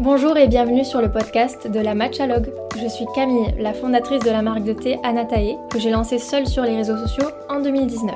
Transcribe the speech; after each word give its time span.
Bonjour 0.00 0.36
et 0.36 0.48
bienvenue 0.48 0.84
sur 0.84 1.00
le 1.00 1.10
podcast 1.10 1.66
de 1.66 1.80
la 1.80 1.94
Matchalogue. 1.94 2.52
Je 2.80 2.86
suis 2.88 3.06
Camille, 3.14 3.54
la 3.58 3.72
fondatrice 3.72 4.22
de 4.22 4.30
la 4.30 4.42
marque 4.42 4.64
de 4.64 4.72
thé 4.72 4.98
Anatae, 5.02 5.56
que 5.70 5.78
j'ai 5.78 5.90
lancée 5.90 6.18
seule 6.18 6.46
sur 6.46 6.62
les 6.62 6.76
réseaux 6.76 6.96
sociaux 6.96 7.28
en 7.48 7.60
2019. 7.60 8.14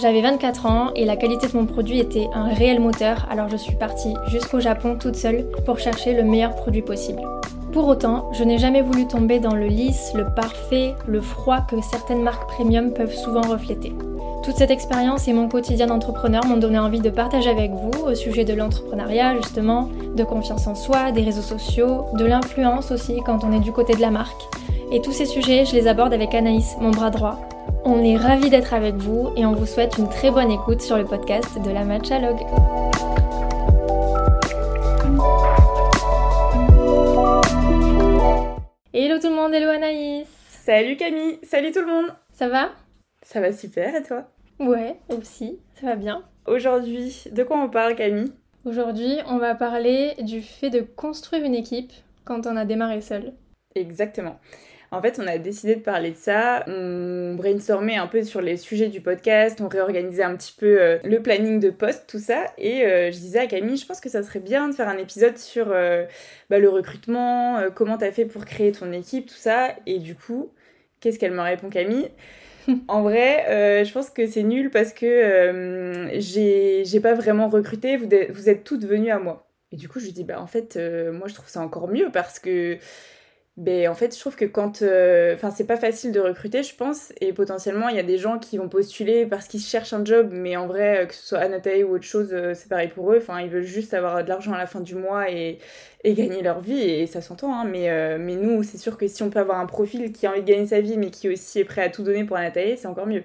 J'avais 0.00 0.22
24 0.22 0.66
ans 0.66 0.90
et 0.94 1.04
la 1.04 1.16
qualité 1.16 1.48
de 1.48 1.56
mon 1.56 1.66
produit 1.66 1.98
était 1.98 2.28
un 2.34 2.44
réel 2.44 2.80
moteur, 2.80 3.26
alors 3.30 3.48
je 3.48 3.56
suis 3.56 3.74
partie 3.74 4.14
jusqu'au 4.28 4.60
Japon 4.60 4.96
toute 5.00 5.16
seule 5.16 5.50
pour 5.64 5.78
chercher 5.78 6.14
le 6.14 6.22
meilleur 6.22 6.54
produit 6.54 6.82
possible. 6.82 7.22
Pour 7.72 7.88
autant, 7.88 8.30
je 8.32 8.44
n'ai 8.44 8.58
jamais 8.58 8.82
voulu 8.82 9.06
tomber 9.06 9.38
dans 9.38 9.54
le 9.54 9.66
lisse, 9.66 10.12
le 10.14 10.26
parfait, 10.34 10.94
le 11.06 11.20
froid 11.20 11.60
que 11.60 11.76
certaines 11.82 12.22
marques 12.22 12.48
premium 12.48 12.92
peuvent 12.92 13.14
souvent 13.14 13.42
refléter. 13.42 13.92
Toute 14.46 14.58
cette 14.58 14.70
expérience 14.70 15.26
et 15.26 15.32
mon 15.32 15.48
quotidien 15.48 15.88
d'entrepreneur 15.88 16.46
m'ont 16.46 16.56
donné 16.56 16.78
envie 16.78 17.00
de 17.00 17.10
partager 17.10 17.50
avec 17.50 17.72
vous 17.72 17.90
au 18.04 18.14
sujet 18.14 18.44
de 18.44 18.54
l'entrepreneuriat 18.54 19.34
justement, 19.34 19.90
de 20.14 20.22
confiance 20.22 20.68
en 20.68 20.76
soi, 20.76 21.10
des 21.10 21.24
réseaux 21.24 21.42
sociaux, 21.42 22.04
de 22.14 22.24
l'influence 22.24 22.92
aussi 22.92 23.20
quand 23.26 23.42
on 23.42 23.50
est 23.50 23.58
du 23.58 23.72
côté 23.72 23.94
de 23.94 24.00
la 24.00 24.12
marque. 24.12 24.40
Et 24.92 25.02
tous 25.02 25.10
ces 25.10 25.26
sujets, 25.26 25.64
je 25.64 25.74
les 25.74 25.88
aborde 25.88 26.14
avec 26.14 26.32
Anaïs, 26.32 26.76
mon 26.80 26.92
bras 26.92 27.10
droit. 27.10 27.40
On 27.84 28.04
est 28.04 28.16
ravis 28.16 28.48
d'être 28.48 28.72
avec 28.72 28.94
vous 28.94 29.30
et 29.34 29.44
on 29.44 29.52
vous 29.52 29.66
souhaite 29.66 29.98
une 29.98 30.08
très 30.08 30.30
bonne 30.30 30.52
écoute 30.52 30.80
sur 30.80 30.96
le 30.96 31.04
podcast 31.04 31.60
de 31.60 31.70
la 31.72 31.82
Matchalogue. 31.82 32.38
Hello 38.94 39.18
tout 39.18 39.28
le 39.28 39.34
monde, 39.34 39.52
hello 39.52 39.70
Anaïs 39.70 40.28
Salut 40.64 40.96
Camille, 40.96 41.40
salut 41.42 41.72
tout 41.72 41.80
le 41.80 41.86
monde 41.88 42.14
Ça 42.32 42.48
va? 42.48 42.70
Ça 43.22 43.40
va 43.40 43.52
super 43.52 43.92
et 43.92 44.04
toi? 44.04 44.24
Ouais, 44.58 44.96
aussi, 45.08 45.58
ça 45.74 45.86
va 45.86 45.96
bien. 45.96 46.22
Aujourd'hui, 46.46 47.24
de 47.30 47.42
quoi 47.42 47.58
on 47.58 47.68
parle 47.68 47.94
Camille? 47.94 48.32
Aujourd'hui, 48.64 49.18
on 49.26 49.38
va 49.38 49.54
parler 49.54 50.14
du 50.20 50.40
fait 50.40 50.70
de 50.70 50.80
construire 50.80 51.44
une 51.44 51.54
équipe 51.54 51.92
quand 52.24 52.46
on 52.46 52.56
a 52.56 52.64
démarré 52.64 53.00
seul. 53.00 53.34
Exactement. 53.74 54.40
En 54.90 55.02
fait, 55.02 55.20
on 55.22 55.26
a 55.26 55.36
décidé 55.38 55.74
de 55.74 55.80
parler 55.80 56.12
de 56.12 56.16
ça. 56.16 56.64
On 56.68 57.34
brainstormait 57.34 57.96
un 57.96 58.06
peu 58.06 58.22
sur 58.22 58.40
les 58.40 58.56
sujets 58.56 58.88
du 58.88 59.00
podcast, 59.00 59.60
on 59.60 59.68
réorganisait 59.68 60.22
un 60.22 60.36
petit 60.36 60.54
peu 60.58 60.80
euh, 60.80 60.98
le 61.04 61.20
planning 61.20 61.60
de 61.60 61.70
poste, 61.70 62.06
tout 62.08 62.18
ça. 62.18 62.46
Et 62.56 62.84
euh, 62.86 63.10
je 63.10 63.18
disais 63.18 63.40
à 63.40 63.46
Camille, 63.46 63.76
je 63.76 63.86
pense 63.86 64.00
que 64.00 64.08
ça 64.08 64.22
serait 64.22 64.40
bien 64.40 64.68
de 64.68 64.74
faire 64.74 64.88
un 64.88 64.96
épisode 64.96 65.36
sur 65.36 65.66
euh, 65.70 66.04
bah, 66.48 66.58
le 66.58 66.68
recrutement, 66.68 67.60
comment 67.74 67.98
t'as 67.98 68.12
fait 68.12 68.24
pour 68.24 68.44
créer 68.44 68.72
ton 68.72 68.92
équipe, 68.92 69.26
tout 69.26 69.34
ça. 69.34 69.74
Et 69.86 69.98
du 69.98 70.14
coup, 70.14 70.50
qu'est-ce 71.00 71.18
qu'elle 71.18 71.32
me 71.32 71.42
répond 71.42 71.68
Camille? 71.68 72.08
en 72.88 73.02
vrai, 73.02 73.46
euh, 73.48 73.84
je 73.84 73.92
pense 73.92 74.10
que 74.10 74.26
c'est 74.26 74.42
nul 74.42 74.70
parce 74.70 74.92
que 74.92 75.06
euh, 75.06 76.20
j'ai 76.20 77.00
pas 77.00 77.14
vraiment 77.14 77.48
recruté, 77.48 77.96
vous, 77.96 78.48
êtes 78.48 78.64
toutes 78.64 78.84
venues 78.84 79.10
à 79.10 79.18
moi. 79.18 79.48
Et 79.72 79.76
du 79.76 79.88
coup, 79.88 79.98
je 79.98 80.06
lui 80.06 80.12
dis, 80.12 80.24
bah 80.24 80.40
en 80.40 80.46
fait, 80.46 80.76
euh, 80.76 81.12
moi 81.12 81.28
je 81.28 81.34
trouve 81.34 81.48
ça 81.48 81.60
encore 81.60 81.88
mieux 81.88 82.10
parce 82.12 82.38
que 82.38 82.78
ben, 83.56 83.88
en 83.88 83.94
fait, 83.94 84.14
je 84.14 84.20
trouve 84.20 84.36
que 84.36 84.44
quand. 84.44 84.82
Euh, 84.82 85.34
enfin, 85.34 85.50
c'est 85.50 85.64
pas 85.66 85.78
facile 85.78 86.12
de 86.12 86.20
recruter, 86.20 86.62
je 86.62 86.74
pense, 86.74 87.12
et 87.22 87.32
potentiellement, 87.32 87.88
il 87.88 87.96
y 87.96 87.98
a 87.98 88.02
des 88.02 88.18
gens 88.18 88.38
qui 88.38 88.58
vont 88.58 88.68
postuler 88.68 89.24
parce 89.24 89.48
qu'ils 89.48 89.62
cherchent 89.62 89.94
un 89.94 90.04
job, 90.04 90.28
mais 90.30 90.56
en 90.58 90.66
vrai, 90.66 91.04
euh, 91.04 91.06
que 91.06 91.14
ce 91.14 91.26
soit 91.28 91.38
Anatae 91.38 91.82
ou 91.82 91.94
autre 91.94 92.04
chose, 92.04 92.28
euh, 92.32 92.52
c'est 92.54 92.68
pareil 92.68 92.88
pour 92.88 93.10
eux. 93.12 93.16
Enfin, 93.16 93.40
ils 93.40 93.48
veulent 93.48 93.62
juste 93.62 93.94
avoir 93.94 94.22
de 94.22 94.28
l'argent 94.28 94.52
à 94.52 94.58
la 94.58 94.66
fin 94.66 94.80
du 94.80 94.94
mois 94.94 95.30
et, 95.30 95.58
gagner 96.04 96.42
leur 96.42 96.60
vie, 96.60 96.78
et 96.78 97.06
ça 97.06 97.20
s'entend, 97.22 97.52
hein, 97.52 97.64
mais, 97.64 97.88
mais 98.18 98.36
nous, 98.36 98.62
c'est 98.62 98.78
sûr 98.78 98.96
que 98.96 99.08
si 99.08 99.24
on 99.24 99.30
peut 99.30 99.40
avoir 99.40 99.58
un 99.58 99.66
profil 99.66 100.12
qui 100.12 100.26
a 100.26 100.30
envie 100.30 100.42
de 100.42 100.46
gagner 100.46 100.66
sa 100.66 100.80
vie, 100.80 100.96
mais 100.98 101.10
qui 101.10 101.28
aussi 101.28 101.58
est 101.58 101.64
prêt 101.64 101.82
à 101.82 101.88
tout 101.88 102.04
donner 102.04 102.22
pour 102.22 102.36
Anatae, 102.36 102.76
c'est 102.76 102.86
encore 102.86 103.08
mieux. 103.08 103.24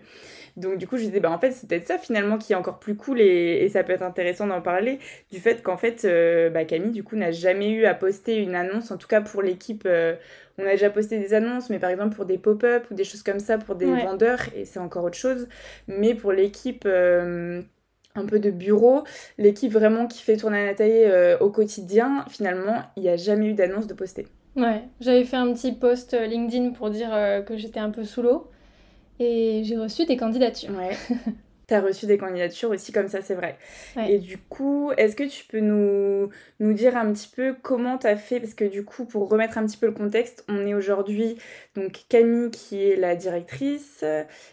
Donc 0.58 0.78
du 0.78 0.88
coup, 0.88 0.98
je 0.98 1.04
disais, 1.04 1.20
bah 1.20 1.32
en 1.32 1.40
fait, 1.40 1.52
c'est 1.52 1.68
peut-être 1.68 1.88
ça 1.88 1.98
finalement 1.98 2.38
qui 2.38 2.54
est 2.54 2.56
encore 2.56 2.80
plus 2.80 2.96
cool 2.96 3.22
et, 3.22 3.70
ça 3.70 3.84
peut 3.84 3.94
être 3.94 4.02
intéressant 4.02 4.48
d'en 4.48 4.62
parler, 4.62 5.00
du 5.32 5.40
fait 5.40 5.64
qu'en 5.64 5.78
fait, 5.78 6.04
euh, 6.06 6.50
bah, 6.50 6.66
Camille, 6.66 6.92
du 6.92 7.04
coup, 7.04 7.16
n'a 7.16 7.32
jamais 7.32 7.70
eu 7.70 7.86
à 7.86 7.94
poster 7.94 8.38
une 8.38 8.56
annonce, 8.56 8.92
en 8.92 8.98
tout 8.98 9.08
cas 9.08 9.22
pour 9.22 9.42
l'équipe. 9.42 9.84
Euh, 9.86 10.16
on 10.58 10.66
a 10.66 10.72
déjà 10.72 10.90
posté 10.90 11.18
des 11.20 11.34
annonces, 11.34 11.70
mais 11.70 11.80
par 11.80 11.90
exemple 11.90 12.16
pour 12.16 12.26
des 12.26 12.38
pop-up 12.38 12.86
ou 12.92 12.94
des 12.94 13.06
choses 13.06 13.24
comme 13.24 13.40
ça 13.40 13.58
pour 13.58 13.76
des 13.76 13.86
vendeurs, 13.86 14.42
et 14.56 14.66
c'est 14.66 14.80
encore 14.80 15.06
autre 15.06 15.18
chose. 15.18 15.48
Mais 15.88 16.14
pour 16.14 16.34
l'équipe 16.34 16.84
euh, 16.86 17.62
un 18.16 18.26
peu 18.26 18.40
de 18.40 18.52
bureau, 18.52 19.04
l'équipe 19.38 19.72
vraiment 19.72 20.08
qui 20.08 20.22
fait 20.22 20.38
tourner 20.38 20.66
la 20.66 20.76
taille 20.76 21.10
au 21.40 21.50
quotidien, 21.50 22.26
finalement, 22.30 22.84
il 22.98 23.04
n'y 23.04 23.10
a 23.10 23.16
jamais 23.16 23.48
eu 23.48 23.54
d'annonce 23.54 23.88
de 23.88 23.94
poster. 23.94 24.28
Ouais, 24.58 24.84
j'avais 25.00 25.24
fait 25.24 25.38
un 25.38 25.54
petit 25.54 25.72
post 25.72 26.14
LinkedIn 26.14 26.72
pour 26.72 26.90
dire 26.90 27.12
que 27.48 27.56
j'étais 27.56 27.80
un 27.80 27.90
peu 27.90 28.04
sous 28.04 28.22
l'eau. 28.22 28.51
Et 29.22 29.62
j'ai 29.64 29.78
reçu 29.78 30.06
des 30.06 30.18
candidatures. 30.18 30.72
Ouais. 30.72 30.98
T'as 31.68 31.80
reçu 31.80 32.08
des 32.08 32.18
candidatures 32.18 32.72
aussi 32.72 32.92
comme 32.92 33.08
ça, 33.08 33.22
c'est 33.22 33.36
vrai. 33.36 33.56
Et 34.10 34.18
du 34.18 34.38
coup, 34.38 34.92
est-ce 34.98 35.16
que 35.16 35.24
tu 35.24 35.46
peux 35.46 35.60
nous, 35.60 36.30
nous 36.60 36.74
dire 36.74 36.98
un 36.98 37.14
petit 37.14 37.30
peu 37.34 37.56
comment 37.62 37.98
t'as 37.98 38.18
fait? 38.18 38.42
Parce 38.42 38.56
que 38.56 38.66
du 38.66 38.84
coup, 38.84 39.06
pour 39.06 39.30
remettre 39.30 39.58
un 39.58 39.66
petit 39.66 39.78
peu 39.78 39.86
le 39.86 39.94
contexte, 39.94 40.44
on 40.50 40.66
est 40.66 40.74
aujourd'hui 40.74 41.38
donc 41.76 42.02
Camille 42.10 42.52
qui 42.52 42.84
est 42.84 42.98
la 42.98 43.16
directrice 43.16 44.04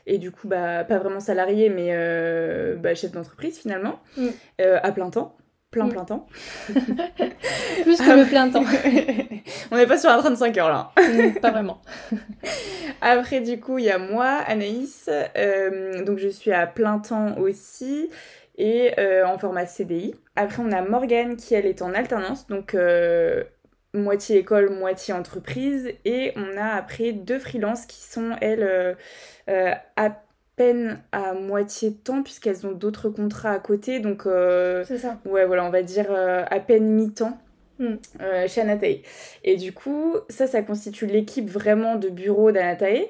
et 0.06 0.18
du 0.18 0.30
coup, 0.30 0.46
bah, 0.46 0.84
pas 0.84 0.98
vraiment 0.98 1.18
salariée, 1.18 1.70
mais 1.70 1.88
euh, 1.90 2.76
bah, 2.76 2.94
chef 2.94 3.10
d'entreprise 3.10 3.58
finalement, 3.58 3.98
mm. 4.16 4.28
euh, 4.60 4.78
à 4.80 4.92
plein 4.92 5.10
temps 5.10 5.34
plein 5.78 5.86
mm. 5.86 5.92
plein 5.92 6.04
temps. 6.04 6.26
Plus 7.82 7.98
que 7.98 8.18
le 8.18 8.28
plein 8.28 8.50
temps. 8.50 8.64
On 9.70 9.76
n'est 9.76 9.86
pas 9.86 9.98
sur 9.98 10.10
un 10.10 10.18
35 10.18 10.56
heures 10.58 10.68
là. 10.68 10.92
Mm, 10.98 11.40
pas 11.40 11.50
vraiment. 11.50 11.80
Après 13.00 13.40
du 13.40 13.60
coup 13.60 13.78
il 13.78 13.84
y 13.84 13.90
a 13.90 13.98
moi, 13.98 14.26
Anaïs, 14.46 15.08
euh, 15.36 16.04
donc 16.04 16.18
je 16.18 16.28
suis 16.28 16.52
à 16.52 16.66
plein 16.66 16.98
temps 16.98 17.38
aussi 17.38 18.10
et 18.56 18.92
euh, 18.98 19.26
en 19.26 19.38
format 19.38 19.66
CDI. 19.66 20.14
Après 20.36 20.62
on 20.62 20.72
a 20.72 20.82
Morgane 20.82 21.36
qui 21.36 21.54
elle 21.54 21.66
est 21.66 21.82
en 21.82 21.94
alternance 21.94 22.46
donc 22.48 22.74
euh, 22.74 23.44
moitié 23.94 24.38
école, 24.38 24.70
moitié 24.70 25.14
entreprise 25.14 25.92
et 26.04 26.32
on 26.36 26.56
a 26.56 26.74
après 26.74 27.12
deux 27.12 27.38
freelances 27.38 27.86
qui 27.86 28.02
sont 28.02 28.36
elles 28.40 28.96
à 29.96 30.10
peine 30.58 31.00
à 31.12 31.32
moitié 31.32 31.94
temps 31.94 32.22
puisqu'elles 32.22 32.66
ont 32.66 32.72
d'autres 32.72 33.08
contrats 33.08 33.52
à 33.52 33.58
côté. 33.60 34.00
Donc, 34.00 34.26
euh, 34.26 34.84
c'est 34.86 34.98
ça. 34.98 35.18
Ouais, 35.24 35.46
voilà, 35.46 35.64
on 35.64 35.70
va 35.70 35.82
dire 35.82 36.06
euh, 36.10 36.44
à 36.50 36.60
peine 36.60 36.90
mi-temps. 36.90 37.38
Hmm. 37.78 37.94
Euh, 38.20 38.48
chez 38.48 38.60
Anatae. 38.60 39.02
Et 39.44 39.56
du 39.56 39.72
coup, 39.72 40.16
ça, 40.28 40.48
ça 40.48 40.62
constitue 40.62 41.06
l'équipe 41.06 41.48
vraiment 41.48 41.94
de 41.94 42.08
bureau 42.08 42.50
d'Anatae. 42.50 43.06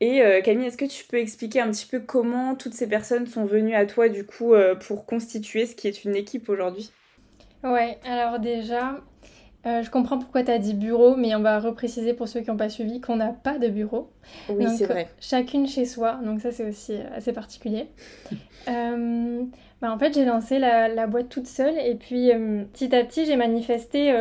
Et 0.00 0.22
Camille, 0.42 0.66
est-ce 0.66 0.76
que 0.76 0.86
tu 0.86 1.04
peux 1.04 1.18
expliquer 1.18 1.60
un 1.60 1.70
petit 1.70 1.86
peu 1.86 2.00
comment 2.00 2.54
toutes 2.54 2.74
ces 2.74 2.86
personnes 2.86 3.26
sont 3.26 3.44
venues 3.46 3.74
à 3.74 3.86
toi, 3.86 4.10
du 4.10 4.24
coup, 4.24 4.54
pour 4.86 5.06
constituer 5.06 5.64
ce 5.64 5.74
qui 5.74 5.88
est 5.88 6.04
une 6.04 6.14
équipe 6.14 6.50
aujourd'hui? 6.50 6.92
Ouais, 7.62 7.98
alors 8.04 8.38
déjà, 8.38 9.00
euh, 9.66 9.82
je 9.82 9.90
comprends 9.90 10.18
pourquoi 10.18 10.44
tu 10.44 10.50
as 10.50 10.58
dit 10.58 10.74
bureau, 10.74 11.16
mais 11.16 11.34
on 11.34 11.40
va 11.40 11.58
repréciser 11.58 12.14
pour 12.14 12.28
ceux 12.28 12.40
qui 12.40 12.50
n'ont 12.50 12.56
pas 12.56 12.68
suivi 12.68 13.00
qu'on 13.00 13.16
n'a 13.16 13.32
pas 13.32 13.58
de 13.58 13.68
bureau. 13.68 14.10
Oui, 14.48 14.66
c'est 14.76 14.86
vrai. 14.86 15.08
Chacune 15.20 15.66
chez 15.66 15.84
soi, 15.84 16.20
donc 16.24 16.40
ça 16.40 16.52
c'est 16.52 16.68
aussi 16.68 16.94
euh, 16.94 17.16
assez 17.16 17.32
particulier. 17.32 17.88
Euh, 18.68 19.44
bah, 19.80 19.92
en 19.92 19.98
fait, 19.98 20.12
j'ai 20.12 20.24
lancé 20.24 20.58
la, 20.58 21.06
boîte 21.06 21.28
toute 21.28 21.46
seule 21.46 21.78
et 21.78 21.94
puis 21.94 22.32
petit 22.72 22.92
à 22.92 23.04
petit, 23.04 23.24
j'ai 23.26 23.36
manifesté 23.36 24.12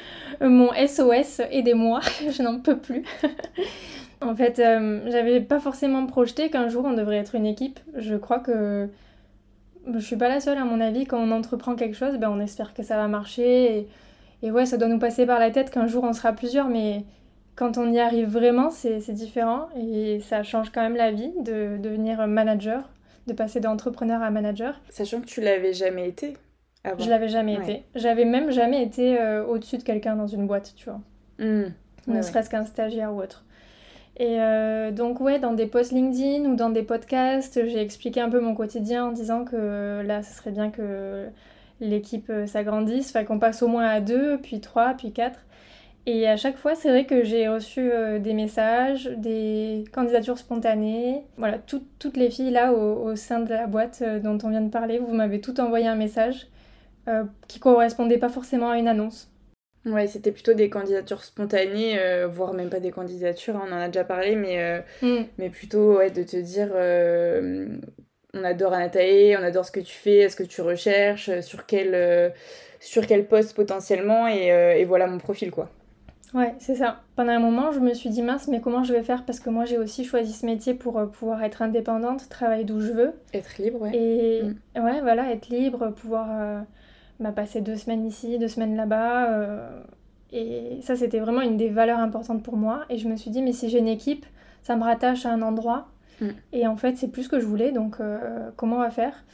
mon 0.40 0.70
SOS, 0.72 1.40
aidez-moi, 1.52 2.00
je 2.28 2.42
n'en 2.42 2.58
peux 2.58 2.76
plus. 2.76 3.04
en 4.20 4.34
fait, 4.34 4.56
j'avais 4.56 5.40
pas 5.40 5.60
forcément 5.60 6.06
projeté 6.06 6.50
qu'un 6.50 6.66
jour 6.66 6.84
on 6.86 6.94
devrait 6.94 7.18
être 7.18 7.36
une 7.36 7.46
équipe. 7.46 7.78
Je 7.94 8.16
crois 8.16 8.40
que 8.40 8.88
je 9.92 9.98
suis 10.00 10.16
pas 10.16 10.28
la 10.28 10.40
seule, 10.40 10.58
à 10.58 10.64
mon 10.64 10.80
avis, 10.80 11.06
quand 11.06 11.20
on 11.20 11.30
entreprend 11.30 11.76
quelque 11.76 11.96
chose, 11.96 12.16
ben, 12.16 12.30
on 12.30 12.40
espère 12.40 12.74
que 12.74 12.82
ça 12.82 12.96
va 12.96 13.06
marcher. 13.06 13.78
Et 13.78 13.88
et 14.44 14.50
ouais, 14.50 14.66
ça 14.66 14.76
doit 14.76 14.88
nous 14.88 14.98
passer 14.98 15.24
par 15.24 15.40
la 15.40 15.50
tête 15.50 15.70
qu'un 15.70 15.86
jour 15.86 16.04
on 16.04 16.12
sera 16.12 16.34
plusieurs, 16.34 16.68
mais 16.68 17.04
quand 17.56 17.78
on 17.78 17.90
y 17.90 17.98
arrive 17.98 18.28
vraiment, 18.28 18.68
c'est 18.68 19.10
différent 19.10 19.68
et 19.74 20.20
ça 20.20 20.42
change 20.42 20.70
quand 20.70 20.82
même 20.82 20.96
la 20.96 21.12
vie 21.12 21.32
de, 21.40 21.78
devenir 21.78 22.26
manager, 22.26 22.90
de 23.26 23.32
passer 23.32 23.60
d'entrepreneur 23.60 24.22
à 24.22 24.30
manager. 24.30 24.78
Sachant 24.90 25.22
que 25.22 25.26
tu 25.26 25.40
l'avais 25.40 25.72
jamais 25.72 26.06
été 26.06 26.36
avant. 26.84 27.02
Je 27.02 27.08
l'avais 27.08 27.28
jamais 27.28 27.54
été. 27.54 27.84
J'avais 27.94 28.26
même 28.26 28.50
jamais 28.50 28.82
été 28.82 29.18
euh, 29.18 29.46
au-dessus 29.46 29.78
de 29.78 29.82
quelqu'un 29.82 30.14
dans 30.14 30.26
une 30.26 30.46
boîte, 30.46 30.74
tu 30.76 30.90
vois. 30.90 31.00
Mmh. 31.38 31.72
ne 32.08 32.20
serait-ce 32.22 32.50
qu'un 32.50 32.66
stagiaire 32.66 33.14
ou 33.14 33.22
autre. 33.22 33.46
Et 34.18 34.40
euh, 34.40 34.90
donc 34.90 35.20
ouais, 35.20 35.38
dans 35.38 35.54
des 35.54 35.66
posts 35.66 35.92
LinkedIn 35.92 36.44
ou 36.50 36.54
dans 36.54 36.68
des 36.68 36.82
podcasts, 36.82 37.66
j'ai 37.66 37.80
expliqué 37.80 38.20
un 38.20 38.28
peu 38.28 38.40
mon 38.40 38.54
quotidien 38.54 39.06
en 39.06 39.12
disant 39.12 39.46
que 39.46 40.02
là, 40.02 40.22
ce 40.22 40.34
serait 40.34 40.50
bien 40.50 40.70
que 40.70 41.30
l'équipe 41.80 42.30
euh, 42.30 42.46
s'agrandisse, 42.46 43.10
enfin 43.10 43.24
qu'on 43.24 43.38
passe 43.38 43.62
au 43.62 43.68
moins 43.68 43.86
à 43.86 44.00
deux, 44.00 44.38
puis 44.38 44.60
trois, 44.60 44.94
puis 44.94 45.12
quatre. 45.12 45.40
Et 46.06 46.28
à 46.28 46.36
chaque 46.36 46.58
fois, 46.58 46.74
c'est 46.74 46.90
vrai 46.90 47.06
que 47.06 47.24
j'ai 47.24 47.48
reçu 47.48 47.90
euh, 47.90 48.18
des 48.18 48.34
messages, 48.34 49.06
des 49.16 49.84
candidatures 49.92 50.36
spontanées. 50.36 51.22
Voilà, 51.38 51.58
toutes 51.58 52.16
les 52.16 52.30
filles 52.30 52.50
là 52.50 52.72
au, 52.72 53.16
sein 53.16 53.40
de 53.40 53.48
la 53.48 53.66
boîte 53.66 54.02
euh, 54.02 54.20
dont 54.20 54.38
on 54.42 54.50
vient 54.50 54.60
de 54.60 54.70
parler, 54.70 54.98
vous 54.98 55.14
m'avez 55.14 55.40
toutes 55.40 55.60
envoyé 55.60 55.86
un 55.86 55.96
message 55.96 56.48
qui 57.48 57.60
correspondait 57.60 58.16
pas 58.16 58.30
forcément 58.30 58.70
à 58.70 58.78
une 58.78 58.88
annonce. 58.88 59.30
Ouais, 59.84 60.06
c'était 60.06 60.32
plutôt 60.32 60.54
des 60.54 60.70
candidatures 60.70 61.22
spontanées, 61.22 61.98
voire 62.30 62.54
même 62.54 62.70
pas 62.70 62.80
des 62.80 62.92
candidatures, 62.92 63.56
hein, 63.56 63.66
on 63.68 63.74
en 63.74 63.76
a 63.76 63.88
déjà 63.88 64.04
parlé, 64.04 64.36
mais, 64.36 64.82
mm. 65.02 65.24
mais 65.36 65.50
plutôt 65.50 65.98
ouais, 65.98 66.10
de 66.10 66.22
te 66.22 66.38
dire 66.38 66.70
on 68.34 68.44
adore 68.44 68.72
Anatae, 68.72 69.36
on 69.38 69.42
adore 69.42 69.64
ce 69.64 69.72
que 69.72 69.80
tu 69.80 69.94
fais, 69.94 70.28
ce 70.28 70.36
que 70.36 70.42
tu 70.42 70.60
recherches, 70.60 71.40
sur 71.40 71.66
quel, 71.66 72.32
sur 72.80 73.06
quel 73.06 73.26
poste 73.26 73.54
potentiellement, 73.54 74.28
et, 74.28 74.48
et 74.48 74.84
voilà 74.84 75.06
mon 75.06 75.18
profil, 75.18 75.50
quoi. 75.50 75.70
Ouais, 76.34 76.52
c'est 76.58 76.74
ça. 76.74 77.00
Pendant 77.14 77.30
un 77.30 77.38
moment, 77.38 77.70
je 77.70 77.78
me 77.78 77.94
suis 77.94 78.10
dit 78.10 78.20
mince, 78.20 78.48
mais 78.48 78.60
comment 78.60 78.82
je 78.82 78.92
vais 78.92 79.04
faire? 79.04 79.24
Parce 79.24 79.38
que 79.38 79.50
moi, 79.50 79.64
j'ai 79.66 79.78
aussi 79.78 80.04
choisi 80.04 80.32
ce 80.32 80.44
métier 80.44 80.74
pour 80.74 80.98
euh, 80.98 81.06
pouvoir 81.06 81.44
être 81.44 81.62
indépendante, 81.62 82.28
travailler 82.28 82.64
d'où 82.64 82.80
je 82.80 82.90
veux. 82.90 83.12
Être 83.32 83.56
libre, 83.58 83.82
ouais. 83.82 83.92
Et 83.94 84.42
mm. 84.42 84.84
ouais, 84.84 85.00
voilà, 85.00 85.30
être 85.30 85.48
libre, 85.48 85.90
pouvoir 85.90 86.26
euh, 86.32 86.60
bah, 87.20 87.30
passer 87.30 87.60
deux 87.60 87.76
semaines 87.76 88.04
ici, 88.04 88.36
deux 88.40 88.48
semaines 88.48 88.74
là-bas. 88.74 89.30
Euh, 89.30 89.80
et 90.32 90.78
ça, 90.82 90.96
c'était 90.96 91.20
vraiment 91.20 91.40
une 91.40 91.56
des 91.56 91.68
valeurs 91.68 92.00
importantes 92.00 92.42
pour 92.42 92.56
moi. 92.56 92.84
Et 92.90 92.98
je 92.98 93.06
me 93.06 93.14
suis 93.14 93.30
dit, 93.30 93.40
mais 93.40 93.52
si 93.52 93.68
j'ai 93.68 93.78
une 93.78 93.86
équipe, 93.86 94.26
ça 94.62 94.74
me 94.74 94.82
rattache 94.82 95.26
à 95.26 95.30
un 95.30 95.40
endroit. 95.40 95.86
Mm. 96.20 96.28
Et 96.52 96.66
en 96.66 96.76
fait, 96.76 96.96
c'est 96.96 97.08
plus 97.08 97.24
ce 97.24 97.28
que 97.28 97.40
je 97.40 97.46
voulais, 97.46 97.72
donc 97.72 97.96
comment 98.56 98.76
on 98.76 98.80
va 98.80 98.90
faire? 98.90 99.24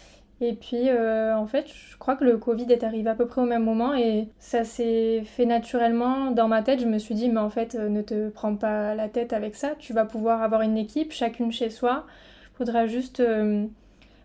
Et 0.43 0.55
puis, 0.55 0.89
euh, 0.89 1.37
en 1.37 1.47
fait, 1.47 1.67
je 1.69 1.99
crois 1.99 2.17
que 2.17 2.25
le 2.25 2.39
Covid 2.39 2.65
est 2.71 2.83
arrivé 2.83 3.11
à 3.11 3.15
peu 3.15 3.27
près 3.27 3.43
au 3.43 3.47
même 3.47 3.63
moment 3.63 3.95
et 3.95 4.29
ça 4.39 4.65
s'est 4.65 5.23
fait 5.25 5.45
naturellement 5.45 6.31
dans 6.31 6.49
ma 6.49 6.63
tête. 6.63 6.81
Je 6.81 6.87
me 6.87 6.99
suis 6.99 7.15
dit, 7.15 7.29
mais 7.29 7.41
en 7.41 7.51
fait, 7.51 7.75
euh, 7.75 7.91
ne 7.91 8.01
te 8.01 8.31
prends 8.31 8.57
pas 8.57 8.95
la 8.95 9.11
tête 9.11 9.35
avec 9.35 9.55
ça. 9.55 9.75
Tu 9.79 9.93
vas 9.93 10.07
pouvoir 10.07 10.43
avoir 10.43 10.63
une 10.63 10.79
équipe, 10.79 11.13
chacune 11.13 11.53
chez 11.53 11.69
soi. 11.69 12.07
Il 12.55 12.57
faudra 12.57 12.87
juste 12.87 13.21
euh, 13.21 13.67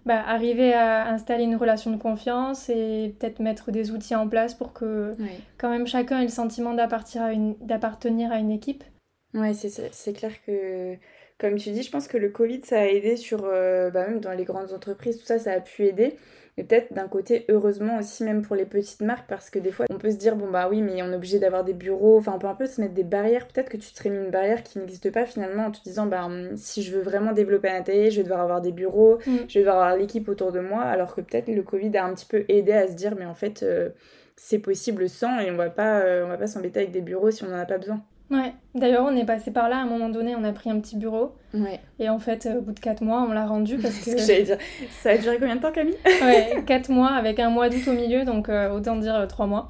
bah, 0.05 0.23
arriver 0.25 0.73
à 0.73 1.09
installer 1.09 1.43
une 1.43 1.57
relation 1.57 1.91
de 1.91 1.97
confiance 1.97 2.69
et 2.69 3.13
peut-être 3.19 3.41
mettre 3.41 3.71
des 3.71 3.91
outils 3.91 4.15
en 4.15 4.29
place 4.29 4.53
pour 4.53 4.71
que 4.71 5.15
quand 5.57 5.69
même 5.69 5.85
chacun 5.85 6.19
ait 6.19 6.23
le 6.23 6.29
sentiment 6.29 6.73
d'appartenir 6.73 8.31
à 8.31 8.39
une 8.39 8.51
équipe. 8.51 8.85
Ouais, 9.33 9.53
c'est 9.53 10.13
clair 10.13 10.31
que 10.45 10.95
comme 11.37 11.55
tu 11.55 11.71
dis, 11.71 11.83
je 11.83 11.91
pense 11.91 12.07
que 12.07 12.17
le 12.17 12.29
Covid, 12.29 12.61
ça 12.63 12.79
a 12.79 12.85
aidé 12.85 13.17
sur, 13.17 13.41
euh, 13.43 13.89
bah, 13.89 14.07
même 14.07 14.19
dans 14.19 14.31
les 14.31 14.45
grandes 14.45 14.71
entreprises, 14.71 15.17
tout 15.17 15.25
ça, 15.25 15.39
ça 15.39 15.51
a 15.51 15.59
pu 15.59 15.85
aider. 15.85 16.15
Et 16.57 16.63
peut-être 16.63 16.93
d'un 16.93 17.09
côté, 17.09 17.43
heureusement 17.49 17.97
aussi, 17.99 18.23
même 18.23 18.41
pour 18.41 18.55
les 18.55 18.65
petites 18.65 19.01
marques, 19.01 19.27
parce 19.27 19.49
que 19.49 19.59
des 19.59 19.71
fois, 19.71 19.85
on 19.89 19.97
peut 19.97 20.11
se 20.11 20.15
dire, 20.15 20.37
bon 20.37 20.49
bah 20.49 20.69
oui, 20.69 20.81
mais 20.81 21.03
on 21.03 21.11
est 21.11 21.15
obligé 21.15 21.37
d'avoir 21.37 21.65
des 21.65 21.73
bureaux, 21.73 22.17
enfin, 22.17 22.31
on 22.33 22.39
peut 22.39 22.47
un 22.47 22.55
peu 22.55 22.65
se 22.65 22.79
mettre 22.79 22.93
des 22.93 23.03
barrières. 23.03 23.45
Peut-être 23.49 23.67
que 23.67 23.75
tu 23.75 23.91
te 23.91 23.97
serais 23.97 24.09
mis 24.09 24.23
une 24.23 24.31
barrière 24.31 24.63
qui 24.63 24.79
n'existe 24.79 25.11
pas 25.11 25.25
finalement 25.25 25.65
en 25.65 25.71
te 25.71 25.83
disant, 25.83 26.05
bah 26.05 26.29
si 26.55 26.81
je 26.81 26.95
veux 26.95 27.01
vraiment 27.01 27.33
développer 27.33 27.67
un 27.67 27.79
atelier, 27.79 28.09
je 28.09 28.17
vais 28.17 28.23
devoir 28.23 28.39
avoir 28.39 28.61
des 28.61 28.71
bureaux, 28.71 29.17
mm. 29.27 29.35
je 29.49 29.53
vais 29.55 29.59
devoir 29.59 29.81
avoir 29.81 29.97
l'équipe 29.97 30.29
autour 30.29 30.53
de 30.53 30.61
moi, 30.61 30.83
alors 30.83 31.13
que 31.13 31.19
peut-être 31.19 31.49
le 31.49 31.61
Covid 31.61 31.97
a 31.97 32.05
un 32.05 32.13
petit 32.13 32.25
peu 32.25 32.45
aidé 32.47 32.71
à 32.71 32.87
se 32.87 32.93
dire, 32.93 33.15
mais 33.17 33.25
en 33.25 33.35
fait, 33.35 33.61
euh, 33.63 33.89
c'est 34.37 34.59
possible 34.59 35.09
sans 35.09 35.39
et 35.39 35.51
on 35.51 35.57
va 35.57 35.69
pas, 35.69 35.99
euh, 35.99 36.23
on 36.25 36.29
va 36.29 36.37
pas 36.37 36.47
s'embêter 36.47 36.79
avec 36.79 36.91
des 36.91 37.01
bureaux 37.01 37.31
si 37.31 37.43
on 37.43 37.47
n'en 37.47 37.59
a 37.59 37.65
pas 37.65 37.77
besoin. 37.77 38.01
Ouais, 38.31 38.53
d'ailleurs 38.73 39.05
on 39.05 39.15
est 39.15 39.25
passé 39.25 39.51
par 39.51 39.69
là 39.69 39.77
à 39.77 39.81
un 39.81 39.85
moment 39.85 40.09
donné, 40.09 40.35
on 40.35 40.43
a 40.43 40.51
pris 40.51 40.69
un 40.69 40.79
petit 40.79 40.97
bureau. 40.97 41.35
Ouais. 41.53 41.79
Et 41.99 42.09
en 42.09 42.19
fait, 42.19 42.49
au 42.57 42.61
bout 42.61 42.71
de 42.71 42.79
4 42.79 43.03
mois, 43.03 43.25
on 43.29 43.33
l'a 43.33 43.45
rendu 43.45 43.77
parce 43.81 43.97
que. 43.99 44.11
ce 44.11 44.15
que 44.15 44.21
j'allais 44.21 44.43
dire. 44.43 44.57
Ça 45.01 45.11
a 45.11 45.17
duré 45.17 45.37
combien 45.39 45.55
de 45.55 45.61
temps, 45.61 45.71
Camille 45.71 45.97
Ouais, 46.21 46.63
4 46.65 46.89
mois 46.89 47.11
avec 47.11 47.39
un 47.39 47.49
mois 47.49 47.69
d'août 47.69 47.87
au 47.87 47.93
milieu, 47.93 48.25
donc 48.25 48.49
euh, 48.49 48.71
autant 48.71 48.95
dire 48.95 49.25
3 49.27 49.45
euh, 49.45 49.49
mois. 49.49 49.67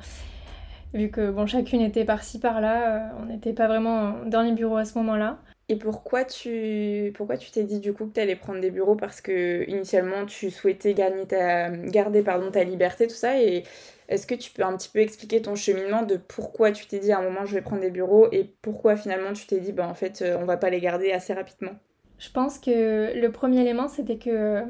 Vu 0.94 1.10
que 1.10 1.30
bon, 1.30 1.46
chacune 1.46 1.81
était 1.81 2.06
par-ci 2.06 2.40
par-là, 2.40 2.96
euh, 2.96 3.07
on 3.22 3.25
n'était 3.25 3.52
pas 3.52 3.68
vraiment 3.68 4.13
dans 4.25 4.42
les 4.42 4.54
bureaux 4.54 4.78
à 4.78 4.86
ce 4.86 4.98
moment-là. 5.00 5.38
Et 5.68 5.78
pourquoi 5.78 6.24
tu 6.24 7.12
pourquoi 7.16 7.38
tu 7.38 7.50
t'es 7.50 7.63
dit 7.63 7.80
du 7.80 7.92
coup 7.92 8.06
que 8.06 8.13
tu 8.13 8.19
allais 8.19 8.36
prendre 8.36 8.62
des 8.62 8.69
bureaux 8.69 8.94
parce 8.94 9.19
que 9.19 9.68
initialement 9.68 10.28
tu 10.28 10.52
souhaitais 10.52 10.94
gagner 10.94 11.25
ta 11.25 11.72
garder 11.72 12.22
pardon 12.22 12.52
ta 12.52 12.63
liberté 12.63 13.07
tout 13.07 13.16
ça 13.16 13.42
et 13.42 13.63
est-ce 14.07 14.28
que 14.28 14.36
tu 14.36 14.52
peux 14.52 14.63
un 14.63 14.75
petit 14.78 14.90
peu 14.90 15.00
expliquer 15.00 15.42
ton 15.42 15.56
cheminement 15.56 16.04
de 16.04 16.18
pourquoi 16.18 16.72
tu 16.72 16.86
t'es 16.88 17.00
dit 17.00 17.12
à 17.12 17.19
un 17.19 17.24
moment 17.24 17.46
je 17.46 17.56
vais 17.56 17.62
prendre 17.62 17.81
des 17.81 17.92
bureaux 17.92 18.28
et 18.31 18.44
pourquoi 18.62 18.96
finalement 18.96 19.34
tu 19.34 19.48
t'es 19.48 19.60
dit 19.60 19.72
bah 19.72 19.88
en 19.88 19.94
fait 19.94 20.22
euh, 20.22 20.38
on 20.40 20.46
va 20.46 20.57
pas 20.57 20.69
les 20.69 20.80
garder 20.80 21.12
assez 21.12 21.34
rapidement? 21.34 21.72
Je 22.18 22.30
pense 22.30 22.60
que 22.60 23.19
le 23.19 23.31
premier 23.31 23.62
élément 23.62 23.88
c'était 23.88 24.18
que 24.18 24.30
euh, 24.30 24.62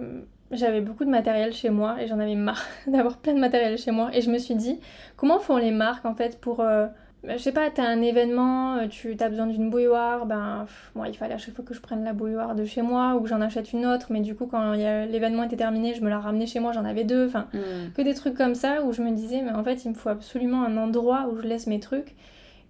j'avais 0.52 0.82
beaucoup 0.82 1.06
de 1.06 1.10
matériel 1.10 1.54
chez 1.54 1.70
moi 1.70 2.02
et 2.02 2.08
j'en 2.08 2.20
avais 2.20 2.36
marre 2.36 2.66
d'avoir 2.88 3.18
plein 3.18 3.34
de 3.34 3.40
matériel 3.40 3.78
chez 3.78 3.92
moi. 3.92 4.10
Et 4.14 4.22
je 4.22 4.32
me 4.32 4.38
suis 4.38 4.56
dit 4.56 4.80
comment 5.18 5.40
font 5.40 5.58
les 5.58 5.72
marques 5.72 6.06
en 6.06 6.16
fait 6.16 6.40
pour 6.40 6.62
euh, 6.62 6.88
je 7.30 7.38
sais 7.38 7.52
pas, 7.52 7.70
t'as 7.70 7.86
un 7.86 8.02
événement, 8.02 8.76
euh, 8.78 8.88
tu 8.88 9.16
as 9.20 9.30
besoin 9.30 9.48
d'une 9.48 9.70
bouilloire, 9.70 10.26
ben 10.26 10.66
moi 10.96 11.08
il 11.08 11.16
fallait 11.16 11.34
à 11.34 11.38
chaque 11.38 11.56
fois 11.56 11.66
que 11.66 11.74
je 11.74 11.82
prenne 11.82 12.04
la 12.04 12.14
bouilloire 12.14 12.56
de 12.56 12.66
chez 12.66 12.82
moi 12.82 13.16
ou 13.16 13.22
que 13.22 13.30
j'en 13.30 13.42
achète 13.42 13.74
une 13.74 13.86
autre, 13.86 14.08
mais 14.10 14.22
du 14.22 14.36
coup 14.36 14.46
quand 14.46 14.74
l'événement 14.74 15.44
était 15.44 15.58
terminé, 15.58 15.94
je 15.94 16.02
me 16.02 16.10
la 16.10 16.20
ramenais 16.20 16.46
chez 16.46 16.60
moi, 16.60 16.72
j'en 16.72 16.86
avais 16.86 17.04
deux, 17.04 17.28
enfin 17.28 17.48
hmm. 17.54 17.92
que 17.96 18.02
des 18.02 18.14
trucs 18.14 18.36
comme 18.36 18.56
ça 18.56 18.84
où 18.84 18.92
je 18.92 19.02
me 19.02 19.12
disais 19.12 19.42
mais 19.42 19.52
en 19.52 19.64
fait 19.64 19.86
il 19.86 19.90
me 19.90 19.96
faut 19.96 20.10
absolument 20.10 20.64
un 20.64 20.78
endroit 20.78 21.28
où 21.32 21.38
je 21.38 21.48
laisse 21.48 21.68
mes 21.68 21.80
trucs 21.80 22.16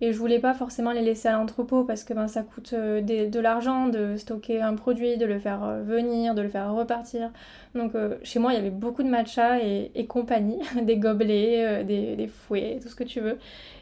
et 0.01 0.12
je 0.12 0.18
voulais 0.18 0.39
pas 0.39 0.53
forcément 0.53 0.92
les 0.92 1.01
laisser 1.01 1.27
à 1.27 1.33
l'entrepôt 1.33 1.83
parce 1.83 2.03
que 2.03 2.13
ben, 2.13 2.27
ça 2.27 2.44
coûte 2.44 2.74
euh, 2.74 3.01
de 3.01 3.39
l'argent 3.39 3.88
de 3.88 4.18
stocker 4.18 4.62
un 4.62 4.75
produit, 4.75 5.18
de 5.18 5.25
le 5.25 5.39
faire 5.39 5.63
euh, 5.63 5.81
venir, 5.81 6.36
de 6.36 6.42
le 6.42 6.50
faire 6.50 6.74
repartir. 6.74 7.31
Donc 7.74 7.94
chez 8.24 8.39
moi 8.39 8.53
il 8.53 8.56
y 8.56 8.59
avait 8.59 8.69
beaucoup 8.69 9.03
de 9.03 9.09
matcha 9.09 9.59
et, 9.62 10.06
compagnie, 10.07 10.59
des 10.81 10.97
gobelets, 10.97 11.83
des, 11.83 12.15
des 12.15 12.27
fouets, 12.27 12.80
tout 12.81 12.89
ce 12.89 12.95
que 12.95 13.03
tu 13.03 13.19
veux. 13.19 13.38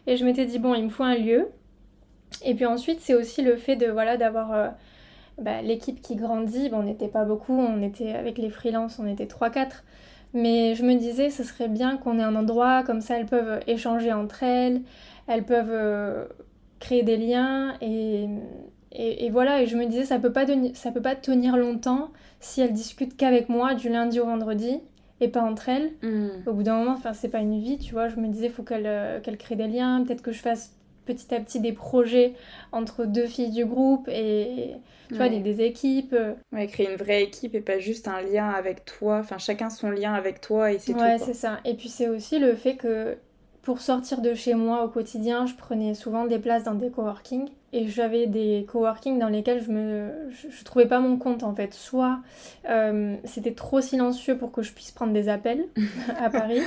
Et 0.08 0.18
je 0.18 0.26
m'étais 0.26 0.46
dit, 0.46 0.60
bon, 0.60 0.76
il 0.76 0.84
me 0.84 0.90
faut 0.90 1.04
un 1.04 1.16
lieu. 1.16 1.48
Et 2.44 2.56
puis 2.56 2.66
ensuite, 2.66 3.00
c'est 3.02 3.14
aussi 3.14 3.42
le 3.42 3.56
fait 3.56 3.76
de 3.76 3.88
voilà 3.88 4.18
d'avoir 4.18 4.54
euh, 4.54 4.70
bah, 5.40 5.62
l'équipe 5.62 6.02
qui 6.02 6.16
grandit. 6.16 6.70
Bon, 6.70 6.80
on 6.80 6.84
n'était 6.84 7.08
pas 7.08 7.26
beaucoup, 7.26 7.58
on 7.58 7.82
était 7.82 8.12
avec 8.14 8.38
les 8.38 8.50
freelances, 8.50 9.00
on 9.00 9.08
était 9.08 9.26
3-4. 9.26 9.84
Mais 10.34 10.74
je 10.74 10.84
me 10.84 10.96
disais, 10.96 11.30
ce 11.30 11.44
serait 11.44 11.68
bien 11.68 11.98
qu'on 11.98 12.18
ait 12.20 12.24
un 12.24 12.36
endroit, 12.36 12.84
comme 12.84 13.02
ça 13.02 13.18
elles 13.18 13.28
peuvent 13.28 13.60
échanger 13.68 14.12
entre 14.12 14.42
elles, 14.42 14.82
elles 15.28 15.44
peuvent 15.44 15.70
euh, 15.72 16.26
créer 16.80 17.04
des 17.04 17.18
liens. 17.18 17.76
Et, 17.82 18.28
et, 18.92 19.30
voilà, 19.30 19.62
et 19.62 19.68
je 19.68 19.78
me 19.78 19.86
disais, 19.86 20.06
ça 20.06 20.20
peut 20.20 20.32
pas, 20.32 20.46
ça 20.74 20.92
peut 20.92 21.02
pas 21.02 21.16
tenir 21.16 21.58
longtemps 21.58 22.12
si 22.40 22.62
elles 22.62 22.74
discutent 22.74 23.18
qu'avec 23.18 23.50
moi 23.50 23.74
du 23.74 23.90
lundi 23.90 24.20
au 24.20 24.26
vendredi 24.26 24.80
et 25.22 25.28
pas 25.30 25.42
entre 25.42 25.70
elles. 25.70 25.92
Hmm. 26.02 26.30
Au 26.46 26.54
bout 26.54 26.64
d'un 26.64 26.78
moment, 26.78 26.92
enfin, 26.92 27.14
c'est 27.14 27.30
pas 27.30 27.40
une 27.40 27.60
vie, 27.60 27.78
tu 27.78 27.94
vois. 27.94 28.10
Je 28.10 28.18
me 28.18 28.28
disais, 28.28 28.50
faut 28.50 28.64
qu'elle 28.64 28.86
euh, 28.86 29.20
qu'elle 29.20 29.38
crée 29.38 29.56
des 29.56 29.68
liens, 29.68 30.04
peut-être 30.04 30.22
que 30.22 30.32
je 30.32 30.40
fasse 30.40 30.76
petit 31.06 31.34
à 31.36 31.40
petit 31.40 31.60
des 31.60 31.74
projets 31.74 32.34
entre 32.72 33.06
deux 33.06 33.26
filles 33.26 33.52
du 33.52 33.66
groupe 33.66 34.08
et 34.08 34.76
tu 35.10 35.16
vois, 35.16 35.28
des, 35.28 35.40
des, 35.40 35.62
équipes. 35.62 36.16
Ouais, 36.54 36.68
créer 36.68 36.90
une 36.90 36.96
vraie 36.96 37.24
équipe 37.24 37.56
et 37.56 37.60
pas 37.60 37.78
juste 37.78 38.08
un 38.08 38.22
lien 38.22 38.50
avec 38.50 38.86
toi, 38.86 39.18
enfin 39.20 39.38
chacun 39.38 39.70
son 39.70 39.90
lien 39.90 40.14
avec 40.14 40.40
toi 40.40 40.72
et 40.72 40.80
c'est 40.80 40.94
tout. 40.94 41.00
Ouais, 41.00 41.18
c'est 41.18 41.34
ça. 41.34 41.60
Et 41.66 41.74
puis 41.74 41.90
c'est 41.90 42.08
aussi 42.08 42.40
le 42.40 42.56
fait 42.56 42.76
que 42.76 43.18
pour 43.64 43.80
sortir 43.80 44.20
de 44.20 44.34
chez 44.34 44.56
moi 44.56 44.84
au 44.84 44.90
quotidien, 44.90 45.46
je 45.46 45.56
prenais 45.56 45.94
souvent 45.94 46.26
des 46.26 46.38
places 46.38 46.66
dans 46.66 46.76
des 46.76 46.90
coworking 46.90 47.48
et 47.72 47.88
j'avais 47.88 48.28
des 48.28 48.66
coworking 48.68 49.18
dans 49.18 49.30
lesquels 49.30 49.64
je 49.64 49.72
me 49.72 50.12
je, 50.32 50.64
trouvais 50.66 50.86
pas 50.86 51.00
mon 51.00 51.16
compte 51.16 51.44
en 51.44 51.56
fait. 51.56 51.74
Soit 51.74 52.20
euh, 52.70 53.16
c'était 53.24 53.54
trop 53.54 53.80
silencieux 53.80 54.38
pour 54.38 54.52
que 54.52 54.62
je 54.64 54.74
puisse 54.74 54.92
prendre 54.92 55.14
des 55.14 55.30
appels 55.30 55.64
à 56.20 56.30
Paris 56.30 56.60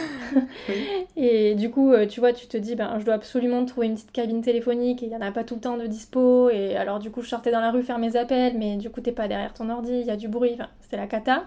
et 1.16 1.54
du 1.54 1.70
coup 1.70 1.92
euh, 1.92 2.06
tu 2.06 2.20
vois 2.20 2.32
tu 2.32 2.46
te 2.46 2.56
dis 2.56 2.76
ben 2.76 2.98
je 2.98 3.04
dois 3.04 3.14
absolument 3.14 3.62
trouver 3.66 3.88
une 3.88 3.94
petite 3.94 4.12
cabine 4.12 4.40
téléphonique 4.40 5.02
et 5.02 5.06
il 5.06 5.12
y 5.12 5.16
en 5.16 5.20
a 5.20 5.32
pas 5.32 5.44
tout 5.44 5.56
le 5.56 5.60
temps 5.60 5.76
de 5.76 5.86
dispo 5.86 6.48
et 6.48 6.76
alors 6.76 6.98
du 6.98 7.10
coup 7.10 7.20
je 7.20 7.28
sortais 7.28 7.52
dans 7.52 7.60
la 7.60 7.72
rue 7.72 7.82
faire 7.82 7.98
mes 7.98 8.16
appels 8.16 8.56
mais 8.56 8.76
du 8.78 8.88
coup 8.88 9.02
t'es 9.02 9.12
pas 9.12 9.28
derrière 9.28 9.52
ton 9.52 9.68
ordi, 9.68 9.92
il 9.92 10.06
y 10.06 10.10
a 10.10 10.16
du 10.16 10.28
bruit, 10.28 10.52
enfin 10.54 10.70
c'était 10.80 10.96
la 10.96 11.06
cata. 11.06 11.44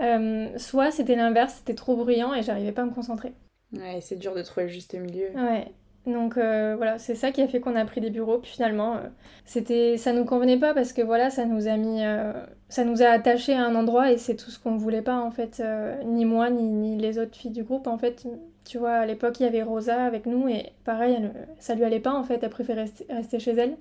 Euh, 0.00 0.48
soit 0.56 0.90
c'était 0.90 1.16
l'inverse, 1.16 1.56
c'était 1.58 1.74
trop 1.74 1.96
bruyant 1.96 2.32
et 2.32 2.42
j'arrivais 2.42 2.72
pas 2.72 2.80
à 2.80 2.86
me 2.86 2.94
concentrer. 2.94 3.34
Ouais, 3.72 4.00
c'est 4.00 4.16
dur 4.16 4.34
de 4.34 4.42
trouver 4.42 4.66
le 4.66 4.72
juste 4.72 4.94
milieu. 4.94 5.30
Ouais. 5.34 5.72
Donc 6.06 6.38
euh, 6.38 6.76
voilà, 6.76 6.98
c'est 6.98 7.14
ça 7.14 7.30
qui 7.30 7.42
a 7.42 7.48
fait 7.48 7.60
qu'on 7.60 7.76
a 7.76 7.84
pris 7.84 8.00
des 8.00 8.10
bureaux. 8.10 8.38
Puis 8.38 8.50
finalement, 8.50 8.96
euh, 8.96 9.00
c'était, 9.44 9.96
ça 9.96 10.12
nous 10.12 10.24
convenait 10.24 10.58
pas 10.58 10.72
parce 10.74 10.92
que 10.92 11.02
voilà, 11.02 11.30
ça 11.30 11.44
nous 11.44 11.68
a 11.68 11.76
mis, 11.76 12.02
euh, 12.02 12.32
ça 12.68 12.84
nous 12.84 13.02
a 13.02 13.06
attachés 13.06 13.54
à 13.54 13.64
un 13.64 13.74
endroit 13.74 14.10
et 14.10 14.18
c'est 14.18 14.36
tout 14.36 14.50
ce 14.50 14.58
qu'on 14.58 14.76
voulait 14.76 15.02
pas 15.02 15.18
en 15.18 15.30
fait, 15.30 15.62
ni 16.04 16.24
moi 16.24 16.50
ni, 16.50 16.62
ni, 16.62 16.96
les 16.96 17.18
autres 17.18 17.36
filles 17.36 17.50
du 17.50 17.64
groupe 17.64 17.86
en 17.86 17.98
fait. 17.98 18.26
Tu 18.64 18.78
vois, 18.78 18.92
à 18.92 19.06
l'époque, 19.06 19.40
il 19.40 19.44
y 19.44 19.46
avait 19.46 19.62
Rosa 19.62 20.04
avec 20.04 20.26
nous 20.26 20.48
et 20.48 20.72
pareil, 20.84 21.18
ça 21.58 21.74
lui 21.74 21.84
allait 21.84 21.98
pas 21.98 22.12
en 22.12 22.22
fait, 22.22 22.40
elle 22.42 22.50
préférait 22.50 22.86
rester, 23.08 23.38
chez 23.38 23.52
elle. 23.52 23.76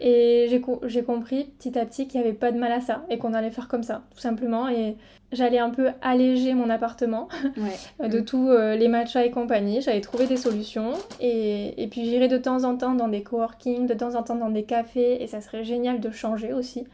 Et 0.00 0.46
j'ai 0.84 1.02
compris 1.02 1.44
petit 1.58 1.78
à 1.78 1.86
petit 1.86 2.06
qu'il 2.06 2.20
n'y 2.20 2.26
avait 2.26 2.36
pas 2.36 2.52
de 2.52 2.58
mal 2.58 2.72
à 2.72 2.80
ça 2.80 3.04
et 3.08 3.18
qu'on 3.18 3.34
allait 3.34 3.50
faire 3.50 3.68
comme 3.68 3.82
ça, 3.82 4.02
tout 4.14 4.20
simplement. 4.20 4.68
Et 4.68 4.96
j'allais 5.32 5.58
un 5.58 5.70
peu 5.70 5.90
alléger 6.02 6.54
mon 6.54 6.68
appartement 6.70 7.28
de 8.00 8.20
tous 8.20 8.50
euh, 8.50 8.74
les 8.76 8.88
matchas 8.88 9.24
et 9.24 9.30
compagnie. 9.30 9.80
J'avais 9.80 10.00
trouvé 10.00 10.26
des 10.26 10.36
solutions 10.36 10.92
et, 11.20 11.82
et 11.82 11.86
puis 11.86 12.04
j'irais 12.04 12.28
de 12.28 12.38
temps 12.38 12.64
en 12.64 12.76
temps 12.76 12.94
dans 12.94 13.08
des 13.08 13.22
coworking, 13.22 13.86
de 13.86 13.94
temps 13.94 14.16
en 14.16 14.22
temps 14.22 14.34
dans 14.34 14.50
des 14.50 14.64
cafés 14.64 15.22
et 15.22 15.26
ça 15.26 15.40
serait 15.40 15.64
génial 15.64 16.00
de 16.00 16.10
changer 16.10 16.52
aussi. 16.52 16.84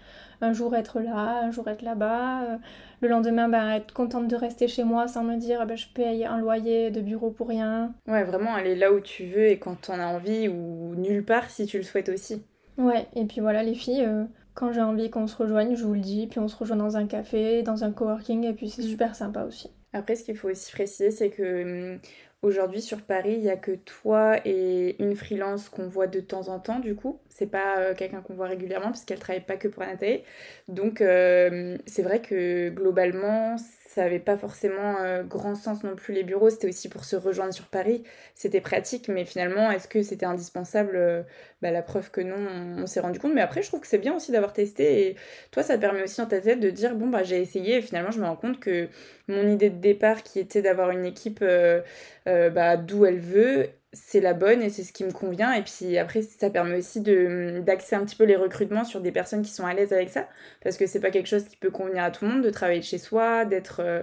Un 0.42 0.52
jour 0.52 0.74
être 0.76 1.00
là, 1.00 1.40
un 1.44 1.50
jour 1.50 1.66
être 1.68 1.82
là-bas. 1.82 2.42
Euh, 2.42 2.56
le 3.00 3.08
lendemain, 3.08 3.48
bah, 3.48 3.76
être 3.76 3.92
contente 3.92 4.28
de 4.28 4.36
rester 4.36 4.68
chez 4.68 4.84
moi 4.84 5.08
sans 5.08 5.24
me 5.24 5.36
dire 5.36 5.66
bah, 5.66 5.76
je 5.76 5.86
paye 5.94 6.24
un 6.24 6.38
loyer 6.38 6.90
de 6.90 7.00
bureau 7.00 7.30
pour 7.30 7.48
rien. 7.48 7.94
Ouais, 8.06 8.24
vraiment 8.24 8.54
aller 8.54 8.74
là 8.74 8.92
où 8.92 9.00
tu 9.00 9.26
veux 9.26 9.46
et 9.48 9.58
quand 9.58 9.90
on 9.90 10.00
a 10.00 10.06
envie 10.06 10.48
ou 10.48 10.94
nulle 10.96 11.24
part 11.24 11.50
si 11.50 11.66
tu 11.66 11.76
le 11.76 11.82
souhaites 11.82 12.08
aussi. 12.08 12.42
Ouais, 12.78 13.06
et 13.14 13.24
puis 13.24 13.40
voilà, 13.40 13.62
les 13.62 13.74
filles, 13.74 14.04
euh, 14.04 14.24
quand 14.54 14.72
j'ai 14.72 14.82
envie 14.82 15.10
qu'on 15.10 15.26
se 15.26 15.36
rejoigne, 15.36 15.76
je 15.76 15.84
vous 15.84 15.94
le 15.94 16.00
dis, 16.00 16.26
puis 16.26 16.40
on 16.40 16.48
se 16.48 16.56
rejoint 16.56 16.76
dans 16.76 16.96
un 16.96 17.06
café, 17.06 17.62
dans 17.62 17.84
un 17.84 17.92
coworking, 17.92 18.44
et 18.44 18.52
puis 18.52 18.68
c'est 18.68 18.82
mm. 18.82 18.86
super 18.86 19.14
sympa 19.14 19.44
aussi. 19.44 19.70
Après, 19.92 20.14
ce 20.14 20.24
qu'il 20.24 20.36
faut 20.36 20.50
aussi 20.50 20.72
préciser, 20.72 21.10
c'est 21.10 21.30
que 21.30 21.92
hum, 21.94 21.98
aujourd'hui 22.46 22.80
sur 22.80 23.02
Paris, 23.02 23.34
il 23.34 23.40
n'y 23.42 23.50
a 23.50 23.56
que 23.56 23.72
toi 23.72 24.36
et 24.44 25.02
une 25.02 25.16
freelance 25.16 25.68
qu'on 25.68 25.88
voit 25.88 26.06
de 26.06 26.20
temps 26.20 26.48
en 26.48 26.60
temps, 26.60 26.78
du 26.78 26.94
coup. 26.94 27.20
C'est 27.28 27.50
pas 27.50 27.78
euh, 27.78 27.94
quelqu'un 27.94 28.20
qu'on 28.20 28.34
voit 28.34 28.46
régulièrement, 28.46 28.90
puisqu'elle 28.90 29.18
travaille 29.18 29.44
pas 29.44 29.56
que 29.56 29.68
pour 29.68 29.82
Anatae. 29.82 30.22
Donc, 30.68 31.00
euh, 31.00 31.76
c'est 31.86 32.02
vrai 32.02 32.22
que 32.22 32.70
globalement, 32.70 33.56
ça 33.96 34.02
n'avait 34.02 34.18
pas 34.18 34.36
forcément 34.36 34.98
euh, 35.00 35.22
grand 35.22 35.54
sens 35.54 35.82
non 35.82 35.96
plus 35.96 36.12
les 36.12 36.22
bureaux. 36.22 36.50
C'était 36.50 36.68
aussi 36.68 36.90
pour 36.90 37.06
se 37.06 37.16
rejoindre 37.16 37.54
sur 37.54 37.64
Paris. 37.64 38.04
C'était 38.34 38.60
pratique, 38.60 39.08
mais 39.08 39.24
finalement, 39.24 39.70
est-ce 39.70 39.88
que 39.88 40.02
c'était 40.02 40.26
indispensable 40.26 41.24
bah, 41.62 41.70
La 41.70 41.80
preuve 41.80 42.10
que 42.10 42.20
non, 42.20 42.36
on, 42.82 42.86
s'est 42.86 43.00
rendu 43.00 43.18
compte. 43.18 43.32
Mais 43.32 43.40
après, 43.40 43.62
je 43.62 43.68
trouve 43.68 43.80
que 43.80 43.86
c'est 43.86 43.96
bien 43.96 44.14
aussi 44.14 44.32
d'avoir 44.32 44.52
testé. 44.52 45.08
Et 45.08 45.16
toi, 45.50 45.62
ça 45.62 45.78
permet 45.78 46.02
aussi 46.02 46.18
dans 46.20 46.26
ta 46.26 46.42
tête 46.42 46.60
de 46.60 46.68
dire 46.68 46.94
bon, 46.94 47.08
bah, 47.08 47.22
j'ai 47.22 47.40
essayé 47.40 47.78
et 47.78 47.82
finalement, 47.82 48.10
je 48.10 48.20
me 48.20 48.26
rends 48.26 48.36
compte 48.36 48.60
que 48.60 48.88
mon 49.28 49.48
idée 49.48 49.70
de 49.70 49.78
départ, 49.78 50.22
qui 50.22 50.40
était 50.40 50.60
d'avoir 50.60 50.90
une 50.90 51.06
équipe 51.06 51.42
bah, 52.26 52.76
d'où 52.76 53.06
elle 53.06 53.20
veut, 53.20 53.70
c'est 53.92 54.20
la 54.20 54.34
bonne 54.34 54.62
et 54.62 54.70
c'est 54.70 54.84
ce 54.84 54.92
qui 54.92 55.04
me 55.04 55.12
convient. 55.12 55.52
Et 55.52 55.62
puis 55.62 55.98
après, 55.98 56.22
ça 56.22 56.50
permet 56.50 56.76
aussi 56.78 57.00
d'axer 57.00 57.96
un 57.96 58.04
petit 58.04 58.16
peu 58.16 58.24
les 58.24 58.36
recrutements 58.36 58.84
sur 58.84 59.00
des 59.00 59.12
personnes 59.12 59.42
qui 59.42 59.50
sont 59.50 59.66
à 59.66 59.74
l'aise 59.74 59.92
avec 59.92 60.10
ça. 60.10 60.28
Parce 60.62 60.76
que 60.76 60.86
c'est 60.86 61.00
pas 61.00 61.10
quelque 61.10 61.28
chose 61.28 61.44
qui 61.44 61.56
peut 61.56 61.70
convenir 61.70 62.04
à 62.04 62.10
tout 62.10 62.24
le 62.24 62.32
monde 62.32 62.42
de 62.42 62.50
travailler 62.50 62.80
de 62.80 62.84
chez 62.84 62.98
soi, 62.98 63.44
d'être. 63.44 63.80
Euh, 63.80 64.02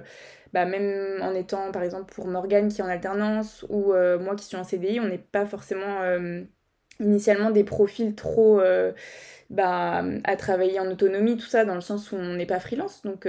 bah, 0.53 0.65
même 0.65 1.19
en 1.23 1.33
étant 1.33 1.71
par 1.71 1.81
exemple 1.81 2.13
pour 2.13 2.27
Morgane 2.27 2.67
qui 2.67 2.81
est 2.81 2.83
en 2.83 2.87
alternance 2.87 3.65
ou 3.69 3.91
euh, 3.91 4.19
moi 4.19 4.35
qui 4.35 4.45
suis 4.45 4.55
en 4.55 4.63
CDI, 4.63 4.99
on 4.99 5.07
n'est 5.07 5.17
pas 5.17 5.47
forcément 5.47 6.01
euh, 6.03 6.43
initialement 6.99 7.51
des 7.51 7.63
profils 7.63 8.15
trop. 8.15 8.61
Bah, 9.49 10.03
à 10.23 10.35
travailler 10.35 10.79
en 10.79 10.89
autonomie, 10.89 11.37
tout 11.37 11.45
ça, 11.45 11.63
dans 11.63 11.75
le 11.75 11.81
sens 11.81 12.11
où 12.11 12.15
on 12.15 12.33
n'est 12.33 12.47
pas 12.47 12.59
freelance. 12.59 13.03
Donc, 13.03 13.27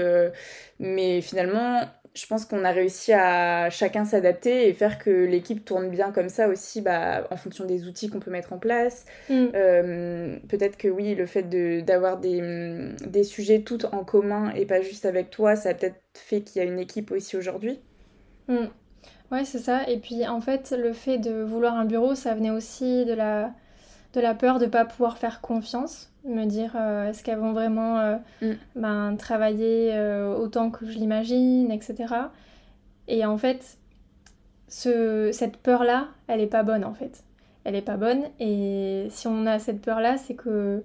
mais 0.78 1.20
finalement, 1.20 1.82
je 2.14 2.26
pense 2.26 2.44
qu'on 2.44 2.64
a 2.64 2.70
réussi 2.70 3.12
à 3.12 3.70
chacun 3.70 4.04
s'adapter 4.04 4.68
et 4.68 4.72
faire 4.72 4.98
que 4.98 5.10
l'équipe 5.10 5.64
tourne 5.64 5.90
bien 5.90 6.12
comme 6.12 6.28
ça 6.28 6.48
aussi 6.48 6.80
bah, 6.80 7.26
en 7.30 7.36
fonction 7.36 7.64
des 7.64 7.88
outils 7.88 8.08
qu'on 8.08 8.20
peut 8.20 8.30
mettre 8.30 8.52
en 8.52 8.58
place. 8.58 9.04
Mm. 9.28 9.46
Euh, 9.54 10.36
peut-être 10.48 10.76
que 10.76 10.86
oui, 10.86 11.16
le 11.16 11.26
fait 11.26 11.42
d'avoir 11.84 12.18
des, 12.18 12.92
des, 13.04 13.24
sujets 13.24 13.62
tout 13.62 13.84
en 13.86 14.04
commun 14.04 14.52
et 14.54 14.64
pas 14.64 14.80
juste 14.80 15.06
avec 15.06 15.30
toi, 15.30 15.56
ça 15.56 15.70
a 15.70 15.74
peut-être 15.74 16.00
fait 16.14 16.42
qu'il 16.42 16.62
y 16.62 16.64
a 16.64 16.68
une 16.68 16.78
équipe 16.78 17.10
aussi 17.10 17.36
aujourd'hui. 17.36 17.80
Mm. 18.46 18.66
Ouais, 19.32 19.44
c'est 19.44 19.58
ça. 19.58 19.88
Et 19.88 19.98
puis 19.98 20.24
en 20.26 20.40
fait, 20.40 20.72
le 20.78 20.92
fait 20.92 21.18
de 21.18 21.42
vouloir 21.42 21.74
un 21.74 21.84
bureau, 21.84 22.14
ça 22.14 22.34
venait 22.34 22.50
aussi 22.50 23.04
de 23.04 23.14
la, 23.14 23.52
de 24.14 24.20
la 24.20 24.34
peur 24.34 24.58
de 24.58 24.64
ne 24.64 24.70
pas 24.70 24.84
pouvoir 24.84 25.18
faire 25.18 25.40
confiance 25.40 26.10
me 26.24 26.46
dire 26.46 26.74
euh, 26.76 27.10
est-ce 27.10 27.22
qu'elles 27.22 27.38
vont 27.38 27.52
vraiment 27.52 27.98
euh, 27.98 28.16
mm. 28.42 28.52
ben, 28.76 29.16
travailler 29.16 29.90
euh, 29.92 30.34
autant 30.34 30.70
que 30.70 30.86
je 30.86 30.98
l'imagine, 30.98 31.70
etc. 31.70 32.14
Et 33.08 33.24
en 33.26 33.36
fait, 33.36 33.78
ce, 34.68 35.30
cette 35.32 35.58
peur-là, 35.58 36.08
elle 36.26 36.40
n'est 36.40 36.46
pas 36.46 36.62
bonne 36.62 36.84
en 36.84 36.94
fait. 36.94 37.24
Elle 37.64 37.74
n'est 37.74 37.82
pas 37.82 37.96
bonne 37.96 38.22
et 38.40 39.06
si 39.10 39.26
on 39.26 39.46
a 39.46 39.58
cette 39.58 39.80
peur-là, 39.80 40.16
c'est 40.16 40.34
que 40.34 40.82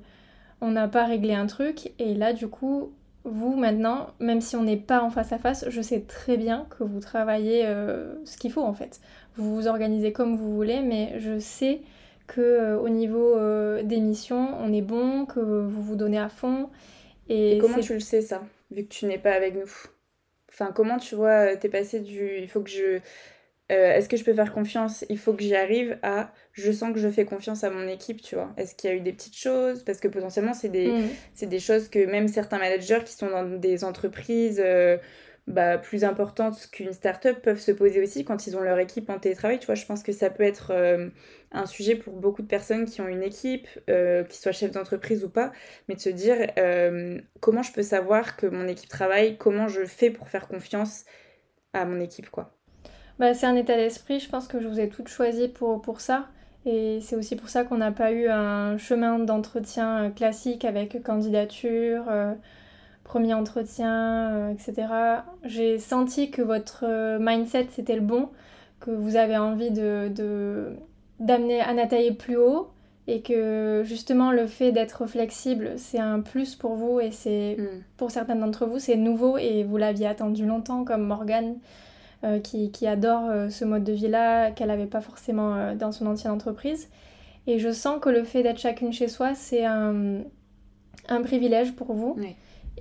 on 0.61 0.71
n'a 0.71 0.87
pas 0.87 1.05
réglé 1.05 1.33
un 1.33 1.47
truc 1.47 1.91
et 1.99 2.13
là 2.13 2.33
du 2.33 2.47
coup, 2.47 2.91
vous 3.25 3.55
maintenant, 3.55 4.07
même 4.19 4.41
si 4.41 4.55
on 4.55 4.63
n'est 4.63 4.77
pas 4.77 5.01
en 5.01 5.09
face 5.09 5.31
à 5.31 5.37
face, 5.37 5.65
je 5.69 5.81
sais 5.81 6.01
très 6.01 6.37
bien 6.37 6.65
que 6.69 6.83
vous 6.83 6.99
travaillez 6.99 7.65
ce 8.23 8.37
qu'il 8.37 8.51
faut 8.51 8.63
en 8.63 8.73
fait. 8.73 9.01
Vous 9.35 9.55
vous 9.55 9.67
organisez 9.67 10.13
comme 10.13 10.37
vous 10.37 10.55
voulez, 10.55 10.81
mais 10.81 11.19
je 11.19 11.39
sais 11.39 11.81
que 12.29 12.41
euh, 12.41 12.79
au 12.79 12.89
niveau 12.89 13.35
euh, 13.35 13.81
des 13.83 13.99
missions, 13.99 14.55
on 14.59 14.71
est 14.71 14.81
bon, 14.81 15.25
que 15.25 15.39
vous 15.39 15.81
vous 15.81 15.95
donnez 15.95 16.19
à 16.19 16.29
fond. 16.29 16.69
Et, 17.27 17.57
comment 17.59 17.79
tu 17.79 17.93
le 17.93 17.99
sais 17.99 18.21
ça, 18.21 18.43
vu 18.71 18.83
que 18.83 18.89
tu 18.89 19.05
n'es 19.07 19.17
pas 19.17 19.33
avec 19.33 19.55
nous? 19.55 19.71
Enfin, 20.49 20.71
comment 20.73 20.97
tu 20.97 21.15
vois, 21.15 21.53
euh, 21.53 21.55
t'es 21.59 21.69
passé 21.69 21.99
du 21.99 22.37
il 22.37 22.47
faut 22.47 22.61
que 22.61 22.69
je. 22.69 22.99
Est-ce 23.71 24.09
que 24.09 24.17
je 24.17 24.23
peux 24.23 24.33
faire 24.33 24.51
confiance? 24.51 25.05
Il 25.09 25.19
faut 25.19 25.31
que 25.33 25.43
j'y 25.43 25.55
arrive 25.55 25.99
à 26.01 26.31
je 26.53 26.71
sens 26.71 26.91
que 26.91 26.97
je 26.97 27.07
fais 27.07 27.23
confiance 27.23 27.63
à 27.63 27.69
mon 27.69 27.87
équipe, 27.87 28.19
tu 28.19 28.33
vois. 28.33 28.51
Est-ce 28.57 28.73
qu'il 28.73 28.89
y 28.89 28.93
a 28.93 28.95
eu 28.95 28.99
des 28.99 29.13
petites 29.13 29.37
choses? 29.37 29.83
Parce 29.83 29.99
que 29.99 30.07
potentiellement, 30.07 30.55
c'est 30.55 30.69
des, 30.69 30.91
mm. 30.91 31.45
des 31.45 31.59
choses 31.59 31.87
que 31.87 32.03
même 32.03 32.27
certains 32.27 32.57
managers 32.57 33.01
qui 33.05 33.13
sont 33.13 33.29
dans 33.29 33.45
des 33.45 33.83
entreprises 33.83 34.59
bah, 35.49 35.77
plus 35.77 36.05
importantes 36.05 36.69
qu'une 36.71 36.93
start-up 36.93 37.41
peuvent 37.41 37.59
se 37.59 37.71
poser 37.71 38.01
aussi 38.01 38.23
quand 38.23 38.47
ils 38.47 38.55
ont 38.55 38.61
leur 38.61 38.79
équipe 38.79 39.09
en 39.09 39.19
télétravail. 39.19 39.59
Tu 39.59 39.65
vois, 39.65 39.75
je 39.75 39.85
pense 39.85 40.03
que 40.03 40.13
ça 40.13 40.29
peut 40.29 40.43
être 40.43 40.71
un 41.51 41.65
sujet 41.65 41.95
pour 41.95 42.13
beaucoup 42.13 42.41
de 42.41 42.47
personnes 42.47 42.85
qui 42.85 43.01
ont 43.01 43.07
une 43.07 43.23
équipe, 43.23 43.67
euh, 43.89 44.23
qui 44.23 44.37
soient 44.37 44.51
chefs 44.51 44.71
d'entreprise 44.71 45.23
ou 45.23 45.29
pas, 45.29 45.51
mais 45.87 45.95
de 45.95 45.99
se 45.99 46.09
dire 46.09 46.51
euh, 46.57 47.19
comment 47.39 47.63
je 47.63 47.71
peux 47.71 47.81
savoir 47.81 48.35
que 48.37 48.45
mon 48.45 48.67
équipe 48.67 48.89
travaille, 48.89 49.37
comment 49.37 49.67
je 49.67 49.85
fais 49.85 50.09
pour 50.09 50.29
faire 50.29 50.47
confiance 50.47 51.05
à 51.73 51.85
mon 51.85 51.99
équipe, 51.99 52.29
quoi. 52.29 52.55
Bah, 53.17 53.33
c'est 53.33 53.47
un 53.47 53.55
état 53.55 53.75
d'esprit, 53.75 54.19
je 54.19 54.29
pense 54.29 54.47
que 54.47 54.61
je 54.61 54.67
vous 54.67 54.79
ai 54.79 54.89
toutes 54.89 55.09
choisies 55.09 55.49
pour, 55.49 55.81
pour 55.81 56.01
ça. 56.01 56.29
Et 56.65 56.99
c'est 57.01 57.15
aussi 57.15 57.35
pour 57.35 57.49
ça 57.49 57.63
qu'on 57.63 57.77
n'a 57.77 57.91
pas 57.91 58.11
eu 58.11 58.27
un 58.27 58.77
chemin 58.77 59.17
d'entretien 59.17 60.05
euh, 60.05 60.09
classique 60.09 60.65
avec 60.65 61.01
candidature, 61.03 62.05
premier 63.09 63.33
entretien, 63.33 64.49
etc. 64.51 64.87
J'ai 65.43 65.79
senti 65.79 66.29
que 66.29 66.41
votre 66.41 66.85
mindset 67.19 67.67
c'était 67.71 67.95
le 67.95 68.01
bon, 68.01 68.29
que 68.79 68.91
vous 68.91 69.15
avez 69.15 69.37
envie 69.37 69.71
de, 69.71 70.77
d'amener 71.19 71.59
Anataï 71.59 72.13
plus 72.13 72.37
haut 72.37 72.69
et 73.07 73.21
que 73.21 73.81
justement 73.85 74.31
le 74.31 74.45
fait 74.45 74.71
d'être 74.71 75.07
flexible 75.07 75.73
c'est 75.77 75.99
un 75.99 76.19
plus 76.19 76.55
pour 76.55 76.75
vous 76.75 76.99
et 76.99 77.11
c'est 77.11 77.57
mm. 77.57 77.83
pour 77.97 78.11
certains 78.11 78.35
d'entre 78.35 78.67
vous 78.67 78.77
c'est 78.79 78.95
nouveau 78.95 79.37
et 79.37 79.63
vous 79.63 79.77
l'aviez 79.77 80.05
attendu 80.05 80.45
longtemps 80.45 80.83
comme 80.83 81.03
Morgane 81.03 81.55
euh, 82.23 82.39
qui, 82.39 82.71
qui, 82.71 82.85
adore 82.85 83.25
euh, 83.25 83.49
ce 83.49 83.65
mode 83.65 83.83
de 83.83 83.93
vie 83.93 84.09
là 84.09 84.51
qu'elle 84.51 84.67
n'avait 84.67 84.85
pas 84.85 85.01
forcément 85.01 85.55
euh, 85.55 85.75
dans 85.75 85.91
son 85.91 86.05
ancienne 86.05 86.33
entreprise 86.33 86.89
et 87.47 87.57
je 87.57 87.71
sens 87.71 87.99
que 87.99 88.09
le 88.09 88.23
fait 88.23 88.43
d'être 88.43 88.59
chacune 88.59 88.93
chez 88.93 89.07
soi 89.07 89.33
c'est 89.33 89.65
un, 89.65 90.19
un, 91.07 91.21
privilège 91.23 91.73
pour 91.73 91.93
vous 91.93 92.15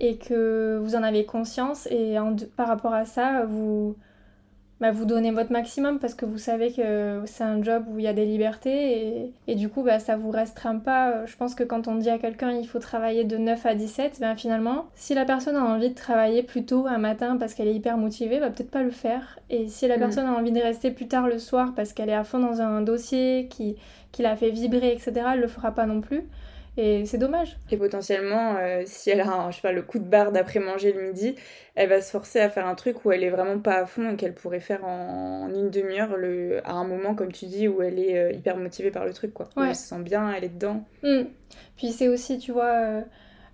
et 0.00 0.17
que 0.17 0.78
vous 0.83 0.95
en 0.97 1.02
avez 1.02 1.25
conscience 1.25 1.87
et 1.90 2.17
par 2.57 2.69
rapport 2.69 2.95
à 2.95 3.05
ça 3.05 3.45
vous 3.45 3.97
bah, 4.81 4.93
vous 4.93 5.07
donnez 5.07 5.33
votre 5.33 5.50
maximum 5.50 5.99
parce 5.99 6.14
que 6.14 6.25
vous 6.25 6.38
savez 6.38 6.73
que 6.73 7.23
c'est 7.26 7.43
un 7.43 7.61
job 7.62 7.85
où 7.90 7.99
il 7.99 8.05
y 8.05 8.07
a 8.09 8.12
des 8.12 8.25
libertés 8.25 9.09
et, 9.09 9.33
et 9.49 9.55
du 9.57 9.69
coup 9.69 9.83
bah, 9.83 9.99
ça 9.99 10.17
vous 10.17 10.31
restreint 10.31 10.78
pas. 10.78 11.26
Je 11.26 11.37
pense 11.37 11.57
que 11.57 11.64
quand 11.64 11.88
on 11.88 11.97
dit 11.97 12.11
à 12.11 12.19
quelqu'un 12.19 12.52
il 12.52 12.67
faut 12.67 12.78
travailler 12.78 13.25
de 13.25 13.37
9 13.37 13.67
à 13.67 13.75
17, 13.75 14.19
ben 14.21 14.37
finalement 14.37 14.87
si 14.95 15.14
la 15.14 15.25
personne 15.25 15.57
a 15.57 15.64
envie 15.64 15.90
de 15.90 15.95
travailler 15.95 16.45
plus 16.45 16.64
tôt 16.64 16.87
un 16.87 16.99
matin 16.99 17.37
parce 17.38 17.55
qu'elle 17.55 17.67
est 17.67 17.75
hyper 17.75 17.97
motivée, 17.97 18.38
va 18.38 18.50
peut-être 18.50 18.71
pas 18.71 18.85
le 18.85 18.93
faire. 18.93 19.40
Et 19.50 19.67
si 19.67 19.88
la 19.88 19.97
mm. 19.97 20.00
personne 20.00 20.26
a 20.26 20.33
envie 20.33 20.52
de 20.52 20.61
rester 20.61 20.93
plus 20.93 21.09
tard 21.09 21.26
le 21.26 21.40
soir 21.40 21.73
parce 21.75 21.93
qu'elle 21.93 22.09
est 22.09 22.14
à 22.14 22.25
fond 22.25 22.38
dans 22.38 22.61
un 22.61 22.81
dossier 22.81 23.49
qui, 23.50 23.75
qui 24.12 24.23
la 24.23 24.37
fait 24.37 24.50
vibrer, 24.50 24.93
etc., 24.93 25.12
elle 25.33 25.40
le 25.40 25.49
fera 25.49 25.73
pas 25.73 25.87
non 25.87 26.00
plus. 26.00 26.23
Et 26.79 27.05
c'est 27.07 27.19
dommage. 27.19 27.59
Et 27.73 27.77
potentiellement, 27.77 28.55
euh, 28.57 28.85
si 28.87 29.11
elle 29.11 29.21
a 29.21 29.29
un, 29.29 29.51
je 29.51 29.57
sais 29.57 29.63
pas, 29.63 29.73
le 29.73 29.83
coup 29.83 29.99
de 29.99 30.05
barre 30.05 30.31
d'après 30.31 30.61
manger 30.61 30.93
le 30.93 31.09
midi, 31.09 31.35
elle 31.75 31.89
va 31.89 32.01
se 32.01 32.13
forcer 32.13 32.39
à 32.39 32.49
faire 32.49 32.69
un 32.69 32.77
truc 32.77 33.05
où 33.05 33.11
elle 33.11 33.25
est 33.25 33.31
vraiment 33.31 33.59
pas 33.59 33.81
à 33.81 33.85
fond 33.85 34.09
et 34.13 34.15
qu'elle 34.15 34.33
pourrait 34.33 34.61
faire 34.61 34.85
en, 34.85 35.49
une 35.53 35.71
demi-heure 35.71 36.17
le, 36.17 36.61
à 36.65 36.75
un 36.75 36.85
moment, 36.85 37.17
comme 37.17 37.33
tu 37.33 37.47
dis, 37.47 37.67
où 37.67 37.83
elle 37.83 37.99
est 37.99 38.17
euh, 38.17 38.33
hyper 38.33 38.57
motivée 38.57 38.93
par 38.93 39.05
le 39.05 39.13
truc, 39.13 39.35
quoi. 39.35 39.49
elle 39.57 39.75
se 39.75 39.89
sent 39.89 39.99
bien, 40.03 40.33
elle 40.33 40.45
est 40.45 40.55
dedans. 40.55 40.85
Mm. 41.03 41.23
Puis 41.77 41.89
c'est 41.89 42.07
aussi, 42.07 42.39
tu 42.39 42.53
vois, 42.53 43.03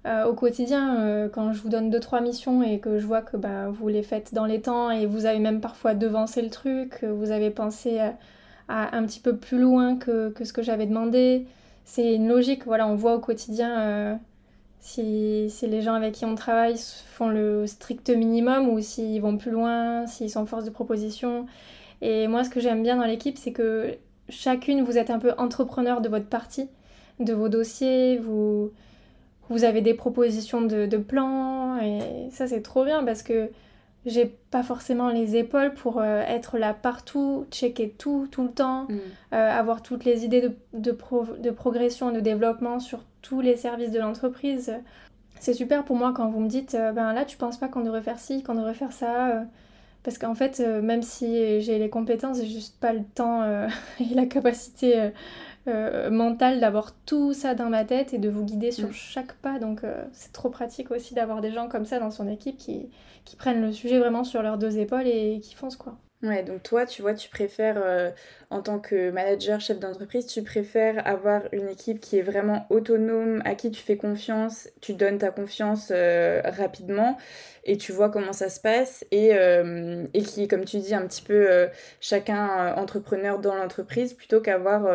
euh, 0.04 0.24
au 0.26 0.34
quotidien, 0.34 1.30
quand 1.32 1.54
je 1.54 1.62
vous 1.62 1.70
donne 1.70 1.88
deux, 1.88 2.00
trois 2.00 2.20
missions 2.20 2.62
et 2.62 2.78
que 2.78 2.98
je 2.98 3.06
vois 3.06 3.22
que 3.22 3.38
bah, 3.38 3.70
vous 3.70 3.88
les 3.88 4.02
faites 4.02 4.34
dans 4.34 4.44
les 4.44 4.60
temps 4.60 4.90
et 4.90 5.06
vous 5.06 5.24
avez 5.24 5.38
même 5.38 5.62
parfois 5.62 5.94
devancé 5.94 6.42
le 6.42 6.50
truc, 6.50 7.02
vous 7.02 7.30
avez 7.30 7.48
pensé 7.48 8.00
à, 8.00 8.16
à 8.68 8.94
un 8.94 9.06
petit 9.06 9.20
peu 9.20 9.34
plus 9.34 9.58
loin 9.58 9.96
que, 9.96 10.28
que 10.28 10.44
ce 10.44 10.52
que 10.52 10.60
j'avais 10.60 10.84
demandé 10.84 11.46
c'est 11.84 12.14
une 12.14 12.28
logique. 12.28 12.64
Voilà, 12.66 12.86
on 12.86 12.96
voit 12.96 13.14
au 13.14 13.20
quotidien 13.20 13.80
euh, 13.80 14.14
si, 14.80 15.48
si, 15.50 15.66
les 15.66 15.82
gens 15.82 15.94
avec 15.94 16.14
qui 16.14 16.24
on 16.24 16.34
travaille 16.34 16.76
font 17.06 17.28
le 17.28 17.66
strict 17.66 18.10
minimum 18.10 18.68
ou 18.68 18.80
s'ils 18.80 19.20
vont 19.20 19.36
plus 19.36 19.50
loin, 19.50 20.06
s'ils 20.06 20.30
sont 20.30 20.46
force 20.46 20.64
de 20.64 20.70
proposition. 20.70 21.46
Et 22.02 22.28
moi, 22.28 22.44
ce 22.44 22.50
que 22.50 22.60
j'aime 22.60 22.82
bien 22.82 22.96
dans 22.96 23.06
l'équipe, 23.06 23.38
c'est 23.38 23.52
que 23.52 23.96
chacune, 24.28 24.82
vous 24.82 24.98
êtes 24.98 25.10
un 25.10 25.18
peu 25.18 25.32
entrepreneur 25.38 26.00
de 26.00 26.08
votre 26.08 26.26
partie, 26.26 26.68
de 27.20 27.32
vos 27.32 27.48
dossiers, 27.48 28.18
vous, 28.18 28.72
vous 29.48 29.64
avez 29.64 29.80
des 29.80 29.94
propositions 29.94 30.62
de, 30.62 30.86
de 30.86 30.96
plans, 30.96 31.78
et 31.80 32.28
ça, 32.30 32.46
c'est 32.46 32.62
trop 32.62 32.84
bien 32.84 33.04
parce 33.04 33.22
que 33.22 33.50
j'ai 34.06 34.26
pas 34.50 34.62
forcément 34.62 35.08
les 35.08 35.36
épaules 35.36 35.72
pour 35.74 35.98
euh, 35.98 36.20
être 36.22 36.58
là 36.58 36.74
partout, 36.74 37.46
checker 37.50 37.90
tout, 37.90 38.28
tout 38.30 38.42
le 38.42 38.50
temps, 38.50 38.84
mm. 38.84 38.98
euh, 39.32 39.50
avoir 39.50 39.82
toutes 39.82 40.04
les 40.04 40.24
idées 40.24 40.42
de, 40.42 40.52
de, 40.74 40.96
de, 41.38 41.50
progression 41.50 42.10
et 42.10 42.14
de 42.14 42.20
développement 42.20 42.80
sur 42.80 43.00
tous 43.22 43.40
les 43.40 43.56
services 43.56 43.90
de 43.90 44.00
l'entreprise. 44.00 44.74
C'est 45.40 45.54
super 45.54 45.84
pour 45.84 45.96
moi 45.96 46.12
quand 46.14 46.28
vous 46.28 46.40
me 46.40 46.48
dites, 46.48 46.74
euh, 46.74 46.92
ben 46.92 47.12
là, 47.12 47.24
tu 47.24 47.36
penses 47.36 47.56
pas 47.56 47.68
qu'on 47.68 47.82
devrait 47.82 48.02
faire 48.02 48.18
ci, 48.18 48.42
qu'on 48.42 48.54
devrait 48.54 48.74
faire 48.74 48.92
ça. 48.92 49.44
parce 50.02 50.18
qu'en 50.18 50.34
fait, 50.34 50.60
même 50.60 51.02
si 51.02 51.60
j'ai 51.62 51.78
les 51.78 51.88
compétences, 51.88 52.38
j'ai 52.38 52.46
juste 52.46 52.78
pas 52.78 52.92
le 52.92 53.04
temps 53.14 53.42
et 54.00 54.14
la 54.14 54.26
capacité 54.26 55.12
euh, 55.66 56.10
mental 56.10 56.60
d'avoir 56.60 56.92
tout 57.06 57.32
ça 57.32 57.54
dans 57.54 57.70
ma 57.70 57.84
tête 57.84 58.12
et 58.12 58.18
de 58.18 58.28
vous 58.28 58.44
guider 58.44 58.70
sur 58.70 58.88
mm. 58.88 58.92
chaque 58.92 59.34
pas. 59.34 59.58
Donc 59.58 59.82
euh, 59.82 60.04
c'est 60.12 60.32
trop 60.32 60.50
pratique 60.50 60.90
aussi 60.90 61.14
d'avoir 61.14 61.40
des 61.40 61.52
gens 61.52 61.68
comme 61.68 61.86
ça 61.86 61.98
dans 61.98 62.10
son 62.10 62.28
équipe 62.28 62.56
qui, 62.56 62.90
qui 63.24 63.36
prennent 63.36 63.62
le 63.62 63.72
sujet 63.72 63.98
vraiment 63.98 64.24
sur 64.24 64.42
leurs 64.42 64.58
deux 64.58 64.78
épaules 64.78 65.06
et 65.06 65.40
qui 65.40 65.54
foncent 65.54 65.76
quoi. 65.76 65.96
Ouais, 66.24 66.42
donc 66.42 66.62
toi, 66.62 66.86
tu 66.86 67.02
vois, 67.02 67.12
tu 67.12 67.28
préfères, 67.28 67.76
euh, 67.76 68.10
en 68.48 68.62
tant 68.62 68.78
que 68.80 69.10
manager, 69.10 69.60
chef 69.60 69.78
d'entreprise, 69.78 70.26
tu 70.26 70.42
préfères 70.42 71.06
avoir 71.06 71.42
une 71.52 71.68
équipe 71.68 72.00
qui 72.00 72.18
est 72.18 72.22
vraiment 72.22 72.66
autonome, 72.70 73.42
à 73.44 73.54
qui 73.54 73.70
tu 73.70 73.82
fais 73.82 73.98
confiance, 73.98 74.68
tu 74.80 74.94
donnes 74.94 75.18
ta 75.18 75.30
confiance 75.30 75.92
euh, 75.94 76.40
rapidement 76.44 77.18
et 77.64 77.76
tu 77.76 77.92
vois 77.92 78.08
comment 78.08 78.32
ça 78.32 78.48
se 78.48 78.58
passe 78.58 79.04
et, 79.10 79.34
euh, 79.34 80.06
et 80.14 80.22
qui 80.22 80.44
est, 80.44 80.48
comme 80.48 80.64
tu 80.64 80.78
dis, 80.78 80.94
un 80.94 81.06
petit 81.06 81.20
peu 81.22 81.68
chacun 82.00 82.74
entrepreneur 82.76 83.38
dans 83.38 83.54
l'entreprise 83.54 84.14
plutôt 84.14 84.40
qu'avoir 84.40 84.86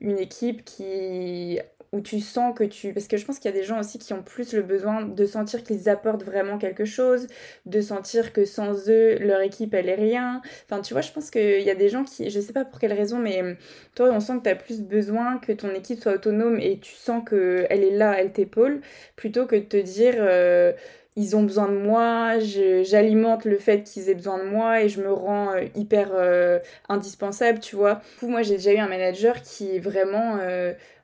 une 0.00 0.18
équipe 0.18 0.64
qui 0.64 1.60
où 1.94 2.00
tu 2.00 2.20
sens 2.20 2.54
que 2.54 2.64
tu... 2.64 2.92
Parce 2.92 3.06
que 3.06 3.16
je 3.16 3.24
pense 3.24 3.38
qu'il 3.38 3.50
y 3.50 3.54
a 3.54 3.56
des 3.56 3.64
gens 3.64 3.78
aussi 3.78 3.98
qui 3.98 4.12
ont 4.12 4.22
plus 4.22 4.52
le 4.52 4.62
besoin 4.62 5.02
de 5.02 5.26
sentir 5.26 5.62
qu'ils 5.62 5.88
apportent 5.88 6.24
vraiment 6.24 6.58
quelque 6.58 6.84
chose, 6.84 7.28
de 7.66 7.80
sentir 7.80 8.32
que 8.32 8.44
sans 8.44 8.88
eux, 8.88 9.16
leur 9.20 9.40
équipe, 9.40 9.72
elle 9.74 9.88
est 9.88 9.94
rien. 9.94 10.42
Enfin, 10.68 10.82
tu 10.82 10.92
vois, 10.92 11.02
je 11.02 11.12
pense 11.12 11.30
qu'il 11.30 11.62
y 11.62 11.70
a 11.70 11.74
des 11.74 11.88
gens 11.88 12.04
qui, 12.04 12.28
je 12.28 12.40
sais 12.40 12.52
pas 12.52 12.64
pour 12.64 12.80
quelle 12.80 12.92
raison, 12.92 13.18
mais 13.18 13.40
hum, 13.40 13.56
toi, 13.94 14.10
on 14.12 14.20
sent 14.20 14.38
que 14.38 14.42
tu 14.42 14.50
as 14.50 14.56
plus 14.56 14.82
besoin 14.82 15.38
que 15.38 15.52
ton 15.52 15.70
équipe 15.70 16.00
soit 16.00 16.14
autonome 16.14 16.58
et 16.58 16.78
tu 16.80 16.92
sens 16.92 17.22
qu'elle 17.28 17.84
est 17.84 17.96
là, 17.96 18.16
elle 18.18 18.32
t'épaule, 18.32 18.80
plutôt 19.16 19.46
que 19.46 19.56
de 19.56 19.60
te 19.64 19.76
dire... 19.76 20.14
Euh, 20.18 20.72
ils 21.16 21.36
ont 21.36 21.42
besoin 21.42 21.68
de 21.68 21.76
moi, 21.76 22.38
j'alimente 22.40 23.44
le 23.44 23.58
fait 23.58 23.82
qu'ils 23.84 24.08
aient 24.10 24.14
besoin 24.14 24.38
de 24.38 24.48
moi 24.48 24.82
et 24.82 24.88
je 24.88 25.00
me 25.00 25.12
rends 25.12 25.52
euh, 25.54 25.64
hyper 25.74 26.10
euh, 26.12 26.58
indispensable, 26.88 27.60
tu 27.60 27.76
vois. 27.76 27.96
Du 27.96 28.20
coup, 28.20 28.28
moi, 28.28 28.42
j'ai 28.42 28.56
déjà 28.56 28.72
eu 28.72 28.78
un 28.78 28.88
manager 28.88 29.42
qui 29.42 29.78
vraiment 29.78 30.38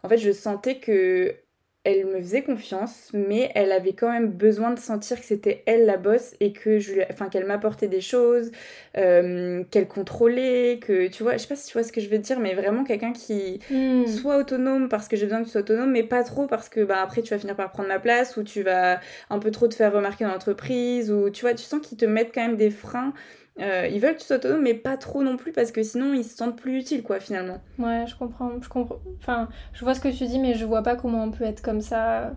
en 0.02 0.08
fait, 0.08 0.18
je 0.18 0.32
sentais 0.32 0.78
que 0.78 1.34
elle 1.82 2.04
me 2.04 2.20
faisait 2.20 2.42
confiance, 2.42 3.08
mais 3.14 3.50
elle 3.54 3.72
avait 3.72 3.94
quand 3.94 4.10
même 4.10 4.30
besoin 4.30 4.70
de 4.72 4.78
sentir 4.78 5.18
que 5.18 5.24
c'était 5.24 5.62
elle 5.64 5.86
la 5.86 5.96
bosse 5.96 6.34
et 6.38 6.52
que 6.52 6.78
je 6.78 7.00
enfin 7.10 7.30
qu'elle 7.30 7.46
m'apportait 7.46 7.88
des 7.88 8.02
choses, 8.02 8.52
euh, 8.98 9.64
qu'elle 9.70 9.88
contrôlait, 9.88 10.78
que 10.82 11.08
tu 11.08 11.22
vois, 11.22 11.32
je 11.32 11.38
sais 11.38 11.48
pas 11.48 11.56
si 11.56 11.68
tu 11.68 11.72
vois 11.72 11.82
ce 11.82 11.90
que 11.90 12.02
je 12.02 12.10
veux 12.10 12.18
dire, 12.18 12.38
mais 12.38 12.54
vraiment 12.54 12.84
quelqu'un 12.84 13.14
qui 13.14 13.60
hmm. 13.70 14.06
soit 14.06 14.36
autonome 14.36 14.90
parce 14.90 15.08
que 15.08 15.16
j'ai 15.16 15.24
besoin 15.24 15.40
que 15.40 15.46
tu 15.46 15.52
sois 15.52 15.62
autonome, 15.62 15.90
mais 15.90 16.02
pas 16.02 16.22
trop 16.22 16.46
parce 16.46 16.68
que 16.68 16.84
bah 16.84 17.00
après 17.02 17.22
tu 17.22 17.30
vas 17.32 17.38
finir 17.38 17.56
par 17.56 17.72
prendre 17.72 17.88
ma 17.88 17.98
place 17.98 18.36
ou 18.36 18.42
tu 18.42 18.62
vas 18.62 19.00
un 19.30 19.38
peu 19.38 19.50
trop 19.50 19.66
te 19.66 19.74
faire 19.74 19.92
remarquer 19.94 20.24
dans 20.24 20.32
l'entreprise 20.32 21.10
ou 21.10 21.30
tu 21.30 21.40
vois, 21.42 21.54
tu 21.54 21.64
sens 21.64 21.80
qu'ils 21.80 21.96
te 21.96 22.04
mettent 22.04 22.32
quand 22.34 22.42
même 22.42 22.56
des 22.56 22.70
freins 22.70 23.14
euh, 23.58 23.88
ils 23.90 24.00
veulent 24.00 24.14
que 24.14 24.20
tu 24.20 24.26
sois 24.26 24.36
autonome, 24.36 24.62
mais 24.62 24.74
pas 24.74 24.96
trop 24.96 25.22
non 25.22 25.36
plus, 25.36 25.52
parce 25.52 25.72
que 25.72 25.82
sinon 25.82 26.14
ils 26.14 26.24
se 26.24 26.36
sentent 26.36 26.56
plus 26.56 26.78
utiles, 26.78 27.02
quoi, 27.02 27.20
finalement. 27.20 27.58
Ouais, 27.78 28.04
je 28.06 28.16
comprends. 28.16 28.52
Je 28.60 28.68
comprends. 28.68 29.00
Enfin, 29.18 29.48
je 29.72 29.84
vois 29.84 29.94
ce 29.94 30.00
que 30.00 30.08
tu 30.08 30.26
dis, 30.26 30.38
mais 30.38 30.54
je 30.54 30.64
vois 30.64 30.82
pas 30.82 30.96
comment 30.96 31.24
on 31.24 31.30
peut 31.30 31.44
être 31.44 31.62
comme 31.62 31.80
ça. 31.80 32.32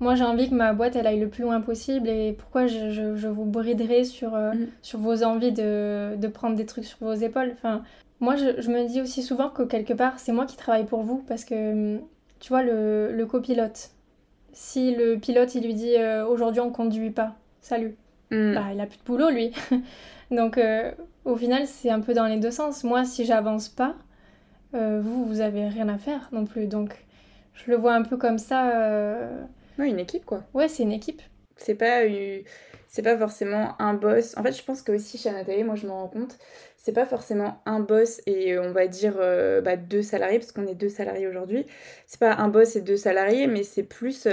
Moi, 0.00 0.14
j'ai 0.14 0.24
envie 0.24 0.48
que 0.48 0.54
ma 0.54 0.72
boîte, 0.72 0.96
elle 0.96 1.06
aille 1.06 1.20
le 1.20 1.28
plus 1.28 1.42
loin 1.42 1.60
possible, 1.60 2.08
et 2.08 2.32
pourquoi 2.32 2.66
je, 2.66 2.90
je, 2.90 3.28
vous 3.28 3.44
briderai 3.44 4.04
sur, 4.04 4.34
euh, 4.34 4.52
mm. 4.52 4.68
sur 4.82 4.98
vos 4.98 5.22
envies 5.22 5.52
de, 5.52 6.16
de, 6.16 6.28
prendre 6.28 6.56
des 6.56 6.64
trucs 6.64 6.86
sur 6.86 6.98
vos 7.00 7.12
épaules. 7.12 7.52
Enfin, 7.52 7.82
moi, 8.18 8.36
je, 8.36 8.62
je, 8.62 8.70
me 8.70 8.86
dis 8.88 9.02
aussi 9.02 9.22
souvent 9.22 9.50
que 9.50 9.62
quelque 9.62 9.92
part, 9.92 10.18
c'est 10.18 10.32
moi 10.32 10.46
qui 10.46 10.56
travaille 10.56 10.86
pour 10.86 11.02
vous, 11.02 11.22
parce 11.28 11.44
que, 11.44 11.98
tu 12.38 12.48
vois, 12.48 12.62
le, 12.62 13.12
le 13.12 13.26
copilote, 13.26 13.90
si 14.52 14.94
le 14.94 15.16
pilote, 15.16 15.54
il 15.54 15.64
lui 15.64 15.74
dit 15.74 15.96
euh, 15.96 16.26
aujourd'hui 16.26 16.60
on 16.60 16.70
conduit 16.70 17.10
pas, 17.10 17.34
salut, 17.60 17.96
mm. 18.30 18.54
bah, 18.54 18.64
il 18.72 18.80
a 18.80 18.86
plus 18.86 18.98
de 18.98 19.04
boulot, 19.04 19.30
lui. 19.30 19.52
Donc 20.30 20.58
euh, 20.58 20.92
au 21.24 21.36
final, 21.36 21.66
c'est 21.66 21.90
un 21.90 22.00
peu 22.00 22.14
dans 22.14 22.26
les 22.26 22.38
deux 22.38 22.50
sens. 22.50 22.84
Moi, 22.84 23.04
si 23.04 23.24
j'avance 23.24 23.68
pas, 23.68 23.96
euh, 24.74 25.00
vous, 25.02 25.24
vous 25.24 25.40
avez 25.40 25.68
rien 25.68 25.88
à 25.88 25.98
faire 25.98 26.28
non 26.32 26.44
plus. 26.44 26.66
Donc 26.66 27.04
je 27.54 27.70
le 27.70 27.76
vois 27.76 27.94
un 27.94 28.02
peu 28.02 28.16
comme 28.16 28.38
ça. 28.38 28.70
Euh... 28.70 29.44
une 29.78 29.98
équipe 29.98 30.24
quoi. 30.24 30.44
Ouais, 30.54 30.68
c'est 30.68 30.82
une 30.82 30.92
équipe. 30.92 31.22
C'est 31.56 31.74
pas 31.74 32.02
c'est 32.88 33.02
pas 33.02 33.16
forcément 33.16 33.80
un 33.80 33.94
boss. 33.94 34.36
En 34.36 34.42
fait, 34.42 34.52
je 34.52 34.64
pense 34.64 34.82
que 34.82 34.92
aussi 34.92 35.18
chez 35.18 35.30
Nathalie, 35.30 35.62
moi 35.62 35.74
je 35.74 35.86
me 35.86 35.92
rends 35.92 36.08
compte, 36.08 36.38
c'est 36.76 36.92
pas 36.92 37.06
forcément 37.06 37.60
un 37.66 37.80
boss 37.80 38.22
et 38.26 38.58
on 38.58 38.72
va 38.72 38.86
dire 38.86 39.14
euh, 39.18 39.60
bah, 39.60 39.76
deux 39.76 40.02
salariés 40.02 40.38
parce 40.38 40.52
qu'on 40.52 40.66
est 40.66 40.74
deux 40.74 40.88
salariés 40.88 41.26
aujourd'hui. 41.26 41.66
C'est 42.06 42.18
pas 42.18 42.34
un 42.34 42.48
boss 42.48 42.76
et 42.76 42.80
deux 42.80 42.96
salariés, 42.96 43.46
mais 43.46 43.62
c'est 43.62 43.82
plus 43.82 44.26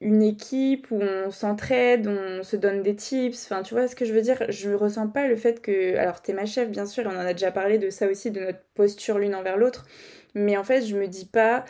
une 0.00 0.22
équipe 0.22 0.90
où 0.90 1.00
on 1.00 1.30
s'entraide, 1.30 2.06
on 2.06 2.42
se 2.42 2.56
donne 2.56 2.82
des 2.82 2.94
tips. 2.96 3.44
Enfin, 3.44 3.62
tu 3.62 3.74
vois 3.74 3.88
ce 3.88 3.96
que 3.96 4.04
je 4.04 4.12
veux 4.12 4.20
dire? 4.22 4.42
Je 4.48 4.70
ressens 4.70 5.08
pas 5.08 5.26
le 5.26 5.36
fait 5.36 5.60
que. 5.62 5.96
Alors, 5.96 6.20
t'es 6.22 6.32
ma 6.32 6.46
chef, 6.46 6.70
bien 6.70 6.86
sûr, 6.86 7.04
on 7.06 7.16
en 7.16 7.20
a 7.20 7.32
déjà 7.32 7.50
parlé 7.50 7.78
de 7.78 7.90
ça 7.90 8.06
aussi, 8.08 8.30
de 8.30 8.40
notre 8.40 8.60
posture 8.74 9.18
l'une 9.18 9.34
envers 9.34 9.56
l'autre. 9.56 9.86
Mais 10.34 10.56
en 10.56 10.64
fait, 10.64 10.82
je 10.82 10.96
me 10.96 11.06
dis 11.08 11.26
pas. 11.26 11.64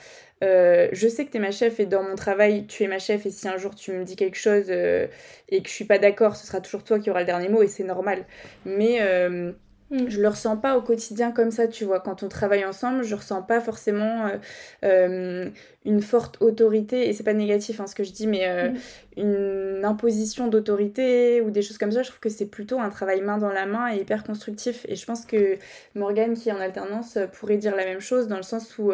Euh, 0.44 0.88
je 0.92 1.08
sais 1.08 1.24
que 1.24 1.30
t'es 1.30 1.38
ma 1.38 1.50
chef 1.50 1.80
et 1.80 1.86
dans 1.86 2.02
mon 2.02 2.14
travail, 2.16 2.66
tu 2.66 2.82
es 2.84 2.88
ma 2.88 2.98
chef. 2.98 3.26
Et 3.26 3.30
si 3.30 3.48
un 3.48 3.56
jour 3.58 3.74
tu 3.74 3.92
me 3.92 4.04
dis 4.04 4.16
quelque 4.16 4.36
chose 4.36 4.66
euh, 4.70 5.06
et 5.48 5.62
que 5.62 5.68
je 5.68 5.74
suis 5.74 5.84
pas 5.86 5.98
d'accord, 5.98 6.36
ce 6.36 6.46
sera 6.46 6.60
toujours 6.60 6.84
toi 6.84 6.98
qui 6.98 7.10
aura 7.10 7.20
le 7.20 7.26
dernier 7.26 7.48
mot 7.48 7.62
et 7.62 7.68
c'est 7.68 7.84
normal. 7.84 8.26
Mais. 8.64 8.98
Euh, 9.00 9.52
Mm. 9.90 10.08
Je 10.08 10.20
le 10.20 10.28
ressens 10.28 10.56
pas 10.56 10.76
au 10.76 10.82
quotidien 10.82 11.30
comme 11.30 11.50
ça, 11.50 11.68
tu 11.68 11.84
vois. 11.84 12.00
Quand 12.00 12.22
on 12.22 12.28
travaille 12.28 12.64
ensemble, 12.64 13.04
je 13.04 13.14
ressens 13.14 13.42
pas 13.42 13.60
forcément 13.60 14.26
euh, 14.26 14.36
euh, 14.84 15.50
une 15.84 16.02
forte 16.02 16.42
autorité, 16.42 17.08
et 17.08 17.12
c'est 17.12 17.22
pas 17.22 17.34
négatif 17.34 17.80
hein, 17.80 17.86
ce 17.86 17.94
que 17.94 18.02
je 18.02 18.12
dis, 18.12 18.26
mais 18.26 18.48
euh, 18.48 18.70
mm. 18.70 18.76
une 19.16 19.84
imposition 19.84 20.48
d'autorité 20.48 21.40
ou 21.40 21.50
des 21.50 21.62
choses 21.62 21.78
comme 21.78 21.92
ça. 21.92 22.02
Je 22.02 22.08
trouve 22.08 22.20
que 22.20 22.28
c'est 22.28 22.46
plutôt 22.46 22.80
un 22.80 22.90
travail 22.90 23.20
main 23.20 23.38
dans 23.38 23.52
la 23.52 23.66
main 23.66 23.92
et 23.94 24.00
hyper 24.00 24.24
constructif. 24.24 24.84
Et 24.88 24.96
je 24.96 25.06
pense 25.06 25.24
que 25.24 25.56
Morgane, 25.94 26.34
qui 26.34 26.48
est 26.48 26.52
en 26.52 26.60
alternance, 26.60 27.18
pourrait 27.32 27.58
dire 27.58 27.76
la 27.76 27.84
même 27.84 28.00
chose 28.00 28.26
dans 28.26 28.36
le 28.36 28.42
sens 28.42 28.78
où 28.78 28.92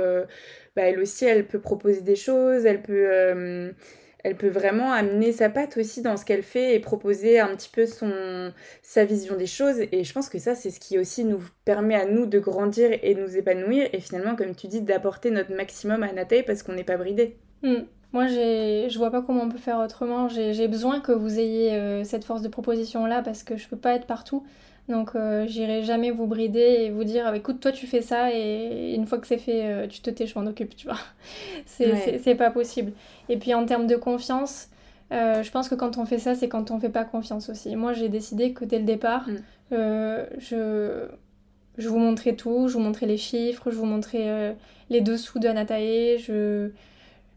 bah, 0.77 0.83
elle 0.83 1.01
aussi, 1.01 1.25
elle 1.25 1.47
peut 1.47 1.61
proposer 1.61 2.03
des 2.03 2.17
choses, 2.17 2.67
elle 2.67 2.83
peut 2.83 3.73
elle 4.23 4.37
peut 4.37 4.49
vraiment 4.49 4.93
amener 4.93 5.33
sa 5.33 5.49
patte 5.49 5.77
aussi 5.77 6.03
dans 6.03 6.17
ce 6.17 6.25
qu'elle 6.25 6.43
fait 6.43 6.75
et 6.75 6.81
proposer 6.81 7.41
un 7.41 7.55
petit 7.55 7.71
peu 7.71 7.87
son 7.87 8.53
sa 8.83 9.05
vision 9.05 9.37
des 9.37 9.47
choses 9.47 9.81
et 9.81 10.05
je 10.05 10.13
pense 10.13 10.29
que 10.29 10.39
ça 10.39 10.55
c'est 10.55 10.71
ce 10.71 10.81
qui 10.81 10.99
aussi 10.99 11.25
nous 11.25 11.41
permet 11.65 11.95
à 11.95 12.07
nous 12.07 12.27
de 12.27 12.39
grandir 12.39 12.91
et 13.03 13.15
de 13.15 13.23
nous 13.23 13.37
épanouir 13.37 13.89
et 13.93 14.01
finalement 14.01 14.37
comme 14.37 14.55
tu 14.55 14.69
dis 14.69 14.81
d'apporter 14.81 15.31
notre 15.31 15.55
maximum 15.55 16.03
à 16.03 16.13
Nathalie 16.13 16.43
parce 16.43 16.63
qu'on 16.63 16.75
n'est 16.75 16.85
pas 16.85 16.97
bridé. 16.97 17.37
Hmm. 17.63 17.83
Moi, 18.13 18.27
je 18.27 18.99
vois 18.99 19.11
pas 19.11 19.23
comment 19.23 19.45
on 19.45 19.49
peut 19.49 19.59
faire 19.59 19.79
autrement. 19.79 20.29
J'ai 20.29 20.69
besoin 20.69 21.01
que 21.01 21.13
vous 21.13 21.39
ayez 21.39 21.73
euh, 21.73 22.05
cette 22.05 22.25
force 22.25 22.43
de 22.43 22.49
proposition 22.49 23.07
là 23.07 23.23
parce 23.23 23.43
que 23.43 23.57
je 23.57 23.67
peux 23.69 23.77
pas 23.77 23.95
être 23.95 24.07
partout. 24.07 24.45
Donc 24.89 25.15
euh, 25.15 25.47
j'irai 25.47 25.85
jamais 25.85 26.11
vous 26.11 26.27
brider 26.27 26.59
et 26.81 26.91
vous 26.91 27.05
dire 27.05 27.25
ah, 27.29 27.37
écoute 27.37 27.61
toi 27.61 27.71
tu 27.71 27.87
fais 27.87 28.03
ça 28.03 28.33
et 28.35 28.95
une 28.95 29.07
fois 29.07 29.19
que 29.19 29.29
c'est 29.29 29.39
fait 29.39 29.65
euh, 29.65 29.87
tu 29.87 30.01
te 30.01 30.11
tais 30.11 30.27
je 30.27 30.37
m'en 30.37 30.45
occupe 30.45 30.75
tu 30.75 30.89
vois. 30.89 30.99
c'est 31.67 32.35
pas 32.35 32.51
possible. 32.51 32.93
Et 33.33 33.39
puis 33.39 33.55
en 33.55 33.65
termes 33.65 33.87
de 33.87 33.97
confiance, 33.97 34.69
euh, 35.13 35.43
je 35.43 35.51
pense 35.51 35.69
que 35.69 35.75
quand 35.75 35.99
on 35.99 36.05
fait 36.05 36.19
ça 36.19 36.35
c'est 36.35 36.49
quand 36.49 36.71
on 36.71 36.79
fait 36.79 36.91
pas 36.91 37.05
confiance 37.05 37.49
aussi. 37.49 37.75
Moi 37.77 37.93
j'ai 37.93 38.09
décidé 38.09 38.53
que 38.53 38.65
dès 38.65 38.79
le 38.79 38.85
départ 38.85 39.27
mm. 39.29 39.77
je, 40.39 41.07
je 41.79 41.89
vous 41.89 41.99
montrais 41.99 42.35
tout, 42.35 42.69
je 42.69 42.75
vous 42.75 42.81
montrais 42.81 43.07
les 43.07 43.17
chiffres, 43.17 43.71
je 43.71 43.77
vous 43.77 43.87
montrais 43.87 44.57
les 44.91 45.01
dessous 45.01 45.39
de 45.39 45.49
Anatae, 45.49 46.19
je... 46.19 46.71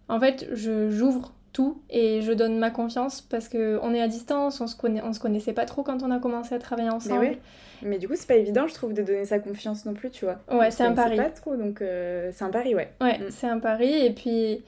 En 0.08 0.20
fait 0.20 0.48
j'ouvre 0.54 1.32
tout 1.56 1.82
et 1.90 2.22
je 2.22 2.34
donne 2.34 2.60
ma 2.60 2.70
confiance 2.70 3.22
parce 3.22 3.48
que 3.48 3.80
on 3.82 3.94
est 3.94 4.02
à 4.02 4.10
distance, 4.10 4.60
on 4.60 4.68
se 4.68 4.76
connaît, 4.76 5.02
on 5.02 5.14
se 5.14 5.22
connaissait 5.22 5.54
pas 5.54 5.66
trop 5.66 5.84
quand 5.84 6.04
on 6.04 6.12
a 6.12 6.20
commencé 6.20 6.54
à 6.54 6.60
travailler 6.60 6.90
ensemble. 6.90 7.22
Mais, 7.22 7.40
Mais 7.82 7.98
du 7.98 8.10
coup, 8.10 8.16
c'est 8.18 8.28
pas 8.28 8.36
évident, 8.36 8.68
je 8.68 8.74
trouve, 8.74 8.94
de 8.94 9.02
donner 9.02 9.24
sa 9.24 9.40
confiance 9.40 9.86
non 9.86 9.94
plus, 9.94 10.12
tu 10.12 10.26
vois. 10.26 10.40
Ouais, 10.52 10.70
c'est 10.70 10.84
un 10.84 10.92
pari. 10.92 11.16
pas 11.16 11.30
trop, 11.30 11.56
donc 11.56 11.82
euh, 11.82 12.30
c'est 12.34 12.44
un 12.44 12.50
pari, 12.50 12.76
ouais. 12.76 12.92
Ouais, 13.00 13.20
mm. 13.20 13.24
c'est 13.30 13.48
un 13.48 13.60
pari 13.60 14.06
et 14.06 14.12
puis 14.12 14.64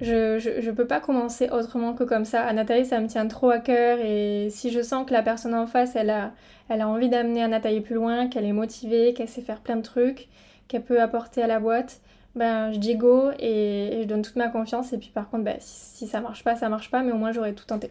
je, 0.00 0.38
je, 0.38 0.60
je, 0.60 0.70
peux 0.70 0.86
pas 0.86 1.00
commencer 1.00 1.50
autrement 1.50 1.94
que 1.94 2.04
comme 2.04 2.24
ça. 2.24 2.44
À 2.44 2.52
Nathalie, 2.52 2.86
ça 2.86 3.00
me 3.00 3.08
tient 3.08 3.26
trop 3.26 3.50
à 3.50 3.58
cœur 3.58 3.98
et 4.00 4.48
si 4.50 4.70
je 4.70 4.80
sens 4.80 5.06
que 5.06 5.12
la 5.12 5.22
personne 5.22 5.54
en 5.54 5.66
face, 5.66 5.96
elle 5.96 6.10
a, 6.10 6.32
elle 6.68 6.80
a 6.80 6.88
envie 6.88 7.08
d'amener 7.08 7.42
à 7.42 7.48
Nathalie 7.48 7.80
plus 7.80 7.96
loin, 7.96 8.28
qu'elle 8.28 8.44
est 8.44 8.52
motivée, 8.52 9.14
qu'elle 9.14 9.28
sait 9.28 9.42
faire 9.42 9.60
plein 9.60 9.76
de 9.76 9.82
trucs, 9.82 10.28
qu'elle 10.68 10.84
peut 10.84 11.00
apporter 11.00 11.42
à 11.42 11.46
la 11.46 11.58
boîte, 11.58 12.00
ben, 12.34 12.72
je 12.72 12.78
dis 12.78 12.94
go 12.94 13.30
et, 13.38 13.98
je 14.02 14.06
donne 14.06 14.22
toute 14.22 14.36
ma 14.36 14.48
confiance. 14.48 14.92
Et 14.92 14.98
puis 14.98 15.10
par 15.12 15.28
contre, 15.28 15.44
ben, 15.44 15.56
si, 15.58 16.06
ça 16.06 16.20
marche 16.20 16.44
pas, 16.44 16.54
ça 16.54 16.68
marche 16.68 16.90
pas, 16.90 17.02
mais 17.02 17.12
au 17.12 17.16
moins 17.18 17.32
j'aurais 17.32 17.54
tout 17.54 17.66
tenté. 17.66 17.90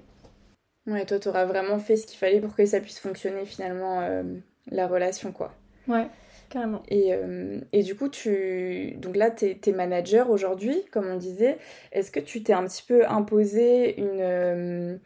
Ouais, 0.85 1.05
toi, 1.05 1.19
t'auras 1.19 1.43
vraiment 1.43 1.79
fait 1.79 1.97
ce 1.97 2.07
qu'il 2.07 2.17
fallait 2.17 2.39
pour 2.39 2.55
que 2.55 2.65
ça 2.65 2.79
puisse 2.79 2.99
fonctionner 2.99 3.45
finalement, 3.45 3.99
euh, 4.01 4.23
la 4.71 4.87
relation, 4.87 5.33
quoi. 5.33 5.53
Ouais, 5.87 6.07
carrément. 6.49 6.83
Et, 6.89 7.13
euh, 7.13 7.59
et 7.73 7.83
du 7.83 7.95
coup, 7.95 8.09
tu... 8.09 8.95
Donc 8.97 9.15
là, 9.15 9.31
t'es 9.31 9.59
es 9.65 9.71
manager 9.71 10.29
aujourd'hui, 10.29 10.83
comme 10.91 11.07
on 11.07 11.17
disait. 11.17 11.57
Est-ce 11.91 12.11
que 12.11 12.19
tu 12.19 12.43
t'es 12.43 12.53
un 12.53 12.65
petit 12.65 12.83
peu 12.87 13.05
imposé 13.07 13.99
une... 13.99 14.99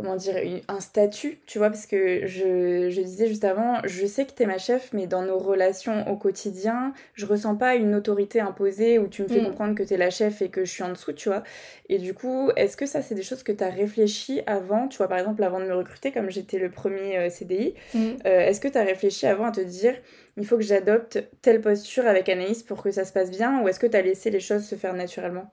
Comment 0.00 0.16
dire, 0.16 0.62
un 0.68 0.80
statut, 0.80 1.40
tu 1.46 1.58
vois, 1.58 1.68
parce 1.68 1.86
que 1.86 2.26
je, 2.26 2.88
je 2.90 3.00
disais 3.02 3.28
juste 3.28 3.44
avant, 3.44 3.80
je 3.84 4.06
sais 4.06 4.24
que 4.24 4.32
tu 4.32 4.42
es 4.42 4.46
ma 4.46 4.58
chef, 4.58 4.90
mais 4.92 5.06
dans 5.06 5.22
nos 5.22 5.38
relations 5.38 6.10
au 6.10 6.16
quotidien, 6.16 6.92
je 7.14 7.26
ressens 7.26 7.56
pas 7.56 7.74
une 7.74 7.94
autorité 7.94 8.40
imposée 8.40 8.98
où 8.98 9.08
tu 9.08 9.22
me 9.22 9.28
fais 9.28 9.40
mm. 9.40 9.44
comprendre 9.44 9.74
que 9.74 9.82
tu 9.82 9.94
es 9.94 9.96
la 9.96 10.10
chef 10.10 10.40
et 10.42 10.48
que 10.48 10.64
je 10.64 10.70
suis 10.70 10.82
en 10.82 10.90
dessous, 10.90 11.12
tu 11.12 11.28
vois. 11.28 11.42
Et 11.88 11.98
du 11.98 12.14
coup, 12.14 12.50
est-ce 12.56 12.76
que 12.76 12.86
ça, 12.86 13.02
c'est 13.02 13.14
des 13.14 13.22
choses 13.22 13.42
que 13.42 13.52
tu 13.52 13.62
as 13.62 13.70
réfléchi 13.70 14.40
avant, 14.46 14.88
tu 14.88 14.98
vois, 14.98 15.08
par 15.08 15.18
exemple, 15.18 15.42
avant 15.42 15.60
de 15.60 15.66
me 15.66 15.74
recruter, 15.74 16.12
comme 16.12 16.30
j'étais 16.30 16.58
le 16.58 16.70
premier 16.70 17.18
euh, 17.18 17.28
CDI, 17.28 17.74
mm. 17.94 17.98
euh, 17.98 18.40
est-ce 18.40 18.60
que 18.60 18.68
tu 18.68 18.78
as 18.78 18.84
réfléchi 18.84 19.26
avant 19.26 19.46
à 19.46 19.52
te 19.52 19.60
dire, 19.60 19.94
il 20.36 20.46
faut 20.46 20.56
que 20.56 20.62
j'adopte 20.62 21.22
telle 21.42 21.60
posture 21.60 22.06
avec 22.06 22.28
Anaïs 22.28 22.62
pour 22.62 22.82
que 22.82 22.90
ça 22.90 23.04
se 23.04 23.12
passe 23.12 23.30
bien, 23.30 23.62
ou 23.62 23.68
est-ce 23.68 23.78
que 23.78 23.86
tu 23.86 23.96
as 23.96 24.02
laissé 24.02 24.30
les 24.30 24.40
choses 24.40 24.64
se 24.64 24.74
faire 24.74 24.94
naturellement? 24.94 25.52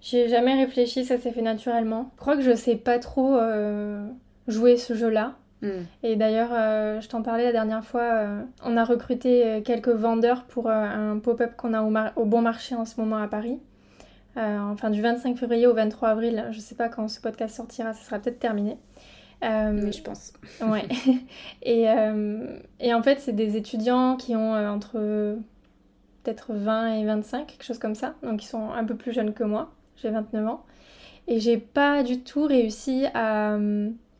J'ai 0.00 0.28
jamais 0.28 0.54
réfléchi, 0.54 1.04
ça 1.04 1.18
s'est 1.18 1.30
fait 1.30 1.42
naturellement. 1.42 2.10
Je 2.16 2.20
crois 2.20 2.36
que 2.36 2.42
je 2.42 2.54
sais 2.54 2.76
pas 2.76 2.98
trop 2.98 3.36
euh, 3.36 4.06
jouer 4.48 4.76
ce 4.76 4.94
jeu-là. 4.94 5.36
Mm. 5.62 5.68
Et 6.02 6.16
d'ailleurs, 6.16 6.50
je 7.00 7.08
t'en 7.08 7.22
parlais 7.22 7.44
la 7.44 7.52
dernière 7.52 7.84
fois, 7.84 8.24
on 8.64 8.76
a 8.76 8.84
recruté 8.84 9.62
quelques 9.64 9.90
vendeurs 9.90 10.44
pour 10.44 10.70
un 10.70 11.18
pop-up 11.18 11.52
qu'on 11.56 11.74
a 11.74 11.82
au, 11.82 11.92
au, 12.20 12.24
Bon 12.24 12.40
Marché 12.40 12.74
en 12.74 12.86
ce 12.86 12.98
moment 12.98 13.16
à 13.16 13.28
Paris. 13.28 13.58
enfin, 14.36 14.88
du 14.88 15.02
25 15.02 15.36
février 15.36 15.66
au 15.66 15.74
23 15.74 16.08
avril, 16.08 16.46
je 16.50 16.60
sais 16.60 16.74
pas 16.74 16.88
quand 16.88 17.08
ce 17.08 17.20
podcast 17.20 17.56
sortira, 17.56 17.92
ça 17.92 18.02
sera 18.02 18.18
peut-être 18.18 18.38
terminé. 18.38 18.78
Mais 19.42 19.92
je 19.92 20.02
pense. 20.02 20.32
ouais. 20.62 20.88
et, 21.62 21.84
et 22.80 22.94
en 22.94 23.02
fait, 23.02 23.20
c'est 23.20 23.34
des 23.34 23.58
étudiants 23.58 24.16
qui 24.16 24.34
ont 24.34 24.54
entre 24.54 25.36
peut-être 26.22 26.52
20 26.52 26.94
et 26.94 27.04
25, 27.04 27.46
quelque 27.46 27.64
chose 27.64 27.78
comme 27.78 27.94
ça. 27.94 28.14
Donc 28.22 28.42
ils 28.42 28.48
sont 28.48 28.70
un 28.70 28.84
peu 28.84 28.96
plus 28.96 29.12
jeunes 29.12 29.32
que 29.32 29.44
moi. 29.44 29.72
J'ai 29.96 30.10
29 30.10 30.46
ans. 30.46 30.64
Et 31.28 31.40
j'ai 31.40 31.58
pas 31.58 32.02
du 32.02 32.20
tout 32.20 32.44
réussi 32.44 33.06
à. 33.14 33.58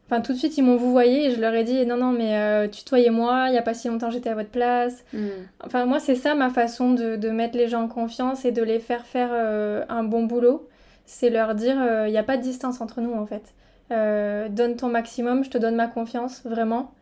Enfin, 0.06 0.20
tout 0.22 0.32
de 0.32 0.38
suite, 0.38 0.58
ils 0.58 0.62
m'ont 0.62 0.76
vous 0.76 0.90
voyez 0.90 1.26
et 1.26 1.30
je 1.30 1.40
leur 1.40 1.54
ai 1.54 1.62
dit 1.62 1.86
non, 1.86 1.96
non, 1.96 2.10
mais 2.10 2.36
euh, 2.36 2.66
tutoyez-moi, 2.66 3.46
il 3.48 3.54
y 3.54 3.58
a 3.58 3.62
pas 3.62 3.74
si 3.74 3.86
longtemps 3.86 4.10
j'étais 4.10 4.30
à 4.30 4.34
votre 4.34 4.50
place. 4.50 5.04
Hmm. 5.12 5.28
Enfin, 5.64 5.86
moi, 5.86 6.00
c'est 6.00 6.16
ça 6.16 6.34
ma 6.34 6.50
façon 6.50 6.92
de, 6.94 7.14
de, 7.14 7.30
mettre 7.30 7.56
les 7.56 7.68
gens 7.68 7.82
en 7.82 7.88
confiance 7.88 8.44
et 8.44 8.50
de 8.50 8.62
les 8.62 8.80
faire 8.80 9.06
faire 9.06 9.30
euh, 9.32 9.84
un 9.88 10.02
bon 10.02 10.24
boulot. 10.24 10.68
C'est 11.06 11.30
leur 11.30 11.54
dire 11.54 11.80
euh, 11.80 12.08
il 12.08 12.10
n'y 12.10 12.18
a 12.18 12.24
pas 12.24 12.36
de 12.36 12.42
distance 12.42 12.80
entre 12.80 13.00
nous 13.00 13.12
en 13.12 13.26
fait. 13.26 13.54
donne 13.90 14.76
ton 14.76 14.88
maximum, 14.88 15.44
je 15.44 15.50
te 15.50 15.58
donne 15.58 15.76
ma 15.76 15.86
confiance, 15.86 16.42
vraiment. 16.44 16.92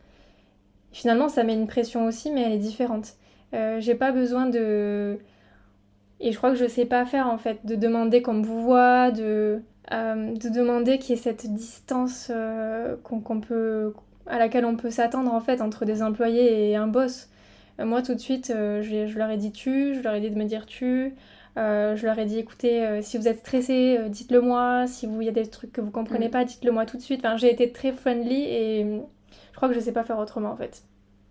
Finalement, 0.91 1.29
ça 1.29 1.43
met 1.43 1.53
une 1.53 1.67
pression 1.67 2.05
aussi, 2.05 2.31
mais 2.31 2.41
elle 2.41 2.53
est 2.53 2.57
différente. 2.57 3.13
Euh, 3.53 3.79
j'ai 3.79 3.95
pas 3.95 4.11
besoin 4.11 4.45
de. 4.47 5.17
Et 6.19 6.31
je 6.31 6.37
crois 6.37 6.51
que 6.51 6.57
je 6.57 6.67
sais 6.67 6.85
pas 6.85 7.05
faire 7.05 7.27
en 7.27 7.37
fait, 7.37 7.65
de 7.65 7.75
demander 7.75 8.21
qu'on 8.21 8.33
me 8.33 8.45
voit, 8.45 9.11
de, 9.11 9.61
euh, 9.93 10.33
de 10.35 10.49
demander 10.49 10.99
qu'il 10.99 11.15
y 11.15 11.19
ait 11.19 11.21
cette 11.21 11.47
distance 11.47 12.29
euh, 12.29 12.97
qu'on 13.03 13.39
peut, 13.39 13.93
à 14.27 14.37
laquelle 14.37 14.65
on 14.65 14.75
peut 14.75 14.91
s'attendre 14.91 15.33
en 15.33 15.39
fait 15.39 15.61
entre 15.61 15.85
des 15.85 16.03
employés 16.03 16.69
et 16.69 16.75
un 16.75 16.87
boss. 16.87 17.29
moi 17.79 18.01
tout 18.01 18.13
de 18.13 18.19
suite, 18.19 18.47
je, 18.49 19.05
je, 19.07 19.17
leur 19.17 19.29
ai 19.29 19.37
dit 19.37 19.51
tu, 19.51 19.95
je 19.95 20.01
leur 20.01 20.13
ai 20.13 20.19
dit 20.19 20.29
de 20.29 20.37
me 20.37 20.45
dire 20.45 20.65
tu. 20.65 21.15
je 21.55 22.05
leur 22.05 22.19
ai 22.19 22.25
dit 22.25 22.39
écoutez, 22.39 23.01
si 23.01 23.17
vous 23.17 23.27
êtes 23.27 23.39
stressé, 23.39 23.99
dites-le 24.09 24.41
moi. 24.41 24.87
Si 24.87 25.07
il 25.07 25.23
y 25.23 25.29
a 25.29 25.31
des 25.31 25.47
trucs 25.47 25.71
que 25.71 25.81
vous 25.81 25.91
comprenez 25.91 26.27
mm. 26.27 26.31
pas, 26.31 26.43
dites-le 26.43 26.71
moi 26.71 26.85
tout 26.85 26.97
de 26.97 27.01
suite. 27.01 27.21
Enfin, 27.25 27.37
j'ai 27.37 27.51
été 27.51 27.71
très 27.71 27.93
friendly 27.93 28.43
et 28.43 29.01
je 29.51 29.55
crois 29.55 29.69
que 29.69 29.75
je 29.75 29.79
sais 29.79 29.93
pas 29.93 30.03
faire 30.03 30.19
autrement 30.19 30.51
en 30.51 30.57
fait. 30.57 30.83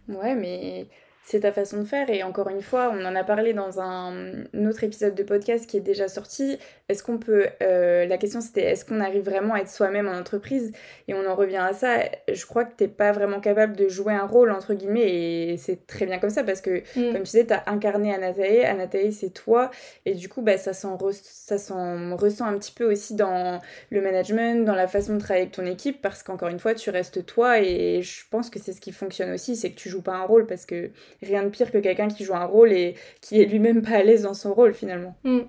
Ouais, 0.08 0.34
mais 0.34 0.86
c'est 1.28 1.40
ta 1.40 1.52
façon 1.52 1.76
de 1.78 1.84
faire. 1.84 2.08
Et 2.08 2.22
encore 2.22 2.48
une 2.48 2.62
fois, 2.62 2.90
on 2.90 3.04
en 3.04 3.14
a 3.14 3.22
parlé 3.22 3.52
dans 3.52 3.80
un, 3.80 4.44
autre 4.66 4.82
épisode 4.82 5.14
de 5.14 5.22
podcast 5.22 5.66
qui 5.66 5.76
est 5.76 5.80
déjà 5.80 6.08
sorti. 6.08 6.58
Est-ce 6.88 7.02
qu'on 7.02 7.18
peut. 7.18 7.48
Euh, 7.60 8.06
la 8.06 8.16
question 8.16 8.40
c'était 8.40 8.62
est-ce 8.62 8.86
qu'on 8.86 9.00
arrive 9.00 9.24
vraiment 9.24 9.52
à 9.52 9.58
être 9.58 9.68
soi-même 9.68 10.08
en 10.08 10.16
entreprise? 10.16 10.72
Et 11.06 11.12
on 11.12 11.26
en 11.26 11.34
revient 11.34 11.58
à 11.58 11.74
ça. 11.74 11.98
Je 12.32 12.46
crois 12.46 12.64
que 12.64 12.74
t'es 12.74 12.88
pas 12.88 13.12
vraiment 13.12 13.40
capable 13.40 13.76
de 13.76 13.88
jouer 13.88 14.14
un 14.14 14.24
rôle, 14.24 14.50
entre 14.50 14.72
guillemets. 14.72 15.50
Et 15.50 15.56
c'est 15.58 15.86
très 15.86 16.06
bien 16.06 16.18
comme 16.18 16.30
ça 16.30 16.44
parce 16.44 16.62
que, 16.62 16.78
mm. 16.96 17.12
comme 17.12 17.22
tu 17.24 17.24
disais, 17.24 17.44
t'as 17.44 17.62
incarné 17.66 18.14
Anatae. 18.14 18.64
Anatae, 18.64 19.12
c'est 19.12 19.34
toi. 19.34 19.70
Et 20.06 20.14
du 20.14 20.30
coup, 20.30 20.40
bah, 20.40 20.56
ça 20.56 20.72
s'en 20.72 20.96
ressent 20.96 22.46
un 22.46 22.56
petit 22.56 22.72
peu 22.72 22.90
aussi 22.90 23.14
dans 23.14 23.60
le 23.90 24.00
management, 24.00 24.64
dans 24.64 24.74
la 24.74 24.88
façon 24.88 25.12
de 25.12 25.18
travailler 25.20 25.42
avec 25.42 25.54
ton 25.54 25.66
équipe. 25.66 26.00
Parce 26.00 26.22
qu'encore 26.22 26.48
une 26.48 26.58
fois, 26.58 26.72
tu 26.72 26.88
restes 26.88 27.26
toi. 27.26 27.60
Et 27.60 28.00
je 28.00 28.22
pense 28.30 28.48
que 28.48 28.58
c'est 28.58 28.72
ce 28.72 28.80
qui 28.80 28.92
fonctionne 28.92 29.30
aussi. 29.30 29.56
C'est 29.56 29.72
que 29.72 29.78
tu 29.78 29.90
joues 29.90 30.00
pas 30.00 30.14
un 30.14 30.24
rôle 30.24 30.46
parce 30.46 30.64
que 30.64 30.90
rien 31.22 31.42
de 31.42 31.48
pire 31.48 31.70
que 31.70 31.78
quelqu'un 31.78 32.08
qui 32.08 32.24
joue 32.24 32.34
un 32.34 32.44
rôle 32.44 32.72
et 32.72 32.94
qui 33.20 33.40
est 33.40 33.46
lui-même 33.46 33.82
pas 33.82 33.96
à 33.96 34.02
l'aise 34.02 34.22
dans 34.22 34.34
son 34.34 34.54
rôle 34.54 34.74
finalement. 34.74 35.16
Mm. 35.24 35.40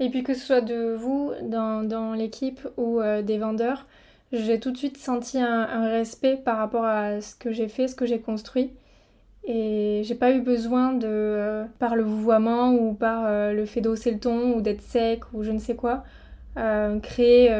Et 0.00 0.10
puis 0.10 0.22
que 0.22 0.34
ce 0.34 0.46
soit 0.46 0.60
de 0.60 0.94
vous 0.94 1.32
dans, 1.42 1.82
dans 1.82 2.12
l'équipe 2.12 2.60
ou 2.76 3.00
euh, 3.00 3.22
des 3.22 3.38
vendeurs, 3.38 3.86
j'ai 4.32 4.60
tout 4.60 4.70
de 4.70 4.76
suite 4.76 4.96
senti 4.96 5.40
un, 5.40 5.88
respect 5.88 6.36
par 6.36 6.58
rapport 6.58 6.84
à 6.84 7.20
ce 7.20 7.34
que 7.34 7.50
j'ai 7.50 7.68
fait, 7.68 7.88
ce 7.88 7.94
que 7.94 8.06
j'ai 8.06 8.20
construit. 8.20 8.72
Et 9.44 10.02
j'ai 10.04 10.14
pas 10.14 10.32
eu 10.32 10.40
besoin 10.40 10.92
de, 10.92 11.06
euh, 11.08 11.64
par 11.78 11.96
le 11.96 12.02
vouvoiement 12.02 12.72
ou 12.74 12.92
par 12.92 13.24
euh, 13.24 13.52
le 13.52 13.64
fait 13.64 13.80
d'hausser 13.80 14.10
le 14.10 14.18
ton 14.18 14.54
ou 14.54 14.60
d'être 14.60 14.82
sec 14.82 15.22
ou 15.32 15.42
je 15.42 15.50
ne 15.50 15.58
sais 15.58 15.74
quoi, 15.74 16.04
créer 17.02 17.50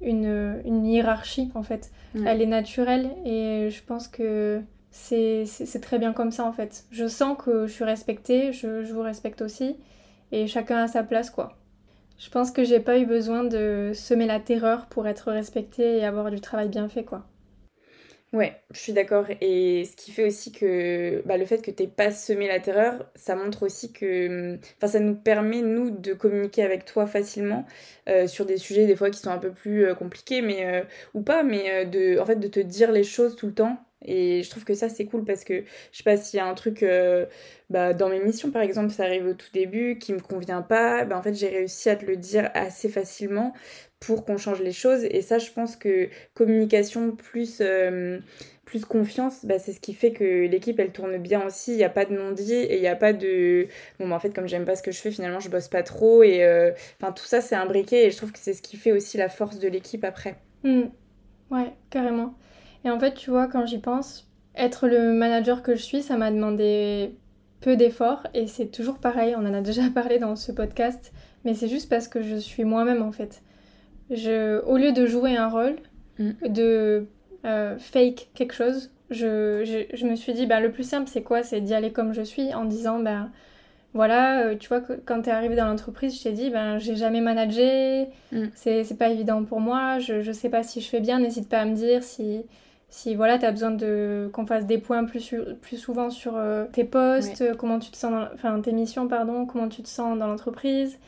une, 0.00 0.60
une, 0.64 0.84
hiérarchie 0.84 1.50
en 1.54 1.62
fait. 1.62 1.90
Elle 2.26 2.42
est 2.42 2.46
naturelle 2.46 3.10
et 3.24 3.68
je 3.70 3.82
pense 3.84 4.08
que 4.08 4.60
c'est 4.92 5.80
très 5.80 5.98
bien 5.98 6.12
comme 6.12 6.30
ça 6.30 6.44
en 6.44 6.52
fait. 6.52 6.84
Je 6.90 7.08
sens 7.08 7.36
que 7.42 7.66
je 7.66 7.72
suis 7.72 7.84
respectée, 7.84 8.52
je, 8.52 8.84
je, 8.84 8.92
vous 8.92 9.02
respecte 9.02 9.42
aussi, 9.42 9.76
et 10.30 10.46
chacun 10.46 10.78
a 10.78 10.88
sa 10.88 11.02
place 11.02 11.30
quoi. 11.30 11.58
Je 12.18 12.30
pense 12.30 12.52
que 12.52 12.62
j'ai 12.64 12.80
pas 12.80 12.98
eu 12.98 13.06
besoin 13.06 13.44
de 13.44 13.92
semer 13.94 14.26
la 14.26 14.38
terreur 14.38 14.86
pour 14.86 15.08
être 15.08 15.32
respectée 15.32 15.98
et 15.98 16.04
avoir 16.04 16.30
du 16.30 16.40
travail 16.40 16.68
bien 16.68 16.88
fait 16.88 17.04
quoi. 17.04 17.26
Ouais, 18.32 18.62
je 18.72 18.78
suis 18.78 18.92
d'accord. 18.94 19.26
Et 19.42 19.84
ce 19.84 19.94
qui 19.94 20.10
fait 20.10 20.26
aussi 20.26 20.52
que 20.52 21.22
bah, 21.26 21.36
le 21.36 21.44
fait 21.44 21.60
que 21.60 21.70
t'aies 21.70 21.86
pas 21.86 22.10
semé 22.10 22.48
la 22.48 22.60
terreur, 22.60 23.10
ça 23.14 23.36
montre 23.36 23.64
aussi 23.64 23.92
que. 23.92 24.58
Enfin, 24.78 24.86
ça 24.86 25.00
nous 25.00 25.14
permet, 25.14 25.60
nous, 25.60 25.90
de 25.90 26.14
communiquer 26.14 26.62
avec 26.62 26.86
toi 26.86 27.06
facilement 27.06 27.66
euh, 28.08 28.26
sur 28.26 28.46
des 28.46 28.56
sujets, 28.56 28.86
des 28.86 28.96
fois, 28.96 29.10
qui 29.10 29.20
sont 29.20 29.30
un 29.30 29.38
peu 29.38 29.52
plus 29.52 29.84
euh, 29.84 29.94
compliqués, 29.94 30.40
mais. 30.40 30.64
Euh, 30.64 30.82
ou 31.12 31.20
pas, 31.20 31.42
mais 31.42 31.84
de, 31.84 32.18
en 32.18 32.24
fait, 32.24 32.36
de 32.36 32.48
te 32.48 32.60
dire 32.60 32.90
les 32.90 33.04
choses 33.04 33.36
tout 33.36 33.46
le 33.46 33.54
temps 33.54 33.78
et 34.04 34.42
je 34.42 34.50
trouve 34.50 34.64
que 34.64 34.74
ça, 34.74 34.88
c'est 34.88 35.04
cool 35.04 35.24
parce 35.24 35.44
que 35.44 35.62
je 35.92 35.96
sais 35.96 36.04
pas 36.04 36.16
s'il 36.16 36.38
y 36.38 36.40
a 36.40 36.46
un 36.46 36.54
truc 36.54 36.82
euh, 36.82 37.26
bah, 37.70 37.94
dans 37.94 38.10
mes 38.10 38.20
missions, 38.20 38.50
par 38.50 38.62
exemple, 38.62 38.90
ça 38.90 39.04
arrive 39.04 39.26
au 39.26 39.34
tout 39.34 39.50
début, 39.52 39.98
qui 39.98 40.12
me 40.12 40.20
convient 40.20 40.62
pas. 40.62 41.04
Bah, 41.04 41.16
en 41.16 41.22
fait, 41.22 41.34
j'ai 41.34 41.48
réussi 41.48 41.88
à 41.88 41.96
te 41.96 42.04
le 42.04 42.16
dire 42.16 42.50
assez 42.54 42.88
facilement 42.88 43.54
pour 43.98 44.24
qu'on 44.24 44.36
change 44.36 44.60
les 44.60 44.72
choses. 44.72 45.04
Et 45.04 45.22
ça, 45.22 45.38
je 45.38 45.50
pense 45.50 45.76
que 45.76 46.08
communication 46.34 47.12
plus, 47.12 47.58
euh, 47.60 48.18
plus 48.66 48.84
confiance, 48.84 49.44
bah, 49.44 49.58
c'est 49.58 49.72
ce 49.72 49.80
qui 49.80 49.94
fait 49.94 50.12
que 50.12 50.46
l'équipe, 50.46 50.78
elle 50.80 50.92
tourne 50.92 51.16
bien 51.16 51.46
aussi. 51.46 51.72
Il 51.72 51.78
n'y 51.78 51.84
a 51.84 51.88
pas 51.88 52.04
de 52.04 52.14
non-dit 52.14 52.52
et 52.52 52.76
il 52.76 52.80
n'y 52.80 52.88
a 52.88 52.96
pas 52.96 53.12
de. 53.12 53.68
Bon, 53.98 54.08
bah, 54.08 54.16
en 54.16 54.20
fait, 54.20 54.34
comme 54.34 54.48
j'aime 54.48 54.64
pas 54.64 54.76
ce 54.76 54.82
que 54.82 54.92
je 54.92 55.00
fais, 55.00 55.10
finalement, 55.10 55.40
je 55.40 55.48
bosse 55.48 55.68
pas 55.68 55.82
trop. 55.82 56.22
Et 56.22 56.44
euh, 56.44 56.72
enfin, 57.00 57.12
tout 57.12 57.24
ça, 57.24 57.40
c'est 57.40 57.54
imbriqué. 57.54 58.04
Et 58.04 58.10
je 58.10 58.16
trouve 58.18 58.32
que 58.32 58.38
c'est 58.38 58.54
ce 58.54 58.62
qui 58.62 58.76
fait 58.76 58.92
aussi 58.92 59.16
la 59.16 59.28
force 59.28 59.58
de 59.58 59.68
l'équipe 59.68 60.04
après. 60.04 60.36
Mmh. 60.64 60.82
Ouais, 61.50 61.72
carrément. 61.90 62.34
Et 62.84 62.90
en 62.90 62.98
fait, 62.98 63.14
tu 63.14 63.30
vois, 63.30 63.46
quand 63.48 63.66
j'y 63.66 63.78
pense, 63.78 64.28
être 64.56 64.88
le 64.88 65.12
manager 65.12 65.62
que 65.62 65.74
je 65.74 65.82
suis, 65.82 66.02
ça 66.02 66.16
m'a 66.16 66.30
demandé 66.30 67.14
peu 67.60 67.76
d'efforts 67.76 68.26
et 68.34 68.46
c'est 68.46 68.66
toujours 68.66 68.98
pareil, 68.98 69.34
on 69.36 69.46
en 69.46 69.54
a 69.54 69.60
déjà 69.60 69.82
parlé 69.94 70.18
dans 70.18 70.36
ce 70.36 70.52
podcast, 70.52 71.12
mais 71.44 71.54
c'est 71.54 71.68
juste 71.68 71.88
parce 71.88 72.08
que 72.08 72.22
je 72.22 72.36
suis 72.36 72.64
moi-même 72.64 73.02
en 73.02 73.12
fait. 73.12 73.42
Je, 74.10 74.60
au 74.64 74.76
lieu 74.76 74.92
de 74.92 75.06
jouer 75.06 75.36
un 75.36 75.48
rôle, 75.48 75.76
mm. 76.18 76.48
de 76.48 77.06
euh, 77.46 77.78
fake 77.78 78.30
quelque 78.34 78.54
chose, 78.54 78.90
je, 79.10 79.64
je, 79.64 79.96
je, 79.96 80.06
me 80.06 80.16
suis 80.16 80.32
dit, 80.34 80.46
bah, 80.46 80.60
le 80.60 80.70
plus 80.70 80.84
simple 80.84 81.08
c'est 81.08 81.22
quoi? 81.22 81.42
C'est 81.42 81.60
d'y 81.60 81.74
aller 81.74 81.92
comme 81.92 82.12
je 82.12 82.22
suis 82.22 82.52
en 82.52 82.64
disant, 82.64 82.98
bah, 82.98 83.28
voilà, 83.94 84.46
euh, 84.46 84.56
tu 84.56 84.68
vois, 84.68 84.80
quand 84.80 85.22
tu 85.22 85.28
es 85.28 85.32
arrivé 85.32 85.54
dans 85.54 85.66
l'entreprise, 85.66 86.16
je 86.18 86.22
t'ai 86.22 86.32
dit, 86.32 86.50
ben, 86.50 86.78
j'ai 86.78 86.96
jamais 86.96 87.20
managé, 87.20 88.06
mm. 88.32 88.46
c'est 88.54 88.98
pas 88.98 89.08
évident 89.08 89.44
pour 89.44 89.60
moi, 89.60 89.98
je, 89.98 90.20
je 90.20 90.32
sais 90.32 90.50
pas 90.50 90.62
si 90.62 90.80
je 90.80 90.88
fais 90.88 91.00
bien, 91.00 91.20
n'hésite 91.20 91.48
pas 91.48 91.60
à 91.60 91.64
me 91.64 91.74
dire 91.74 92.02
si, 92.02 92.42
si 92.92 93.14
voilà, 93.14 93.38
tu 93.38 93.46
as 93.46 93.50
besoin 93.50 93.70
de 93.70 94.28
qu'on 94.34 94.44
fasse 94.44 94.66
des 94.66 94.76
points 94.76 95.04
plus, 95.04 95.34
plus 95.62 95.78
souvent 95.78 96.10
sur 96.10 96.36
euh, 96.36 96.66
tes 96.70 96.84
postes, 96.84 97.56
comment 97.56 97.78
tu 97.78 97.90
te 97.90 97.96
sens 97.96 98.12
dans, 98.12 98.28
enfin 98.34 98.60
tes 98.60 98.72
missions 98.72 99.08
pardon, 99.08 99.46
comment 99.46 99.68
tu 99.68 99.82
te 99.82 99.88
sens 99.88 100.18
dans 100.18 100.26
l'entreprise. 100.26 100.98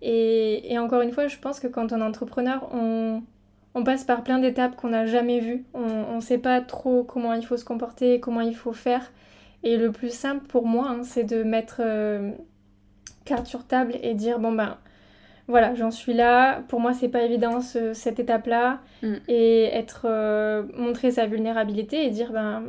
Et, 0.00 0.72
et, 0.72 0.78
encore 0.78 1.00
une 1.02 1.10
fois, 1.10 1.26
je 1.26 1.36
pense 1.38 1.58
que 1.58 1.66
quand 1.66 1.92
on 1.92 1.98
est 1.98 2.04
entrepreneur, 2.04 2.68
on, 2.72 3.20
on 3.74 3.82
passe 3.82 4.04
par 4.04 4.22
plein 4.22 4.38
d'étapes 4.38 4.76
qu'on 4.76 4.90
n'a 4.90 5.06
jamais 5.06 5.40
vues. 5.40 5.64
On 5.74 6.14
ne 6.14 6.20
sait 6.20 6.38
pas 6.38 6.60
trop 6.60 7.02
comment 7.02 7.34
il 7.34 7.44
faut 7.44 7.56
se 7.56 7.64
comporter, 7.64 8.20
comment 8.20 8.40
il 8.40 8.54
faut 8.54 8.72
faire. 8.72 9.10
Et 9.64 9.76
le 9.76 9.90
plus 9.90 10.14
simple 10.14 10.46
pour 10.46 10.66
moi, 10.66 10.88
hein, 10.88 11.02
c'est 11.02 11.24
de 11.24 11.42
mettre 11.42 11.80
euh, 11.80 12.30
carte 13.24 13.46
sur 13.46 13.66
table 13.66 13.96
et 14.02 14.14
dire 14.14 14.38
bon 14.38 14.52
ben 14.52 14.76
voilà, 15.46 15.74
j'en 15.74 15.90
suis 15.90 16.14
là. 16.14 16.62
Pour 16.68 16.80
moi, 16.80 16.94
c'est 16.94 17.08
pas 17.08 17.22
évident 17.22 17.60
cette 17.60 18.18
étape-là. 18.18 18.80
Mm. 19.02 19.14
Et 19.28 19.64
être 19.64 20.06
euh, 20.06 20.62
montrer 20.76 21.10
sa 21.10 21.26
vulnérabilité 21.26 22.06
et 22.06 22.10
dire 22.10 22.32
ben 22.32 22.64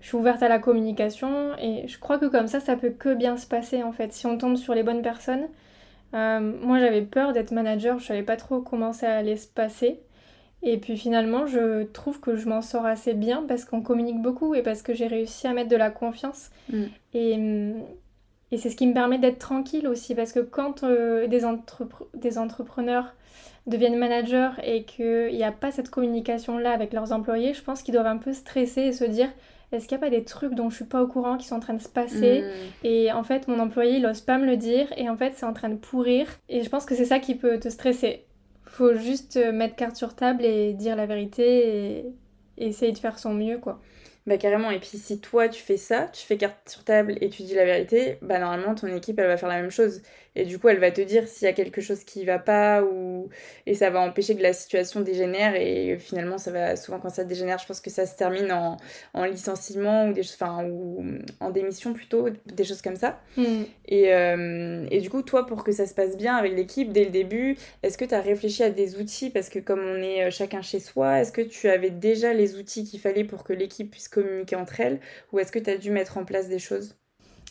je 0.00 0.06
suis 0.06 0.16
ouverte 0.16 0.42
à 0.42 0.48
la 0.48 0.58
communication 0.58 1.54
et 1.58 1.86
je 1.86 1.98
crois 1.98 2.18
que 2.18 2.26
comme 2.26 2.46
ça, 2.46 2.60
ça 2.60 2.76
peut 2.76 2.90
que 2.90 3.14
bien 3.14 3.36
se 3.36 3.46
passer 3.46 3.82
en 3.82 3.92
fait. 3.92 4.12
Si 4.12 4.26
on 4.26 4.38
tombe 4.38 4.56
sur 4.56 4.74
les 4.74 4.82
bonnes 4.82 5.02
personnes. 5.02 5.46
Euh, 6.12 6.40
moi, 6.40 6.80
j'avais 6.80 7.02
peur 7.02 7.32
d'être 7.32 7.52
manager, 7.52 7.98
je 7.98 8.06
savais 8.06 8.24
pas 8.24 8.36
trop 8.36 8.60
comment 8.60 8.92
ça 8.92 9.14
allait 9.14 9.36
se 9.36 9.46
passer. 9.46 10.00
Et 10.62 10.76
puis 10.78 10.96
finalement, 10.96 11.46
je 11.46 11.84
trouve 11.84 12.20
que 12.20 12.36
je 12.36 12.48
m'en 12.48 12.60
sors 12.60 12.84
assez 12.84 13.14
bien 13.14 13.44
parce 13.48 13.64
qu'on 13.64 13.80
communique 13.80 14.20
beaucoup 14.20 14.54
et 14.54 14.62
parce 14.62 14.82
que 14.82 14.92
j'ai 14.92 15.06
réussi 15.06 15.46
à 15.46 15.52
mettre 15.52 15.70
de 15.70 15.76
la 15.76 15.90
confiance. 15.90 16.50
Mm. 16.70 16.84
Et, 17.14 17.72
et 18.52 18.56
c'est 18.56 18.70
ce 18.70 18.76
qui 18.76 18.86
me 18.86 18.94
permet 18.94 19.18
d'être 19.18 19.38
tranquille 19.38 19.86
aussi, 19.86 20.14
parce 20.14 20.32
que 20.32 20.40
quand 20.40 20.82
euh, 20.82 21.26
des, 21.28 21.42
des, 22.14 22.38
entrepreneurs 22.38 23.14
deviennent 23.66 23.96
managers 23.96 24.50
et 24.64 24.84
qu'il 24.84 25.32
n'y 25.32 25.44
a 25.44 25.52
pas 25.52 25.70
cette 25.70 25.90
communication-là 25.90 26.72
avec 26.72 26.92
leurs 26.92 27.12
employés, 27.12 27.54
je 27.54 27.62
pense 27.62 27.82
qu'ils 27.82 27.94
doivent 27.94 28.06
un 28.06 28.16
peu 28.16 28.32
stresser 28.32 28.82
et 28.82 28.92
se 28.92 29.04
dire 29.04 29.28
est-ce 29.70 29.86
qu'il 29.86 29.96
n'y 29.98 30.02
a 30.02 30.06
pas 30.06 30.10
des 30.10 30.24
trucs 30.24 30.54
dont 30.54 30.68
je 30.68 30.76
suis 30.76 30.84
pas 30.84 31.00
au 31.00 31.06
courant 31.06 31.36
qui 31.36 31.46
sont 31.46 31.54
en 31.54 31.60
train 31.60 31.74
de 31.74 31.82
se 31.82 31.88
passer 31.88 32.42
hmm. 32.42 32.86
Et 32.86 33.12
en 33.12 33.22
fait, 33.22 33.46
mon 33.46 33.60
employé, 33.60 33.96
il 33.96 34.02
n'ose 34.02 34.20
pas 34.20 34.36
me 34.36 34.46
le 34.46 34.56
dire 34.56 34.92
et 34.96 35.08
en 35.08 35.16
fait, 35.16 35.34
c'est 35.36 35.46
en 35.46 35.52
train 35.52 35.68
de 35.68 35.76
pourrir. 35.76 36.26
Et 36.48 36.64
je 36.64 36.68
pense 36.68 36.86
que 36.86 36.96
c'est 36.96 37.04
ça 37.04 37.20
qui 37.20 37.36
peut 37.36 37.60
te 37.60 37.68
stresser. 37.68 38.24
Faut 38.64 38.94
juste 38.96 39.36
mettre 39.52 39.76
carte 39.76 39.94
sur 39.94 40.14
table 40.14 40.44
et 40.44 40.72
dire 40.72 40.96
la 40.96 41.06
vérité 41.06 41.98
et, 42.58 42.66
essaye 42.66 42.92
de 42.92 42.98
faire 42.98 43.18
son 43.18 43.32
mieux, 43.32 43.58
quoi. 43.58 43.80
Bah 44.26 44.36
carrément, 44.36 44.70
et 44.70 44.78
puis 44.78 44.98
si 44.98 45.18
toi 45.18 45.48
tu 45.48 45.62
fais 45.62 45.78
ça, 45.78 46.08
tu 46.12 46.26
fais 46.26 46.36
carte 46.36 46.68
sur 46.68 46.84
table 46.84 47.16
et 47.22 47.30
tu 47.30 47.42
dis 47.42 47.54
la 47.54 47.64
vérité, 47.64 48.18
bah 48.20 48.38
normalement 48.38 48.74
ton 48.74 48.86
équipe 48.94 49.18
elle 49.18 49.26
va 49.26 49.38
faire 49.38 49.48
la 49.48 49.60
même 49.60 49.70
chose. 49.70 50.02
Et 50.36 50.44
du 50.44 50.58
coup 50.58 50.68
elle 50.68 50.78
va 50.78 50.90
te 50.90 51.00
dire 51.00 51.26
s'il 51.26 51.46
y 51.46 51.48
a 51.48 51.54
quelque 51.54 51.80
chose 51.80 52.04
qui 52.04 52.24
va 52.24 52.38
pas 52.38 52.82
ou... 52.84 53.30
Et 53.66 53.74
ça 53.74 53.90
va 53.90 54.00
empêcher 54.00 54.36
que 54.36 54.42
la 54.42 54.52
situation 54.52 55.00
dégénère 55.00 55.56
et 55.56 55.98
finalement 55.98 56.36
ça 56.38 56.52
va 56.52 56.76
souvent 56.76 57.00
quand 57.00 57.08
ça 57.08 57.24
dégénère, 57.24 57.58
je 57.58 57.66
pense 57.66 57.80
que 57.80 57.90
ça 57.90 58.06
se 58.06 58.14
termine 58.14 58.52
en, 58.52 58.76
en 59.14 59.24
licenciement 59.24 60.06
ou, 60.08 60.12
des... 60.12 60.20
enfin, 60.20 60.64
ou 60.64 61.02
en 61.40 61.50
démission 61.50 61.94
plutôt, 61.94 62.28
des 62.46 62.64
choses 62.64 62.82
comme 62.82 62.96
ça. 62.96 63.18
Hmm. 63.38 63.62
Et, 63.88 64.14
euh, 64.14 64.86
et 64.90 65.00
du 65.00 65.08
coup 65.08 65.22
toi 65.22 65.46
pour 65.46 65.64
que 65.64 65.72
ça 65.72 65.86
se 65.86 65.94
passe 65.94 66.16
bien 66.16 66.36
avec 66.36 66.52
l'équipe 66.54 66.92
dès 66.92 67.04
le 67.04 67.10
début, 67.10 67.56
est-ce 67.82 67.96
que 67.96 68.04
tu 68.04 68.14
as 68.14 68.20
réfléchi 68.20 68.62
à 68.62 68.70
des 68.70 68.96
outils? 68.96 69.30
Parce 69.30 69.48
que 69.48 69.58
comme 69.58 69.80
on 69.80 69.96
est 69.96 70.24
euh, 70.24 70.30
chacun 70.30 70.60
chez 70.60 70.78
soi, 70.78 71.20
est-ce 71.20 71.32
que 71.32 71.42
tu 71.42 71.68
avais 71.68 71.90
déjà 71.90 72.34
les 72.34 72.56
outils 72.56 72.84
qu'il 72.84 73.00
fallait 73.00 73.24
pour 73.24 73.44
que 73.44 73.54
l'équipe 73.54 73.90
puisse 73.90 74.09
communiquer 74.10 74.56
entre 74.56 74.80
elles 74.80 75.00
ou 75.32 75.38
est-ce 75.38 75.52
que 75.52 75.58
tu 75.58 75.70
as 75.70 75.76
dû 75.76 75.90
mettre 75.90 76.18
en 76.18 76.24
place 76.24 76.48
des 76.48 76.58
choses? 76.58 76.96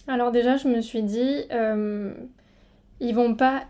Alors 0.08 0.32
déjà, 0.32 0.58
je 0.58 0.68
me 0.68 0.82
suis 0.82 1.04
dit, 1.04 1.44
euh, 1.52 2.14
ils 3.00 3.14
vont 3.14 3.36
pas 3.36 3.64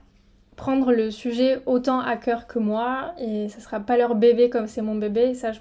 prendre 0.56 0.91
le 0.91 1.10
sujet 1.12 1.60
autant 1.65 1.99
à 1.99 2.17
cœur 2.17 2.47
que 2.47 2.60
moi 2.60 3.13
et 3.19 3.49
ça 3.49 3.60
sera 3.60 3.80
pas 3.80 3.97
leur 3.97 4.15
bébé 4.15 4.49
comme 4.49 4.67
c'est 4.67 4.82
mon 4.82 4.95
bébé, 4.95 5.34
ça 5.34 5.52
je 5.52 5.60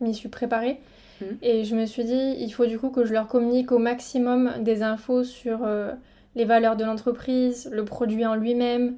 m'y 0.00 0.14
suis 0.14 0.28
préparée. 0.28 0.80
Mmh. 1.20 1.24
Et 1.42 1.64
je 1.64 1.76
me 1.76 1.86
suis 1.86 2.04
dit, 2.04 2.34
il 2.38 2.50
faut 2.50 2.66
du 2.66 2.78
coup 2.78 2.90
que 2.90 3.04
je 3.04 3.12
leur 3.12 3.28
communique 3.28 3.72
au 3.72 3.78
maximum 3.78 4.52
des 4.60 4.82
infos 4.82 5.24
sur 5.24 5.64
euh, 5.64 5.92
les 6.34 6.44
valeurs 6.44 6.76
de 6.76 6.84
l'entreprise, 6.84 7.68
le 7.72 7.84
produit 7.84 8.24
en 8.24 8.34
lui-même, 8.34 8.96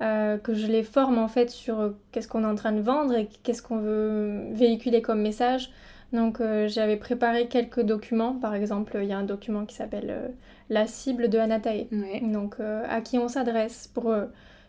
euh, 0.00 0.38
que 0.38 0.54
je 0.54 0.68
les 0.68 0.84
forme 0.84 1.18
en 1.18 1.26
fait 1.26 1.50
sur 1.50 1.94
qu'est-ce 2.12 2.28
qu'on 2.28 2.44
est 2.44 2.46
en 2.46 2.54
train 2.54 2.72
de 2.72 2.80
vendre 2.80 3.14
et 3.14 3.28
qu'est-ce 3.42 3.62
qu'on 3.62 3.78
veut 3.78 4.44
véhiculer 4.52 5.02
comme 5.02 5.20
message. 5.20 5.70
Donc 6.12 6.40
euh, 6.40 6.68
j'avais 6.68 6.96
préparé 6.96 7.48
quelques 7.48 7.80
documents. 7.80 8.34
Par 8.34 8.54
exemple, 8.54 8.98
il 9.02 9.08
y 9.08 9.12
a 9.12 9.18
un 9.18 9.24
document 9.24 9.66
qui 9.66 9.74
s'appelle 9.74 10.08
euh, 10.10 10.28
La 10.70 10.86
cible 10.86 11.28
de 11.28 11.38
Anatae. 11.38 11.86
Donc 12.22 12.56
euh, 12.60 12.84
à 12.88 13.00
qui 13.00 13.18
on 13.18 13.28
s'adresse 13.28 13.88
pour 13.92 14.14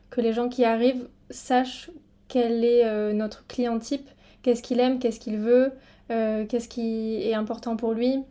que 0.09 0.21
les 0.21 0.33
gens 0.33 0.49
qui 0.49 0.65
arrivent 0.65 1.07
sachent 1.29 1.91
quel 2.27 2.63
est 2.63 3.13
notre 3.13 3.47
client 3.47 3.79
type, 3.79 4.07
qu'est-ce 4.41 4.61
qu'il 4.61 4.79
aime, 4.79 4.99
qu'est-ce 4.99 5.19
qu'il 5.19 5.37
veut, 5.37 5.71
qu'est-ce 6.07 6.67
qui 6.67 7.21
est 7.23 7.33
important 7.33 7.75
pour 7.75 7.93
lui, 7.93 8.23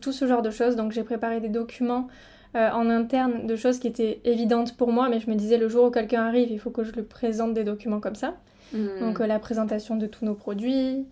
tout 0.00 0.12
ce 0.12 0.26
genre 0.26 0.42
de 0.42 0.50
choses. 0.50 0.76
Donc 0.76 0.92
j'ai 0.92 1.02
préparé 1.02 1.40
des 1.40 1.48
documents 1.48 2.08
en 2.54 2.88
interne 2.88 3.46
de 3.46 3.56
choses 3.56 3.78
qui 3.78 3.88
étaient 3.88 4.20
évidentes 4.24 4.76
pour 4.76 4.90
moi, 4.90 5.08
mais 5.10 5.20
je 5.20 5.28
me 5.28 5.34
disais 5.34 5.58
le 5.58 5.68
jour 5.68 5.86
où 5.86 5.90
quelqu'un 5.90 6.22
arrive, 6.22 6.50
il 6.50 6.58
faut 6.58 6.70
que 6.70 6.84
je 6.84 6.92
lui 6.92 7.02
présente 7.02 7.52
des 7.52 7.64
documents 7.64 8.00
comme 8.00 8.14
ça. 8.14 8.34
Hmm. 8.72 9.00
Donc 9.00 9.18
la 9.20 9.38
présentation 9.38 9.96
de 9.96 10.06
tous 10.06 10.24
nos 10.24 10.34
produits, 10.34 11.06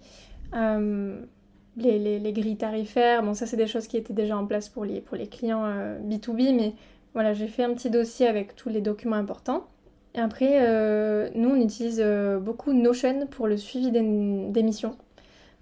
les, 0.54 1.98
les, 1.98 2.18
les, 2.18 2.32
grilles 2.32 2.56
tarifaires, 2.56 3.22
bon 3.22 3.34
ça 3.34 3.46
c'est 3.46 3.56
des 3.56 3.66
choses 3.66 3.86
qui 3.86 3.96
étaient 3.96 4.12
déjà 4.12 4.36
en 4.36 4.46
place 4.46 4.68
pour 4.68 4.84
les, 4.84 5.00
pour 5.00 5.16
les 5.16 5.26
clients 5.26 5.64
B2B, 6.02 6.48
euh, 6.48 6.52
mais 6.56 6.72
voilà, 7.14 7.32
j'ai 7.32 7.48
fait 7.48 7.64
un 7.64 7.74
petit 7.74 7.90
dossier 7.90 8.26
avec 8.26 8.56
tous 8.56 8.68
les 8.68 8.80
documents 8.80 9.16
importants. 9.16 9.66
Et 10.14 10.20
après, 10.20 10.60
euh, 10.62 11.28
nous 11.34 11.50
on 11.50 11.60
utilise 11.60 12.04
beaucoup 12.40 12.72
Notion 12.72 13.26
pour 13.26 13.48
le 13.48 13.56
suivi 13.56 13.90
des, 13.90 14.02
des 14.02 14.62
missions. 14.62 14.96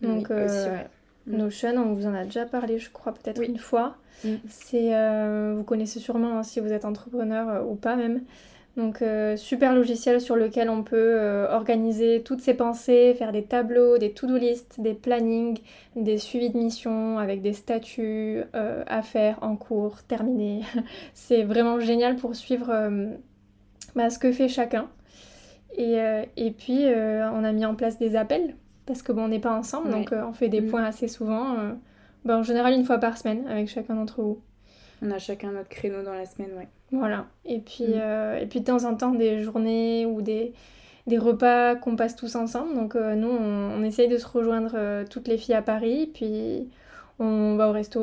Donc 0.02 0.31
mm. 0.31 0.85
Notion, 1.26 1.74
on 1.76 1.94
vous 1.94 2.07
en 2.07 2.14
a 2.14 2.24
déjà 2.24 2.44
parlé, 2.44 2.78
je 2.78 2.90
crois, 2.90 3.14
peut-être 3.14 3.42
une 3.42 3.59
fois. 3.59 3.96
Mm. 4.24 4.35
C'est, 4.48 5.55
vous 5.55 5.64
connaissez 5.64 6.00
sûrement 6.00 6.38
hein, 6.38 6.42
si 6.42 6.61
vous 6.61 6.72
êtes 6.72 6.85
entrepreneur 6.85 7.66
ou 7.66 7.74
pas 7.74 7.96
même. 7.96 8.22
Donc 8.76 9.02
euh, 9.02 9.37
super 9.37 9.74
logiciel 9.74 10.20
sur 10.20 10.35
lequel 10.35 10.70
on 10.70 10.82
peut 10.82 10.96
euh, 10.96 11.46
organiser 11.50 12.22
toutes 12.22 12.40
ses 12.40 12.54
pensées, 12.54 13.14
faire 13.18 13.30
des 13.30 13.44
tableaux, 13.44 13.98
des 13.98 14.12
to-do 14.12 14.38
list, 14.38 14.80
des 14.80 14.94
plannings, 14.94 15.58
des 15.94 16.16
suivis 16.16 16.48
de 16.48 16.56
mission 16.56 17.18
avec 17.18 17.42
des 17.42 17.52
statuts 17.52 18.42
euh, 18.54 18.82
à 18.87 19.02
faire 19.02 19.38
en 19.42 19.56
cours, 19.56 20.02
terminés. 20.04 20.62
C'est 21.14 21.42
vraiment 21.42 21.80
génial 21.80 22.16
pour 22.16 22.35
suivre 22.35 22.72
bah, 23.94 24.08
ce 24.08 24.18
que 24.18 24.32
fait 24.32 24.48
chacun. 24.48 24.88
Et, 25.76 25.96
et 26.37 26.50
puis 26.50 26.85
on 26.87 27.44
a 27.44 27.52
mis 27.52 27.64
en 27.64 27.74
place 27.74 27.98
des 27.98 28.14
appels 28.14 28.56
parce 28.85 29.00
que 29.00 29.11
bon 29.11 29.24
on 29.24 29.28
n'est 29.28 29.38
pas 29.38 29.56
ensemble 29.56 29.90
donc 29.90 30.12
on 30.12 30.35
fait 30.35 30.50
des 30.50 30.61
mm. 30.61 30.66
points 30.66 30.85
assez 30.85 31.08
souvent. 31.08 31.56
Bah, 32.26 32.37
en 32.37 32.42
général 32.42 32.74
une 32.74 32.85
fois 32.85 32.98
par 32.98 33.16
semaine 33.16 33.46
avec 33.48 33.68
chacun 33.68 33.94
d'entre 33.94 34.20
vous. 34.20 34.42
On 35.00 35.11
a 35.11 35.18
chacun 35.18 35.52
notre 35.52 35.70
créneau 35.70 36.02
dans 36.02 36.12
la 36.12 36.26
semaine, 36.26 36.50
ouais. 36.56 36.68
Voilà. 36.92 37.26
Et 37.46 37.59
puis, 37.59 37.85
mm. 37.85 37.94
euh, 37.94 38.38
et 38.38 38.46
puis 38.46 38.61
de 38.61 38.66
temps 38.66 38.85
en 38.85 38.94
temps, 38.94 39.12
des 39.12 39.42
journées 39.42 40.07
ou 40.07 40.20
des, 40.20 40.52
des 41.07 41.18
repas 41.18 41.74
qu'on 41.74 41.96
passe 41.96 42.14
tous 42.14 42.37
ensemble. 42.37 42.74
Donc 42.74 42.94
euh, 42.94 43.14
nous, 43.14 43.31
on, 43.31 43.83
essaye 43.83 44.09
de 44.09 44.18
se 44.18 44.26
rejoindre 44.26 44.72
euh, 44.74 45.05
toutes 45.09 45.26
les 45.26 45.38
filles 45.38 45.55
à 45.55 45.62
Paris. 45.62 46.11
Puis 46.12 46.68
on 47.18 47.57
va 47.57 47.68
au 47.68 47.72
resto. 47.72 48.00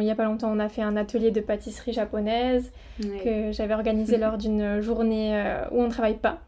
Il 0.00 0.04
n'y 0.04 0.10
a 0.10 0.14
pas 0.14 0.24
longtemps, 0.24 0.52
on 0.52 0.58
a 0.58 0.68
fait 0.68 0.82
un 0.82 0.96
atelier 0.96 1.30
de 1.30 1.40
pâtisserie 1.40 1.92
japonaise 1.92 2.70
que 3.00 3.52
j'avais 3.52 3.74
organisé 3.74 4.18
lors 4.18 4.36
d'une 4.38 4.80
journée 4.80 5.32
où 5.70 5.80
on 5.80 5.84
ne 5.84 5.90
travaille 5.90 6.18
pas, 6.18 6.40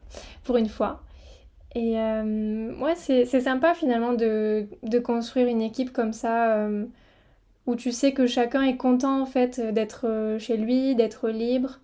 pour 0.44 0.56
une 0.56 0.68
fois. 0.68 1.02
Et 1.74 1.94
ouais, 1.94 2.94
c'est 2.96 3.40
sympa 3.40 3.74
finalement 3.74 4.14
de, 4.14 4.66
de, 4.82 4.98
construire 4.98 5.46
une 5.46 5.62
équipe 5.62 5.92
comme 5.92 6.12
ça 6.12 6.66
où 7.66 7.76
tu 7.76 7.92
sais 7.92 8.12
que 8.12 8.26
chacun 8.26 8.62
est 8.62 8.76
content 8.76 9.20
en 9.20 9.26
fait 9.26 9.60
d'être 9.60 10.06
euh, 10.06 10.38
chez 10.38 10.56
lui, 10.56 10.94
d'être 10.94 11.28
libre. 11.28 11.80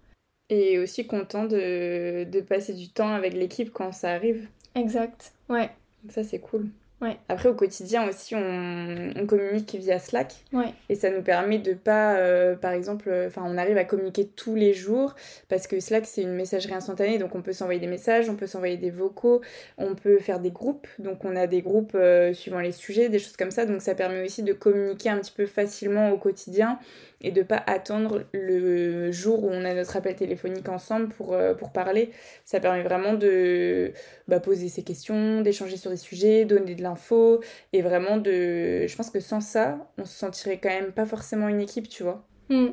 Et 0.50 0.78
aussi 0.78 1.06
content 1.06 1.44
de, 1.44 2.24
de 2.24 2.40
passer 2.40 2.72
du 2.72 2.88
temps 2.88 3.12
avec 3.12 3.34
l'équipe 3.34 3.70
quand 3.70 3.92
ça 3.92 4.12
arrive. 4.12 4.48
Exact, 4.74 5.34
ouais. 5.48 5.70
Ça 6.08 6.24
c'est 6.24 6.38
cool. 6.38 6.70
Ouais. 7.00 7.16
Après, 7.28 7.48
au 7.48 7.54
quotidien 7.54 8.08
aussi, 8.08 8.34
on, 8.34 9.12
on 9.14 9.26
communique 9.26 9.76
via 9.76 10.00
Slack. 10.00 10.34
Ouais. 10.52 10.74
Et 10.88 10.96
ça 10.96 11.10
nous 11.10 11.22
permet 11.22 11.58
de 11.58 11.72
pas, 11.72 12.16
euh, 12.16 12.56
par 12.56 12.72
exemple, 12.72 13.08
euh, 13.08 13.28
enfin, 13.28 13.42
on 13.44 13.56
arrive 13.56 13.78
à 13.78 13.84
communiquer 13.84 14.26
tous 14.26 14.56
les 14.56 14.74
jours 14.74 15.14
parce 15.48 15.68
que 15.68 15.78
Slack, 15.78 16.06
c'est 16.06 16.22
une 16.22 16.34
messagerie 16.34 16.74
instantanée. 16.74 17.18
Donc, 17.18 17.36
on 17.36 17.42
peut 17.42 17.52
s'envoyer 17.52 17.78
des 17.78 17.86
messages, 17.86 18.28
on 18.28 18.34
peut 18.34 18.48
s'envoyer 18.48 18.76
des 18.76 18.90
vocaux, 18.90 19.42
on 19.76 19.94
peut 19.94 20.18
faire 20.18 20.40
des 20.40 20.50
groupes. 20.50 20.88
Donc, 20.98 21.24
on 21.24 21.36
a 21.36 21.46
des 21.46 21.62
groupes 21.62 21.94
euh, 21.94 22.32
suivant 22.32 22.60
les 22.60 22.72
sujets, 22.72 23.08
des 23.08 23.20
choses 23.20 23.36
comme 23.36 23.52
ça. 23.52 23.64
Donc, 23.64 23.80
ça 23.80 23.94
permet 23.94 24.24
aussi 24.24 24.42
de 24.42 24.52
communiquer 24.52 25.10
un 25.10 25.18
petit 25.18 25.32
peu 25.32 25.46
facilement 25.46 26.10
au 26.10 26.18
quotidien 26.18 26.80
et 27.20 27.32
de 27.32 27.42
pas 27.42 27.62
attendre 27.66 28.24
le 28.32 29.10
jour 29.10 29.44
où 29.44 29.48
on 29.50 29.64
a 29.64 29.74
notre 29.74 29.96
appel 29.96 30.14
téléphonique 30.14 30.68
ensemble 30.68 31.08
pour, 31.08 31.34
euh, 31.34 31.54
pour 31.54 31.72
parler. 31.72 32.10
Ça 32.44 32.60
permet 32.60 32.82
vraiment 32.82 33.14
de 33.14 33.92
bah, 34.28 34.40
poser 34.40 34.68
ses 34.68 34.82
questions, 34.82 35.40
d'échanger 35.40 35.76
sur 35.76 35.90
des 35.90 35.96
sujets, 35.96 36.44
donner 36.44 36.74
de 36.74 36.82
l'info 36.82 37.42
et 37.72 37.82
vraiment 37.82 38.16
de... 38.16 38.86
Je 38.86 38.96
pense 38.96 39.10
que 39.10 39.20
sans 39.20 39.40
ça, 39.40 39.90
on 39.98 40.04
se 40.04 40.16
sentirait 40.16 40.58
quand 40.58 40.68
même 40.68 40.92
pas 40.92 41.06
forcément 41.06 41.48
une 41.48 41.60
équipe, 41.60 41.88
tu 41.88 42.02
vois. 42.02 42.24
Hmm. 42.48 42.68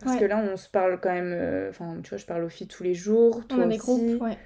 Parce 0.00 0.16
que 0.16 0.24
là, 0.24 0.38
on 0.38 0.56
se 0.56 0.68
parle 0.68 1.00
quand 1.00 1.12
même... 1.12 1.34
Euh, 1.36 1.70
enfin, 1.70 1.96
tu 2.04 2.10
vois, 2.10 2.18
je 2.18 2.26
parle 2.26 2.44
aux 2.44 2.48
filles 2.48 2.68
tous 2.68 2.84
les 2.84 2.94
jours, 2.94 3.44
toi 3.48 3.58
on 3.58 3.62
a 3.62 3.66
aussi. 3.66 3.78
groupes, 3.78 4.22
ouais. 4.22 4.38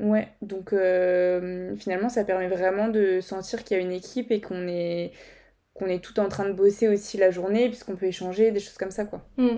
Ouais, 0.00 0.28
donc 0.40 0.72
euh, 0.72 1.76
finalement, 1.76 2.08
ça 2.08 2.24
permet 2.24 2.48
vraiment 2.48 2.88
de 2.88 3.20
sentir 3.20 3.64
qu'il 3.64 3.76
y 3.76 3.80
a 3.80 3.82
une 3.82 3.92
équipe 3.92 4.30
et 4.30 4.40
qu'on 4.40 4.66
est 4.66 5.12
qu'on 5.80 5.86
est 5.86 6.04
tout 6.04 6.20
en 6.20 6.28
train 6.28 6.46
de 6.46 6.52
bosser 6.52 6.88
aussi 6.88 7.16
la 7.16 7.30
journée, 7.30 7.68
puisqu'on 7.68 7.96
peut 7.96 8.06
échanger, 8.06 8.52
des 8.52 8.60
choses 8.60 8.78
comme 8.78 8.90
ça, 8.90 9.04
quoi. 9.04 9.22
Hmm. 9.36 9.56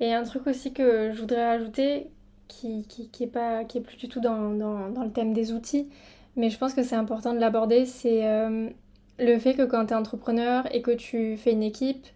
Et 0.00 0.12
un 0.12 0.24
truc 0.24 0.46
aussi 0.46 0.72
que 0.72 1.12
je 1.12 1.20
voudrais 1.20 1.42
ajouter, 1.42 2.08
qui, 2.48 2.86
qui, 2.86 3.24
est, 3.24 3.28
pas, 3.28 3.64
qui 3.64 3.78
est 3.78 3.80
plus 3.80 3.96
du 3.96 4.08
tout 4.08 4.20
dans, 4.20 4.50
dans, 4.50 4.90
dans, 4.90 5.04
le 5.04 5.10
thème 5.10 5.32
des 5.32 5.52
outils, 5.52 5.88
mais 6.36 6.50
je 6.50 6.58
pense 6.58 6.74
que 6.74 6.82
c'est 6.82 6.96
important 6.96 7.32
de 7.32 7.38
l'aborder, 7.38 7.86
c'est 7.86 8.26
euh, 8.26 8.68
le 9.18 9.38
fait 9.38 9.54
que 9.54 9.62
quand 9.62 9.86
tu 9.86 9.92
es 9.92 9.96
entrepreneur 9.96 10.64
et 10.74 10.82
que 10.82 10.90
tu 10.90 11.36
fais 11.36 11.52
une 11.52 11.62
équipe, 11.62 12.06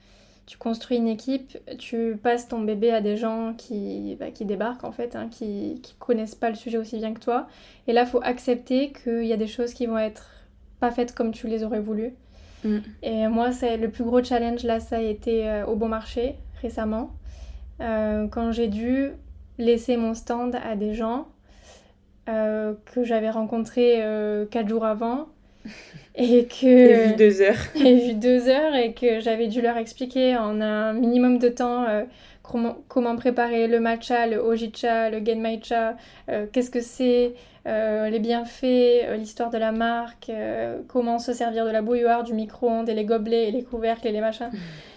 tu 0.47 0.59
construis 0.59 0.99
une 0.99 1.09
équipe, 1.09 1.59
tu 1.79 2.19
passes 2.23 2.49
ton 2.49 2.61
bébé 2.61 2.92
à 2.92 3.01
des 3.01 3.16
gens 3.16 3.55
qui, 3.55 4.16
bah, 4.19 4.31
qui 4.31 4.45
débarquent 4.45 4.85
en 4.85 4.92
fait, 4.92 5.16
hein, 5.16 5.29
qui, 5.29 5.81
qui 5.83 5.95
connaissent 5.99 6.37
pas 6.37 6.51
le 6.51 6.55
sujet 6.55 6.79
aussi 6.79 6.99
bien 6.99 7.14
que 7.14 7.21
toi. 7.21 7.49
Et 7.88 7.92
là, 7.92 8.03
il 8.03 8.09
faut 8.09 8.23
accepter 8.23 8.92
qu'il 8.92 9.25
y 9.25 9.33
a 9.33 9.37
des 9.37 9.49
choses 9.49 9.75
qui 9.75 9.87
vont 9.87 9.99
être 9.99 10.31
pas 10.79 10.92
faites 10.92 11.14
comme 11.14 11.33
tu 11.33 11.49
les 11.49 11.64
aurais 11.64 11.81
voulu. 11.81 12.14
Mm. 12.64 12.79
Et 13.03 13.29
moi, 13.29 13.53
c'est 13.53 13.77
le 13.77 13.90
plus 13.90 14.05
gros 14.05 14.23
challenge 14.23 14.64
là, 14.64 14.81
ça 14.81 14.97
a 14.97 15.01
été 15.01 15.49
euh, 15.49 15.66
au 15.66 15.77
bon 15.77 15.88
marché 15.88 16.37
récemment, 16.62 17.11
euh, 17.81 18.27
quand 18.29 18.53
j'ai 18.53 18.69
dû 18.69 19.11
laisser 19.59 19.97
mon 19.97 20.14
stand 20.14 20.57
à 20.57 20.75
des 20.75 20.95
gens 20.95 21.29
euh, 22.29 22.75
que 22.87 23.05
j'avais 23.05 23.31
rencontrés 23.31 24.03
quatre 24.51 24.69
jours 24.69 24.85
avant 24.85 25.29
et 26.14 26.47
que 26.47 26.66
et 26.66 27.09
vu 27.09 27.16
deux 27.16 27.40
heures 27.42 27.66
et 27.77 27.97
vu 27.97 28.14
deux 28.14 28.49
heures 28.49 28.75
et 28.75 28.95
que 28.95 29.21
j'avais 29.21 29.49
dû 29.49 29.61
leur 29.61 29.77
expliquer 29.77 30.37
en 30.37 30.61
un 30.61 30.92
minimum 30.95 31.38
de 31.38 31.49
temps 31.49 31.87
comment, 32.47 33.17
préparer 33.17 33.67
le 33.67 33.81
matcha, 33.81 34.27
le 34.27 34.39
hojicha, 34.39 35.11
le 35.11 35.25
genmaicha, 35.25 35.97
qu'est-ce 36.53 36.71
que 36.71 36.81
c'est, 36.81 37.35
euh, 37.67 38.09
les 38.11 38.21
bienfaits, 38.21 38.65
euh, 38.65 39.17
l'histoire 39.17 39.51
de 39.51 39.59
la 39.59 39.73
marque, 39.73 40.31
euh, 40.31 40.83
comment 40.87 41.19
se 41.19 41.33
servir 41.33 41.67
de 41.67 41.71
la 41.71 41.83
bouilloire, 41.83 42.23
du 42.23 42.33
micro-ondes 42.33 42.89
et 42.89 42.95
les 42.95 43.05
gobelets 43.05 43.49
et 43.49 43.51
les 43.51 43.65
couvercles 43.65 44.07
et 44.07 44.13
les 44.13 44.21
machins. 44.21 44.51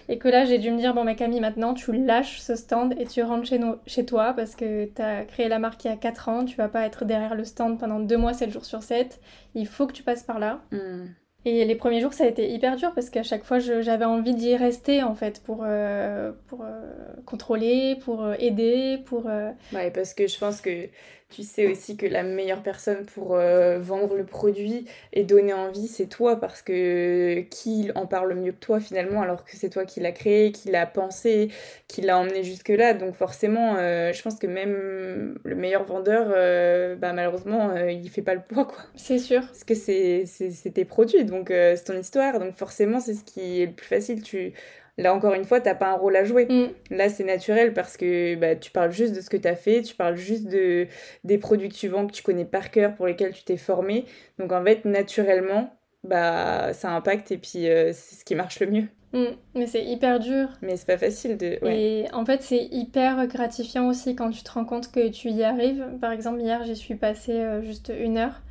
Et 0.07 0.19
que 0.19 0.27
là, 0.27 0.45
j'ai 0.45 0.59
dû 0.59 0.69
me 0.69 0.77
dire, 0.77 0.93
bon, 0.93 1.03
mais 1.03 1.15
Camille, 1.15 1.39
maintenant, 1.39 1.73
tu 1.73 1.91
lâches 1.93 2.39
ce 2.39 2.55
stand 2.55 2.93
et 2.99 3.05
tu 3.05 3.23
rentres 3.23 3.47
chez, 3.47 3.57
nous, 3.57 3.75
chez 3.87 4.05
toi 4.05 4.33
parce 4.35 4.55
que 4.55 4.85
tu 4.85 5.01
as 5.01 5.23
créé 5.25 5.47
la 5.47 5.57
marque 5.57 5.83
il 5.85 5.87
y 5.87 5.91
a 5.91 5.97
4 5.97 6.29
ans, 6.29 6.45
tu 6.45 6.57
vas 6.57 6.67
pas 6.67 6.85
être 6.85 7.05
derrière 7.05 7.33
le 7.33 7.43
stand 7.43 7.79
pendant 7.79 7.99
2 7.99 8.17
mois, 8.17 8.33
7 8.33 8.51
jours 8.51 8.65
sur 8.65 8.83
7. 8.83 9.19
Il 9.55 9.67
faut 9.67 9.87
que 9.87 9.93
tu 9.93 10.03
passes 10.03 10.23
par 10.23 10.37
là. 10.37 10.61
Mm. 10.71 11.05
Et 11.49 11.65
les 11.65 11.73
premiers 11.73 11.99
jours, 11.99 12.13
ça 12.13 12.25
a 12.25 12.27
été 12.27 12.47
hyper 12.51 12.75
dur 12.75 12.91
parce 12.93 13.09
qu'à 13.09 13.23
chaque 13.23 13.43
fois, 13.43 13.57
j'avais 13.57 14.05
envie 14.05 14.35
d'y 14.35 14.55
rester 14.55 15.01
en 15.01 15.15
fait 15.15 15.41
pour, 15.43 15.63
euh, 15.63 16.31
euh, 16.53 17.13
contrôler, 17.25 17.97
pour 18.03 18.23
euh, 18.23 18.35
aider, 18.37 18.99
pour. 19.05 19.27
Parce 19.71 20.13
que 20.13 20.27
je 20.27 20.37
pense 20.37 20.61
que 20.61 20.87
tu 21.29 21.43
sais 21.43 21.67
aussi 21.67 21.95
que 21.95 22.07
la 22.07 22.23
meilleure 22.23 22.63
personne 22.63 23.05
pour 23.05 23.35
euh, 23.35 23.77
vendre 23.79 24.15
le 24.15 24.25
produit 24.25 24.85
et 25.13 25.23
donner 25.23 25.53
envie, 25.53 25.87
c'est 25.87 26.07
toi, 26.07 26.39
parce 26.39 26.63
que 26.63 27.41
qui 27.51 27.91
en 27.93 28.07
parle 28.07 28.33
mieux 28.33 28.51
que 28.51 28.59
toi 28.59 28.79
finalement, 28.79 29.21
alors 29.21 29.45
que 29.45 29.55
c'est 29.55 29.69
toi 29.69 29.85
qui 29.85 29.99
l'as 29.99 30.11
créé, 30.11 30.51
qui 30.51 30.71
l'a 30.71 30.87
pensé, 30.87 31.49
qui 31.87 32.01
l'a 32.01 32.17
emmené 32.17 32.43
jusque-là. 32.43 32.95
Donc 32.95 33.15
forcément, 33.15 33.75
euh, 33.77 34.11
je 34.11 34.21
pense 34.23 34.39
que 34.39 34.47
même 34.47 35.37
le 35.43 35.55
meilleur 35.55 35.83
vendeur, 35.83 36.27
euh, 36.31 36.95
bah, 36.95 37.13
malheureusement, 37.13 37.75
il 37.75 38.09
fait 38.09 38.23
pas 38.23 38.33
le 38.33 38.41
poids, 38.41 38.65
quoi. 38.65 38.79
C'est 38.95 39.19
sûr. 39.19 39.41
Parce 39.41 39.63
que 39.63 39.75
c'est 39.75 40.71
tes 40.73 40.85
produits, 40.85 41.25
donc 41.25 41.49
c'est 41.49 41.83
ton 41.83 41.97
histoire, 41.99 42.39
donc 42.39 42.55
forcément, 42.55 42.99
c'est 42.99 43.13
ce 43.13 43.23
qui 43.23 43.61
est 43.61 43.67
le 43.67 43.73
plus 43.73 43.87
facile. 43.87 44.23
Tu 44.23 44.53
Là, 44.99 45.13
encore 45.13 45.33
une 45.33 45.45
fois, 45.45 45.61
t'as 45.61 45.75
pas 45.75 45.91
un 45.91 45.95
rôle 45.95 46.15
à 46.17 46.25
jouer. 46.25 46.45
Mm. 46.45 46.95
Là, 46.95 47.09
c'est 47.09 47.23
naturel 47.23 47.73
parce 47.73 47.95
que 47.95 48.35
bah, 48.35 48.55
tu 48.55 48.69
parles 48.69 48.91
juste 48.91 49.15
de 49.15 49.21
ce 49.21 49.29
que 49.29 49.37
tu 49.37 49.47
as 49.47 49.55
fait, 49.55 49.81
tu 49.81 49.95
parles 49.95 50.17
juste 50.17 50.47
de, 50.47 50.87
des 51.23 51.37
produits 51.37 51.69
que 51.69 51.75
tu 51.75 51.87
vends, 51.87 52.05
que 52.05 52.11
tu 52.11 52.21
connais 52.21 52.45
par 52.45 52.69
cœur, 52.69 52.95
pour 52.95 53.07
lesquels 53.07 53.33
tu 53.33 53.43
t'es 53.43 53.57
formé. 53.57 54.05
Donc, 54.39 54.51
en 54.51 54.63
fait, 54.63 54.83
naturellement, 54.83 55.73
bah, 56.03 56.73
ça 56.73 56.91
impacte 56.91 57.31
et 57.31 57.37
puis 57.37 57.67
euh, 57.67 57.91
c'est 57.93 58.15
ce 58.15 58.25
qui 58.25 58.35
marche 58.35 58.59
le 58.59 58.67
mieux. 58.67 58.87
Mm. 59.13 59.35
Mais 59.55 59.67
c'est 59.67 59.83
hyper 59.83 60.19
dur. 60.19 60.49
Mais 60.61 60.75
c'est 60.75 60.85
pas 60.85 60.97
facile 60.97 61.37
de. 61.37 61.57
Et 61.65 62.05
en 62.13 62.25
fait, 62.25 62.41
c'est 62.41 62.67
hyper 62.71 63.25
gratifiant 63.27 63.87
aussi 63.87 64.15
quand 64.15 64.29
tu 64.31 64.43
te 64.43 64.51
rends 64.51 64.65
compte 64.65 64.91
que 64.91 65.07
tu 65.07 65.29
y 65.29 65.43
arrives. 65.43 65.85
Par 66.01 66.11
exemple, 66.11 66.41
hier, 66.41 66.63
j'y 66.65 66.75
suis 66.75 66.95
passée 66.95 67.39
euh, 67.39 67.61
juste 67.61 67.91
une 67.97 68.17
heure. 68.17 68.41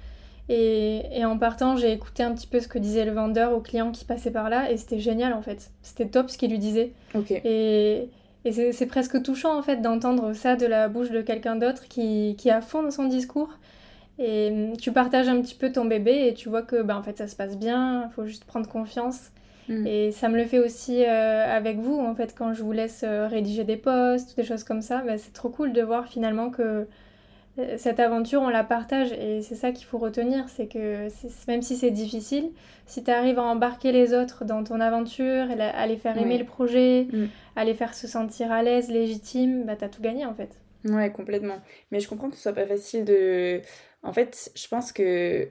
Et, 0.51 1.25
en 1.25 1.37
partant, 1.37 1.77
j'ai 1.77 1.93
écouté 1.93 2.23
un 2.23 2.33
petit 2.33 2.47
peu 2.47 2.61
ce 2.61 2.69
que 2.69 2.79
disait 2.79 3.05
le 3.05 3.13
vendeur 3.13 3.53
au 3.53 3.61
client 3.61 3.93
qui 3.93 4.05
passait 4.05 4.31
par 4.31 4.49
là, 4.49 4.71
et 4.71 4.77
c'était 4.77 4.99
génial 4.99 5.35
en 5.35 5.43
fait. 5.43 5.71
C'était 5.83 6.07
top 6.07 6.31
ce 6.31 6.39
qu'il 6.39 6.51
lui 6.51 6.59
disait. 6.59 6.93
Et, 7.45 8.09
et 8.45 8.73
c'est 8.73 8.87
presque 8.87 9.23
touchant 9.23 9.59
en 9.59 9.63
fait 9.63 9.83
d'entendre 9.83 10.33
ça 10.33 10.57
de 10.57 10.65
la 10.65 10.89
bouche 10.89 11.11
de 11.11 11.21
quelqu'un 11.21 11.57
d'autre 11.57 11.87
qui, 11.89 12.35
qui 12.39 12.49
est 12.49 12.53
à 12.53 12.63
fond 12.63 12.83
dans 12.83 12.91
son 12.91 13.05
discours. 13.05 13.51
Et 14.19 14.49
hum, 14.51 14.77
tu 14.77 14.93
partages 14.93 15.29
un 15.29 15.41
petit 15.41 15.55
peu 15.55 15.71
ton 15.71 15.85
bébé 15.85 16.29
et 16.29 16.35
tu 16.35 16.49
vois 16.49 16.63
que 16.63 16.83
bah, 16.83 16.97
en 16.97 17.03
fait 17.03 17.19
ça 17.19 17.27
se 17.27 17.37
passe 17.37 17.57
bien, 17.57 18.07
il 18.09 18.13
faut 18.15 18.27
juste 18.27 18.45
prendre 18.45 18.69
confiance. 18.69 19.31
Mm. 19.69 19.87
Et 19.87 20.13
ça 20.13 20.29
me 20.29 20.37
le 20.37 20.45
fait 20.45 20.59
aussi 20.59 21.05
euh, 21.05 21.45
avec 21.47 21.79
vous 21.79 21.99
en 21.99 22.15
fait 22.15 22.35
quand 22.37 22.55
je 22.55 22.63
vous 22.63 22.73
laisse 22.73 23.03
euh, 23.05 23.29
rédiger 23.29 23.65
des 23.65 23.77
posts, 23.77 24.37
des 24.37 24.45
choses 24.45 24.65
comme 24.65 24.83
ça. 24.83 25.03
Bah, 25.07 25.19
c'est 25.19 25.33
trop 25.33 25.51
cool 25.51 25.73
de 25.73 25.83
voir 25.83 26.07
finalement 26.07 26.51
que 26.51 26.87
cette 27.77 28.01
aventure, 28.01 28.43
on 28.43 28.49
la 28.49 28.65
partage 28.65 29.13
et 29.13 29.43
c'est 29.43 29.55
ça 29.55 29.73
qu'il 29.73 29.87
faut 29.87 29.99
retenir, 29.99 30.49
c'est 30.49 30.67
que 30.67 31.09
même 31.49 31.63
si 31.63 31.77
c'est 31.77 31.91
difficile, 31.91 32.51
si 32.87 33.03
tu 33.03 33.11
arrives 33.11 33.39
à 33.39 33.43
embarquer 33.43 33.93
les 33.93 34.15
autres 34.15 34.45
dans 34.45 34.65
ton 34.65 34.81
aventure, 34.81 35.47
à 35.51 35.87
les 35.87 35.97
faire 35.97 36.17
aimer 36.19 36.39
le 36.39 36.45
projet, 36.45 37.09
mm. 37.13 37.27
à 37.57 37.65
les 37.65 37.75
faire 37.75 37.95
se 37.95 38.07
sentir 38.07 38.53
à 38.53 38.63
l'aise, 38.63 38.91
légitime, 38.91 39.65
bah 39.65 39.77
t'as 39.77 39.89
tout 39.89 40.03
gagné 40.03 40.25
en 40.25 40.35
fait. 40.35 40.59
Ouais, 40.85 41.11
complètement. 41.11 41.59
Mais 41.91 42.01
je 42.01 42.09
comprends 42.09 42.31
que 42.31 42.37
ce 42.37 42.43
soit 42.43 42.53
pas 42.53 42.67
facile 42.67 43.05
de... 43.05 43.61
En 44.03 44.13
fait, 44.13 44.53
je 44.55 44.69
pense 44.69 44.93
que 44.93 45.49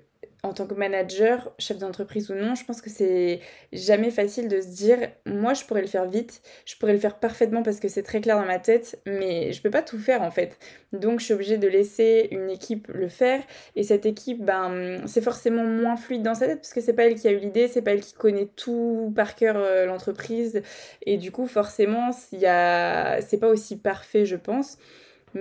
en 0.47 0.53
tant 0.53 0.65
que 0.65 0.73
manager, 0.73 1.51
chef 1.59 1.77
d'entreprise 1.77 2.29
ou 2.31 2.35
non, 2.35 2.55
je 2.55 2.63
pense 2.65 2.81
que 2.81 2.89
c'est 2.89 3.41
jamais 3.73 4.09
facile 4.11 4.47
de 4.47 4.61
se 4.61 4.67
dire 4.67 4.97
moi 5.25 5.53
je 5.53 5.63
pourrais 5.65 5.81
le 5.81 5.87
faire 5.87 6.07
vite, 6.07 6.41
je 6.65 6.75
pourrais 6.77 6.93
le 6.93 6.99
faire 6.99 7.19
parfaitement 7.19 7.63
parce 7.63 7.79
que 7.79 7.87
c'est 7.87 8.03
très 8.03 8.21
clair 8.21 8.37
dans 8.37 8.45
ma 8.45 8.59
tête, 8.59 8.99
mais 9.05 9.51
je 9.53 9.61
peux 9.61 9.69
pas 9.69 9.81
tout 9.81 9.99
faire 9.99 10.21
en 10.21 10.31
fait. 10.31 10.57
Donc 10.93 11.19
je 11.19 11.25
suis 11.25 11.33
obligée 11.33 11.57
de 11.57 11.67
laisser 11.67 12.29
une 12.31 12.49
équipe 12.49 12.87
le 12.93 13.09
faire 13.09 13.41
et 13.75 13.83
cette 13.83 14.05
équipe 14.05 14.43
ben 14.43 15.01
c'est 15.05 15.21
forcément 15.21 15.63
moins 15.63 15.97
fluide 15.97 16.23
dans 16.23 16.35
sa 16.35 16.47
tête 16.47 16.59
parce 16.59 16.73
que 16.73 16.81
c'est 16.81 16.93
pas 16.93 17.03
elle 17.05 17.15
qui 17.15 17.27
a 17.27 17.31
eu 17.31 17.37
l'idée, 17.37 17.67
c'est 17.67 17.81
pas 17.81 17.91
elle 17.91 18.01
qui 18.01 18.13
connaît 18.13 18.49
tout 18.55 19.11
par 19.15 19.35
cœur 19.35 19.57
euh, 19.57 19.85
l'entreprise 19.85 20.61
et 21.05 21.17
du 21.17 21.31
coup 21.31 21.47
forcément 21.47 22.11
il 22.31 22.39
y 22.39 22.45
a 22.45 23.21
c'est 23.21 23.39
pas 23.39 23.49
aussi 23.49 23.77
parfait 23.77 24.25
je 24.25 24.35
pense. 24.35 24.77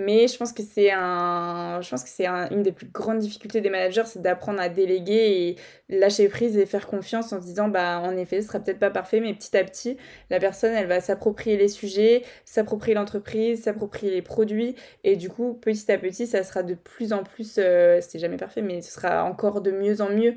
Mais 0.05 0.27
je 0.27 0.37
pense 0.37 0.53
que 0.53 0.61
c'est 0.61 0.91
un, 0.91 1.79
je 1.81 1.89
pense 1.89 2.03
que 2.03 2.09
c'est 2.09 2.27
une 2.27 2.61
des 2.61 2.71
plus 2.71 2.87
grandes 2.87 3.19
difficultés 3.19 3.61
des 3.61 3.69
managers, 3.69 4.03
c'est 4.05 4.21
d'apprendre 4.21 4.59
à 4.59 4.69
déléguer 4.69 5.55
et 5.89 5.97
lâcher 5.97 6.27
prise 6.27 6.57
et 6.57 6.65
faire 6.65 6.87
confiance 6.87 7.33
en 7.33 7.41
se 7.41 7.45
disant, 7.45 7.67
bah, 7.67 7.99
en 7.99 8.15
effet, 8.15 8.41
ce 8.41 8.47
sera 8.47 8.59
peut-être 8.59 8.79
pas 8.79 8.91
parfait, 8.91 9.19
mais 9.19 9.33
petit 9.33 9.55
à 9.57 9.63
petit, 9.63 9.97
la 10.29 10.39
personne, 10.39 10.73
elle 10.73 10.87
va 10.87 10.99
s'approprier 10.99 11.57
les 11.57 11.67
sujets, 11.67 12.23
s'approprier 12.45 12.95
l'entreprise, 12.95 13.63
s'approprier 13.63 14.11
les 14.11 14.21
produits, 14.21 14.75
et 15.03 15.15
du 15.15 15.29
coup, 15.29 15.53
petit 15.53 15.91
à 15.91 15.97
petit, 15.97 16.27
ça 16.27 16.43
sera 16.43 16.63
de 16.63 16.75
plus 16.75 17.13
en 17.13 17.23
plus, 17.23 17.55
euh, 17.57 17.99
c'est 18.01 18.19
jamais 18.19 18.37
parfait, 18.37 18.61
mais 18.61 18.81
ce 18.81 18.91
sera 18.91 19.23
encore 19.23 19.61
de 19.61 19.71
mieux 19.71 20.01
en 20.01 20.09
mieux. 20.09 20.35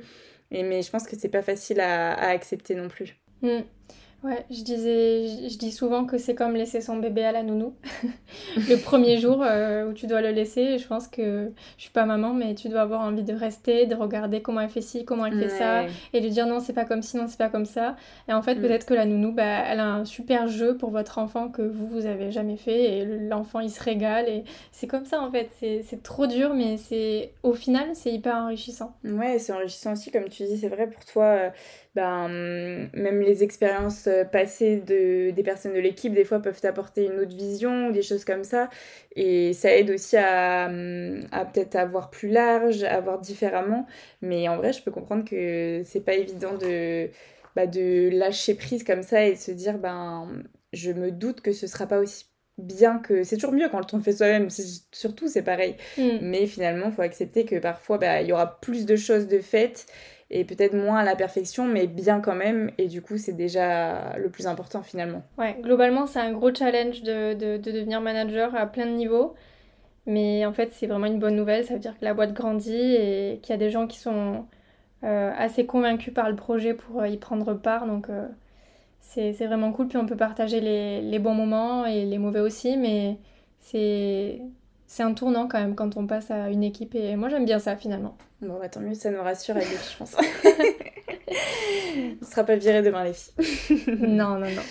Et, 0.51 0.63
mais 0.63 0.83
je 0.83 0.91
pense 0.91 1.07
que 1.07 1.17
c'est 1.17 1.29
pas 1.29 1.43
facile 1.43 1.81
à, 1.81 2.13
accepter 2.29 2.75
non 2.75 2.89
plus. 2.89 3.17
Mm. 3.43 3.61
Ouais, 4.23 4.45
je 4.51 4.63
disais, 4.63 5.49
je 5.49 5.57
dis 5.57 5.73
souvent 5.73 6.05
que 6.05 6.19
c'est 6.19 6.35
comme 6.35 6.55
laisser 6.55 6.83
son 6.83 6.97
bébé 6.97 7.25
à 7.25 7.33
la 7.33 7.43
nounou. 7.43 7.75
le 8.57 8.77
premier 8.77 9.17
jour 9.17 9.43
euh, 9.43 9.89
où 9.89 9.95
tu 9.95 10.07
dois 10.07 10.21
le 10.21 10.31
laisser, 10.31 10.77
je 10.77 10.87
pense 10.87 11.09
que 11.09 11.51
je 11.79 11.83
suis 11.83 11.91
pas 11.91 12.05
maman, 12.05 12.35
mais 12.35 12.55
tu 12.55 12.69
dois 12.69 12.83
avoir 12.83 13.01
envie 13.01 13.23
de 13.23 13.33
rester, 13.33 13.87
de 13.87 13.95
regarder 13.95 14.43
comment 14.43 14.61
elle 14.61 14.69
fait 14.69 14.83
ci, 14.83 15.07
comment 15.07 15.25
elle 15.25 15.41
fait 15.41 15.49
ça, 15.49 15.85
et 16.13 16.21
de 16.21 16.29
dire 16.29 16.47
non, 16.47 16.61
c'est 16.61 16.75
pas 16.75 16.85
comme 16.85 17.01
ci, 17.01 17.17
non, 17.17 17.29
c'est 17.29 17.39
pas 17.39 17.49
comme 17.49 17.65
ça. 17.65 17.97
Et 18.29 18.35
en 18.35 18.43
fait, 18.43 18.57
mm. 18.57 18.61
peut-être 18.61 18.85
que 18.85 18.93
la 18.93 19.07
nounou, 19.07 19.33
bah, 19.33 19.43
elle 19.67 19.81
a 19.81 19.87
un 19.87 20.05
super 20.05 20.49
jeu 20.49 20.77
pour 20.77 20.91
votre 20.91 21.17
enfant 21.17 21.49
que 21.49 21.63
vous, 21.63 21.87
vous 21.87 22.05
avez 22.05 22.31
jamais 22.31 22.59
fait, 22.59 22.99
et 22.99 23.05
l'enfant, 23.07 23.61
il 23.61 23.71
se 23.71 23.83
régale, 23.83 24.29
et 24.29 24.45
c'est 24.71 24.87
comme 24.87 25.07
ça 25.07 25.23
en 25.23 25.31
fait. 25.31 25.49
C'est 25.59 26.03
trop 26.03 26.27
dur, 26.27 26.53
mais 26.53 26.77
c'est 26.77 27.33
au 27.43 27.55
final, 27.55 27.89
c'est 27.95 28.13
hyper 28.13 28.37
enrichissant. 28.37 28.93
Ouais, 29.03 29.39
c'est 29.39 29.55
enrichissant 29.55 29.93
aussi, 29.93 30.11
comme 30.11 30.29
tu 30.29 30.45
dis, 30.45 30.59
c'est 30.59 30.69
vrai 30.69 30.89
pour 30.89 31.07
toi. 31.07 31.25
Euh, 31.25 31.51
ben, 31.95 32.29
même 32.95 33.21
les 33.21 33.43
expériences 33.43 34.07
euh, 34.07 34.25
passées 34.25 34.77
de, 34.81 35.31
des 35.31 35.43
personnes 35.43 35.75
de 35.75 35.81
l'équipe, 35.81 36.13
des 36.13 36.25
fois, 36.25 36.41
peuvent 36.41 36.61
apporter 36.63 37.07
une 37.07 37.19
autre 37.19 37.35
vision 37.35 37.89
ou 37.89 37.93
des 37.93 38.03
choses 38.03 38.25
comme 38.25 38.45
ça. 38.45 38.71
Et 39.17 39.53
ça 39.55 39.77
aide 39.77 39.91
aussi 39.91 40.17
à, 40.17 40.67
à 40.67 41.45
peut-être 41.45 41.75
avoir 41.77 42.11
plus 42.11 42.29
large, 42.29 42.85
à 42.85 43.01
voir 43.01 43.19
différemment. 43.19 43.87
Mais 44.23 44.49
en 44.49 44.57
vrai, 44.57 44.73
je 44.73 44.83
peux 44.83 44.93
comprendre 44.93 45.25
que 45.25 45.83
c'est 45.85 46.05
pas 46.05 46.15
évident 46.15 46.55
de, 46.57 47.11
bah, 47.57 47.67
de 47.67 48.11
lâcher 48.13 48.55
prise 48.55 48.85
comme 48.85 49.03
ça 49.03 49.27
et 49.27 49.33
de 49.33 49.39
se 49.39 49.51
dire, 49.51 49.79
ben, 49.79 50.29
je 50.73 50.93
me 50.93 51.11
doute 51.11 51.41
que 51.41 51.53
ce 51.53 51.67
sera 51.67 51.87
pas 51.87 51.99
aussi 51.99 52.27
bien 52.59 52.99
que 52.99 53.25
c'est 53.25 53.37
toujours 53.37 53.53
mieux 53.53 53.69
quand 53.71 53.95
on 53.95 53.97
le 53.97 54.03
fait 54.03 54.13
soi-même 54.13 54.49
surtout 54.93 55.29
c'est 55.29 55.43
pareil 55.43 55.77
mm. 55.97 56.19
mais 56.21 56.47
finalement 56.47 56.87
il 56.87 56.93
faut 56.93 57.01
accepter 57.01 57.47
que 57.47 57.59
parfois 57.59 57.97
bah, 57.97 58.21
il 58.21 58.29
y 58.29 58.33
aura 58.33 58.61
plus 58.61 58.85
de 58.85 58.97
choses 58.97 59.29
de 59.29 59.39
faites 59.39 59.87
et 60.31 60.45
peut-être 60.45 60.75
moins 60.75 60.99
à 60.99 61.05
la 61.05 61.17
perfection, 61.17 61.67
mais 61.67 61.87
bien 61.87 62.21
quand 62.21 62.35
même. 62.35 62.71
Et 62.79 62.87
du 62.87 63.03
coup, 63.03 63.19
c'est 63.19 63.33
déjà 63.33 64.17
le 64.17 64.31
plus 64.31 64.47
important 64.47 64.83
finalement. 64.83 65.23
Ouais, 65.39 65.57
globalement, 65.61 66.07
c'est 66.07 66.21
un 66.21 66.33
gros 66.33 66.55
challenge 66.55 67.03
de, 67.03 67.35
de, 67.35 67.57
devenir 67.57 68.01
manager 68.01 68.55
à 68.55 68.67
plein 68.67 68.87
de 68.87 68.93
niveaux. 68.93 69.35
Mais 70.07 70.47
en 70.47 70.53
fait, 70.53 70.73
c'est 70.73 70.87
vraiment 70.87 71.07
une 71.07 71.19
bonne 71.19 71.37
nouvelle. 71.37 71.65
Ça 71.65 71.75
veut 71.75 71.81
dire 71.81 71.99
que 71.99 72.05
la 72.05 72.15
boîte 72.15 72.33
grandit 72.33 72.73
et 72.73 73.41
qu'il 73.43 73.51
y 73.51 73.55
a 73.55 73.59
des 73.59 73.71
gens 73.71 73.87
qui 73.87 73.99
sont 73.99 74.47
euh, 75.05 75.33
assez 75.37 75.67
convaincus 75.67 76.15
par 76.15 76.31
le 76.31 76.37
projet 76.37 76.75
pour 76.75 77.01
euh, 77.01 77.09
y 77.09 77.17
prendre 77.17 77.55
part. 77.55 77.87
Donc, 77.87 78.09
euh, 78.09 78.29
c'est 79.01 79.33
vraiment 79.33 79.73
cool. 79.73 79.89
Puis 79.89 79.99
on 79.99 80.07
peut 80.07 80.17
partager 80.17 80.61
les, 80.61 81.01
les 81.01 81.19
bons 81.19 81.35
moments 81.35 81.87
et 81.87 82.05
les 82.05 82.19
mauvais 82.19 82.41
aussi. 82.41 82.77
Mais 82.77 83.19
c'est 83.59 84.41
c'est 84.91 85.05
un 85.05 85.15
tournant 85.15 85.47
quand 85.47 85.61
même 85.61 85.77
quand 85.77 85.97
on 85.97 86.09
passe 86.09 86.33
à 86.33 86.51
une 86.51 86.65
équipe 86.65 86.97
et 86.97 87.15
moi 87.15 87.29
j'aime 87.29 87.45
bien 87.45 87.61
ça 87.61 87.77
finalement. 87.77 88.19
Bon 88.43 88.59
bah 88.59 88.69
tant 88.69 88.81
mieux, 88.81 88.95
ça 88.95 89.13
nous 89.13 89.23
rassure 89.23 89.57
à 89.57 89.61
je 89.61 89.97
pense. 89.97 90.17
on 92.21 92.27
sera 92.27 92.43
pas 92.43 92.57
viré 92.57 92.83
demain 92.83 93.05
les 93.05 93.13
filles. 93.13 93.85
non, 93.87 94.41
non, 94.41 94.51
non. 94.51 94.63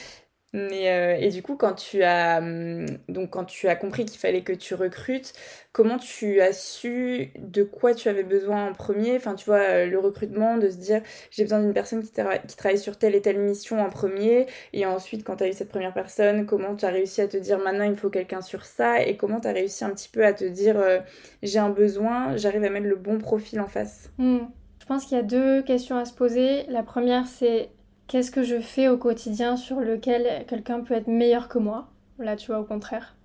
Mais 0.51 0.89
euh, 0.89 1.08
et 1.19 1.29
du 1.29 1.41
coup, 1.41 1.55
quand 1.55 1.73
tu 1.73 2.03
as 2.03 2.39
hum, 2.39 2.85
donc 3.07 3.31
quand 3.31 3.45
tu 3.45 3.67
as 3.67 3.75
compris 3.75 4.05
qu'il 4.05 4.19
fallait 4.19 4.41
que 4.41 4.53
tu 4.53 4.73
recrutes, 4.73 5.33
comment 5.71 5.97
tu 5.97 6.41
as 6.41 6.53
su 6.53 7.31
de 7.37 7.63
quoi 7.63 7.93
tu 7.93 8.09
avais 8.09 8.23
besoin 8.23 8.67
en 8.67 8.73
premier? 8.73 9.15
Enfin, 9.15 9.35
tu 9.35 9.45
vois, 9.45 9.59
euh, 9.59 9.85
le 9.85 9.99
recrutement, 9.99 10.57
de 10.57 10.69
se 10.69 10.77
dire 10.77 11.01
j'ai 11.31 11.43
besoin 11.43 11.61
d'une 11.61 11.73
personne 11.73 12.03
qui, 12.03 12.11
travaille 12.11 12.77
sur 12.77 12.97
telle 12.97 13.15
et 13.15 13.21
telle 13.21 13.39
mission 13.39 13.81
en 13.81 13.89
premier, 13.89 14.47
et 14.73 14.85
ensuite 14.85 15.23
quand 15.23 15.37
tu 15.37 15.43
as 15.43 15.47
eu 15.47 15.53
cette 15.53 15.69
première 15.69 15.93
personne, 15.93 16.45
comment 16.45 16.75
tu 16.75 16.85
as 16.85 16.89
réussi 16.89 17.21
à 17.21 17.27
te 17.27 17.37
dire 17.37 17.59
maintenant 17.59 17.85
il 17.85 17.95
faut 17.95 18.09
quelqu'un 18.09 18.41
sur 18.41 18.65
ça, 18.65 19.01
et 19.01 19.17
comment 19.17 19.39
tu 19.39 19.47
as 19.47 19.53
réussi 19.53 19.83
un 19.85 19.91
petit 19.91 20.09
peu 20.09 20.25
à 20.25 20.33
te 20.33 20.45
dire 20.45 20.79
euh, 20.79 20.99
j'ai 21.43 21.59
un 21.59 21.69
besoin, 21.69 22.35
j'arrive 22.37 22.63
à 22.63 22.69
mettre 22.69 22.87
le 22.87 22.95
bon 22.95 23.17
profil 23.19 23.59
en 23.59 23.67
face? 23.67 24.11
Hmm. 24.17 24.39
Je 24.79 24.85
pense 24.85 25.05
qu'il 25.05 25.17
y 25.17 25.19
a 25.19 25.23
deux 25.23 25.61
questions 25.61 25.97
à 25.97 26.05
se 26.05 26.13
poser. 26.13 26.63
La 26.67 26.81
première, 26.81 27.27
c'est 27.27 27.69
qu'est-ce 28.09 28.31
que 28.31 28.43
je 28.43 28.59
fais 28.59 28.89
au 28.89 28.97
quotidien 28.97 29.55
sur 29.55 29.79
lequel 29.79 30.45
quelqu'un 30.47 30.81
peut 30.81 30.95
être 30.95 31.07
meilleur 31.07 31.47
que 31.47 31.59
moi? 31.59 31.87
Là, 32.17 32.35
tu 32.35 32.47
vois, 32.47 32.59
au 32.59 32.65
contraire. 32.65 33.15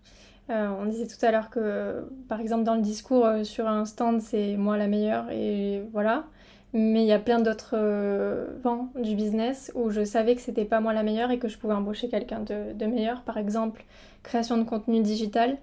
Euh, 0.50 0.68
on 0.78 0.84
disait 0.84 1.06
tout 1.06 1.24
à 1.24 1.32
l'heure 1.32 1.48
que, 1.50 2.04
par 2.28 2.38
exemple, 2.38 2.64
dans 2.64 2.74
le 2.74 2.82
discours 2.82 3.24
euh, 3.24 3.44
sur 3.44 3.66
un 3.66 3.86
stand, 3.86 4.20
c'est 4.20 4.56
moi 4.56 4.76
la 4.76 4.86
meilleure 4.86 5.30
et 5.30 5.82
voilà. 5.92 6.26
Mais 6.74 7.02
il 7.02 7.06
y 7.06 7.12
a 7.12 7.18
plein 7.18 7.40
d'autres 7.40 7.74
euh, 7.74 8.46
pans 8.62 8.90
du 9.00 9.14
business 9.14 9.72
où 9.74 9.90
je 9.90 10.04
savais 10.04 10.34
que 10.34 10.42
c'était 10.42 10.66
pas 10.66 10.80
moi 10.80 10.92
la 10.92 11.02
meilleure 11.02 11.30
et 11.30 11.38
que 11.38 11.48
je 11.48 11.56
pouvais 11.56 11.72
embaucher 11.72 12.08
quelqu'un 12.08 12.40
de, 12.40 12.86
meilleur. 12.86 13.22
Par 13.22 13.38
exemple, 13.38 13.84
création 14.22 14.58
de 14.58 14.64
contenu 14.64 15.00
digital. 15.00 15.56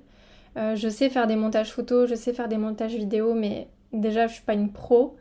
je 0.55 0.89
sais 0.89 1.09
faire 1.09 1.27
des 1.27 1.35
montages 1.35 1.71
photos, 1.71 2.09
je 2.09 2.15
sais 2.15 2.33
faire 2.33 2.47
des 2.47 2.57
montages 2.57 2.95
vidéo, 2.95 3.33
mais 3.35 3.67
déjà 3.93 4.27
je 4.27 4.33
suis 4.33 4.43
pas 4.43 4.53
une 4.53 4.71
pro. 4.71 5.15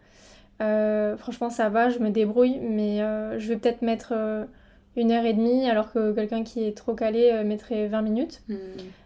Franchement, 1.17 1.51
ça 1.51 1.69
va, 1.69 1.91
je 1.91 1.99
me 1.99 2.11
débrouille, 2.11 2.59
mais 2.61 2.99
je 3.39 3.49
vais 3.49 3.57
peut-être 3.57 3.83
mettre 3.83 4.15
une 4.97 5.13
heure 5.13 5.25
et 5.25 5.33
demie, 5.33 5.69
alors 5.69 5.93
que 5.93 6.13
quelqu'un 6.13 6.45
qui 6.45 6.65
est 6.65 6.77
trop 6.77 6.95
calé 6.95 7.43
mettrait 7.45 7.89
20 7.89 8.03
minutes. 8.03 8.43
Hmm. 8.49 8.57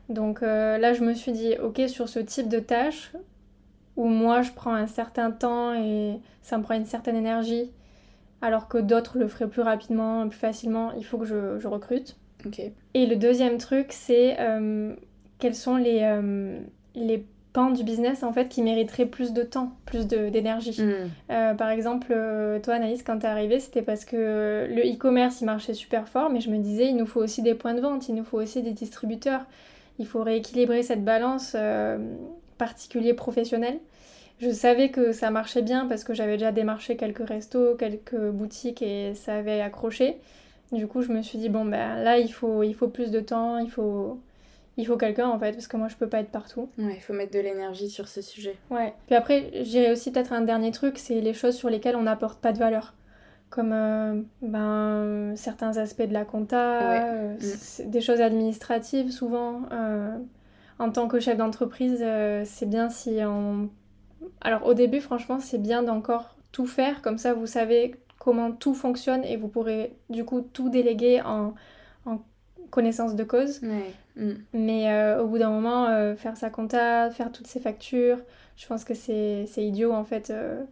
Donc 0.09 0.41
là, 0.41 0.93
je 0.93 1.03
me 1.03 1.15
suis 1.15 1.33
dit, 1.33 1.55
ok, 1.63 1.83
sur 1.89 2.09
ce 2.09 2.19
type 2.19 2.49
de 2.49 2.59
tâche, 2.59 3.13
où 3.97 4.07
moi 4.07 4.43
je 4.43 4.51
prends 4.53 4.75
un 4.75 4.87
certain 4.87 5.31
temps 5.31 5.75
et 5.75 6.19
ça 6.43 6.59
me 6.59 6.63
prend 6.63 6.75
une 6.75 6.87
certaine 6.87 7.17
énergie, 7.17 7.71
alors 8.43 8.69
que 8.69 8.79
d'autres 8.79 9.19
le 9.19 9.29
feraient 9.29 9.49
plus 9.49 9.63
rapidement, 9.63 10.29
plus 10.29 10.39
facilement, 10.39 10.93
il 10.93 11.05
faut 11.05 11.19
que 11.19 11.25
je, 11.25 11.67
recrute. 11.67 12.17
Et 12.93 13.07
le 13.07 13.17
deuxième 13.17 13.57
truc, 13.57 13.87
c'est 13.91 14.39
euh, 14.39 14.95
quels 15.39 15.55
sont 15.55 15.77
les, 15.77 16.01
euh, 16.03 16.61
les 16.95 17.25
pans 17.55 17.71
du 17.71 17.85
business 17.85 18.23
en 18.23 18.33
fait 18.35 18.51
qui 18.51 18.61
mériteraient 18.61 19.07
plus 19.07 19.33
de 19.33 19.43
temps, 19.43 19.73
plus 19.87 20.07
d'énergie. 20.07 20.77
Hmm. 20.83 21.09
Euh, 21.31 21.55
par 21.55 21.71
exemple, 21.71 22.15
toi 22.63 22.75
Anaïs, 22.75 23.03
quand 23.03 23.21
t'es 23.21 23.27
arrivée, 23.27 23.61
c'était 23.61 23.81
parce 23.81 24.05
que 24.05 24.67
le 24.69 24.83
e-commerce 24.83 25.41
il 25.41 25.47
marchait 25.47 25.73
super 25.73 26.07
fort, 26.09 26.29
mais 26.29 26.43
je 26.43 26.51
me 26.51 26.59
disais 26.59 26.89
il 26.89 26.97
nous 26.97 27.07
faut 27.07 27.21
aussi 27.21 27.41
des 27.41 27.55
points 27.55 27.75
de 27.75 27.81
vente, 27.81 28.09
il 28.11 28.15
nous 28.15 28.25
faut 28.25 28.39
aussi 28.39 28.61
des 28.63 28.73
distributeurs. 28.73 29.47
Il 29.99 30.07
faut 30.07 30.23
rééquilibrer 30.23 30.83
cette 30.83 31.05
balance 31.05 31.57
particulier 32.59 33.15
professionnel. 33.15 33.79
Je 34.41 34.51
savais 34.51 34.91
que 34.91 35.13
ça 35.13 35.31
marchait 35.31 35.63
bien 35.63 35.87
parce 35.87 36.03
que 36.05 36.13
j'avais 36.13 36.33
déjà 36.33 36.53
démarché 36.53 36.97
quelques 36.97 37.27
restos, 37.27 37.77
quelques 37.77 38.31
boutiques 38.31 38.83
et 38.83 39.15
ça 39.15 39.37
avait 39.37 39.61
accroché. 39.61 40.17
Du 40.73 40.87
coup, 40.87 41.03
je 41.03 41.13
me 41.13 41.23
suis 41.23 41.39
dit, 41.39 41.49
bon, 41.49 41.65
ben 41.65 42.03
là, 42.03 42.19
il 42.19 42.33
faut, 42.33 42.63
il 42.63 42.75
faut 42.75 42.89
plus 42.89 43.11
de 43.11 43.21
temps, 43.21 43.59
il 43.59 43.71
faut, 43.71 44.19
il 44.77 44.87
faut 44.87 44.97
quelqu'un 44.97 45.29
en 45.29 45.39
fait, 45.39 45.53
parce 45.53 45.69
que 45.69 45.77
moi, 45.77 45.89
je 45.89 45.97
peux 45.97 46.09
pas 46.09 46.21
être 46.21 46.31
partout. 46.31 46.69
Ouais, 46.79 46.95
il 46.97 47.01
faut 47.01 47.13
mettre 47.13 47.33
de 47.33 47.39
l'énergie 47.39 47.89
sur 47.89 48.09
ce 48.09 48.23
sujet. 48.23 48.57
Ouais. 48.71 48.95
Puis 49.07 49.15
après, 49.15 49.51
j'irai 49.63 49.93
aussi 49.93 50.11
peut-être 50.11 50.33
un 50.33 50.41
dernier 50.41 50.73
truc, 50.73 50.99
c'est 50.99 51.21
les 51.21 51.35
choses 51.35 51.55
sur 51.55 51.71
lesquelles 51.71 51.97
on 51.97 52.03
n'apporte 52.03 52.41
pas 52.41 52.53
de 52.53 52.59
valeur. 52.59 52.95
Comme 53.51 53.73
euh, 53.73 54.21
ben, 54.43 55.35
certains 55.37 55.77
aspects 55.77 56.03
de 56.03 56.13
la 56.13 56.25
compta, 56.25 56.93
euh, 56.93 57.37
mm. 57.37 57.91
des 57.91 58.01
choses 58.01 58.21
administratives 58.21 59.13
souvent. 59.13 59.63
Euh, 59.71 60.19
en 60.81 60.91
tant 60.91 61.07
que 61.07 61.21
chef 61.21 61.37
d'entreprise, 61.37 62.05
c'est 62.45 62.69
bien 62.69 62.89
si 62.91 63.19
on 63.23 63.69
alors 64.41 64.67
au 64.67 64.75
début, 64.75 65.01
franchement, 65.01 65.39
c'est 65.39 65.59
bien 65.59 65.83
d'encore 65.83 66.37
tout 66.51 66.67
faire, 66.67 67.03
comme 67.03 67.19
ça 67.19 67.35
vous 67.35 67.47
savez 67.47 67.95
comment 68.19 68.53
tout 68.53 68.75
fonctionne 68.75 69.23
et 69.25 69.37
vous 69.37 69.49
pourrez 69.49 69.95
du 70.09 70.25
coup 70.25 70.41
tout 70.41 70.71
déléguer 70.71 71.21
en, 71.23 71.55
connaissance 72.75 73.15
de 73.15 73.25
cause. 73.25 73.63
Mm. 74.17 74.33
Mais 74.53 74.93
euh, 74.93 75.23
au 75.23 75.29
bout 75.29 75.39
d'un 75.39 75.51
moment, 75.51 75.87
euh, 75.87 76.17
faire 76.17 76.37
sa 76.37 76.51
compta, 76.51 77.11
faire 77.11 77.31
toutes 77.31 77.47
ses 77.47 77.61
factures, 77.61 78.19
je 78.57 78.67
pense 78.67 78.85
que 78.85 78.95
c'est 78.95 79.47
idiot 79.57 79.93
en 79.93 80.05
fait. 80.05 80.31
Euh, 80.31 80.63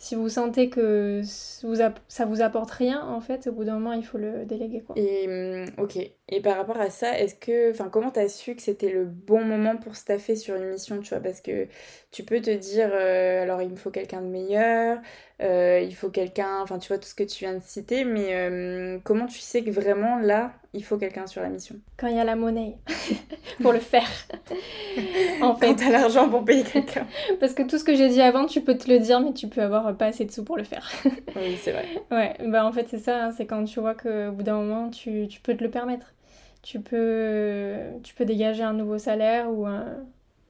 si 0.00 0.14
vous 0.14 0.28
sentez 0.28 0.68
que 0.68 1.22
ça 1.24 2.24
vous 2.24 2.40
apporte 2.40 2.70
rien, 2.70 3.04
en 3.04 3.20
fait, 3.20 3.48
au 3.48 3.52
bout 3.52 3.64
d'un 3.64 3.80
moment, 3.80 3.94
il 3.94 4.04
faut 4.04 4.18
le 4.18 4.44
déléguer. 4.44 4.80
Quoi. 4.80 4.94
Et 4.96 5.26
mm, 5.26 5.70
ok. 5.78 5.96
Et 6.28 6.40
par 6.40 6.56
rapport 6.56 6.80
à 6.80 6.88
ça, 6.88 7.18
est-ce 7.18 7.34
que, 7.34 7.72
enfin, 7.72 7.88
comment 7.90 8.10
t'as 8.12 8.28
su 8.28 8.54
que 8.54 8.62
c'était 8.62 8.90
le 8.90 9.04
bon 9.06 9.42
moment 9.42 9.76
pour 9.76 9.96
staffer 9.96 10.36
sur 10.36 10.54
une 10.54 10.68
mission, 10.68 11.00
tu 11.00 11.08
vois? 11.08 11.20
Parce 11.20 11.40
que 11.40 11.66
tu 12.12 12.22
peux 12.22 12.40
te 12.40 12.50
dire, 12.50 12.94
alors 12.94 13.60
il 13.60 13.70
me 13.70 13.76
faut 13.76 13.90
quelqu'un 13.90 14.20
de 14.20 14.28
meilleur, 14.28 14.98
euh, 15.40 15.80
il 15.80 15.94
faut 15.94 16.10
quelqu'un, 16.10 16.60
enfin, 16.62 16.78
tu 16.78 16.88
vois 16.88 16.98
tout 16.98 17.06
ce 17.06 17.14
que 17.14 17.22
tu 17.22 17.44
viens 17.44 17.54
de 17.54 17.62
citer, 17.62 18.04
mais 18.04 18.34
euh, 18.34 18.98
comment 19.04 19.26
tu 19.26 19.38
sais 19.38 19.62
que 19.62 19.70
vraiment 19.70 20.18
là, 20.18 20.52
il 20.74 20.82
faut 20.82 20.98
quelqu'un 20.98 21.28
sur 21.28 21.42
la 21.42 21.48
mission? 21.48 21.76
Quand 21.96 22.08
il 22.08 22.16
y 22.16 22.18
a 22.18 22.24
la 22.24 22.34
monnaie 22.34 22.76
pour 23.62 23.72
le 23.72 23.78
faire. 23.78 24.08
en 25.40 25.54
fait, 25.54 25.68
quand 25.68 25.74
t'as 25.76 25.90
l'argent 25.90 26.28
pour 26.28 26.44
payer 26.44 26.64
quelqu'un. 26.64 27.06
Parce 27.40 27.54
que 27.54 27.62
tout 27.62 27.78
ce 27.78 27.84
que 27.84 27.94
j'ai 27.94 28.08
dit 28.08 28.20
avant, 28.20 28.46
tu 28.46 28.62
peux 28.62 28.76
te 28.76 28.90
le 28.90 28.98
dire, 28.98 29.20
mais 29.20 29.32
tu 29.32 29.46
peux 29.46 29.62
avoir 29.62 29.96
pas 29.96 30.06
assez 30.06 30.24
de 30.24 30.32
sous 30.32 30.42
pour 30.42 30.56
le 30.56 30.64
faire. 30.64 30.90
oui, 31.04 31.56
c'est 31.62 31.70
vrai. 31.70 31.86
Ouais, 32.10 32.34
bah 32.48 32.66
en 32.66 32.72
fait 32.72 32.88
c'est 32.88 32.98
ça, 32.98 33.26
hein, 33.26 33.30
c'est 33.30 33.46
quand 33.46 33.62
tu 33.64 33.78
vois 33.78 33.94
qu'au 33.94 34.32
bout 34.32 34.42
d'un 34.42 34.56
moment, 34.56 34.90
tu, 34.90 35.28
tu 35.28 35.40
peux 35.40 35.56
te 35.56 35.62
le 35.62 35.70
permettre 35.70 36.14
tu 36.60 36.80
peux, 36.80 37.76
tu 38.02 38.14
peux 38.14 38.24
dégager 38.24 38.64
un 38.64 38.72
nouveau 38.72 38.98
salaire 38.98 39.48
ou 39.48 39.64
un, 39.64 39.86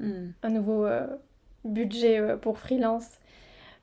hmm. 0.01 0.31
un 0.43 0.49
nouveau 0.49 0.87
euh, 0.87 1.07
budget 1.65 2.37
pour 2.41 2.59
freelance 2.59 3.18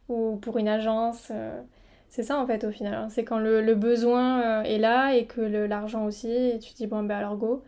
ou 0.09 0.37
pour 0.37 0.57
une 0.57 0.67
agence. 0.67 1.29
Euh. 1.31 1.61
c'est 2.09 2.23
ça 2.23 2.37
en 2.39 2.45
fait 2.47 2.63
au 2.63 2.71
final. 2.71 2.93
Hein. 2.93 3.07
C'est 3.09 3.23
quand 3.23 3.39
le, 3.39 3.61
le 3.61 3.75
besoin 3.75 4.63
est 4.63 4.77
là 4.77 5.15
et 5.15 5.25
que 5.25 5.41
l'argent 5.41 6.05
aussi, 6.05 6.31
et 6.31 6.59
tu 6.59 6.71
te 6.71 6.77
dis 6.77 6.87
bon 6.87 7.03
ben 7.03 7.17
alors 7.17 7.37
go. 7.37 7.63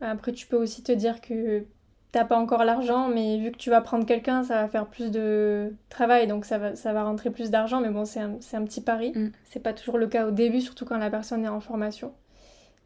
Après 0.00 0.32
tu 0.32 0.46
peux 0.46 0.56
aussi 0.56 0.82
te 0.82 0.92
dire 0.92 1.20
que 1.20 1.64
t'as 2.12 2.24
pas 2.24 2.38
encore 2.38 2.64
l'argent, 2.64 3.08
mais 3.08 3.38
vu 3.38 3.52
que 3.52 3.58
tu 3.58 3.70
vas 3.70 3.80
prendre 3.80 4.06
quelqu'un, 4.06 4.42
ça 4.42 4.62
va 4.62 4.68
faire 4.68 4.86
plus 4.86 5.10
de 5.10 5.74
travail, 5.90 6.26
donc 6.26 6.44
ça 6.44 6.58
va, 6.58 6.74
ça 6.74 6.92
va 6.92 7.04
rentrer 7.04 7.30
plus 7.30 7.50
d'argent, 7.50 7.80
mais 7.80 7.90
bon 7.90 8.04
c'est 8.06 8.20
un, 8.20 8.38
un, 8.52 8.64
petit 8.64 8.80
pari. 8.80 9.12
Hmm. 9.14 9.32
C'est 9.44 9.60
pas 9.60 9.72
toujours 9.72 9.98
le 9.98 10.06
cas 10.06 10.26
au 10.26 10.30
début, 10.30 10.60
surtout 10.60 10.84
quand 10.86 10.98
la 10.98 11.10
personne 11.10 11.44
est 11.44 11.48
en 11.48 11.60
formation. 11.60 12.12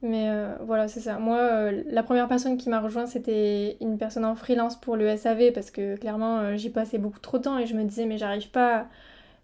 Mais 0.03 0.31
euh, 0.31 0.55
voilà, 0.63 0.89
c'est 0.89 1.01
ça. 1.01 1.19
Moi, 1.19 1.37
euh, 1.37 1.83
la 1.87 2.03
première 2.03 2.27
personne 2.27 2.57
qui 2.57 2.71
m'a 2.71 2.81
rejoint, 2.81 3.07
c'était 3.07 3.77
une 3.81 3.99
personne 3.99 4.25
en 4.25 4.35
freelance 4.35 4.81
pour 4.81 4.97
le 4.97 5.15
SAV 5.17 5.53
parce 5.53 5.71
que 5.71 5.97
clairement, 5.97 6.39
euh, 6.39 6.57
j'y 6.57 6.71
passais 6.71 6.97
beaucoup 6.97 7.19
trop 7.19 7.37
de 7.39 7.43
temps 7.45 7.59
et 7.59 7.67
je 7.67 7.75
me 7.75 7.85
disais, 7.85 8.07
mais 8.07 8.17
j'arrive 8.17 8.51
pas, 8.51 8.87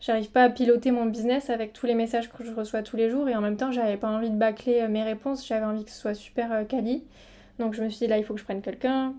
j'arrive 0.01 0.31
pas 0.31 0.45
à 0.45 0.49
piloter 0.49 0.93
mon 0.93 1.07
business 1.07 1.51
avec 1.51 1.75
tous 1.75 1.85
les 1.87 1.95
messages 1.95 2.31
que 2.31 2.43
je 2.43 2.53
reçois 2.55 2.83
tous 2.83 2.97
les 2.97 3.11
jours 3.11 3.29
et 3.29 3.37
en 3.37 3.43
même 3.43 3.59
temps, 3.59 3.71
j'avais 3.71 3.99
pas 3.99 4.09
envie 4.09 4.31
de 4.31 4.37
bâcler 4.37 4.89
mes 4.89 5.03
réponses, 5.03 5.47
j'avais 5.47 5.67
envie 5.67 5.85
que 5.85 5.91
ce 5.91 6.01
soit 6.01 6.15
super 6.15 6.67
quali. 6.67 7.05
Donc 7.59 7.75
je 7.75 7.83
me 7.83 7.91
suis 7.91 8.07
dit, 8.07 8.07
là, 8.07 8.19
il 8.19 8.25
faut 8.25 8.35
que 8.35 8.41
je 8.41 8.45
prenne 8.45 8.63
quelqu'un. 8.63 9.15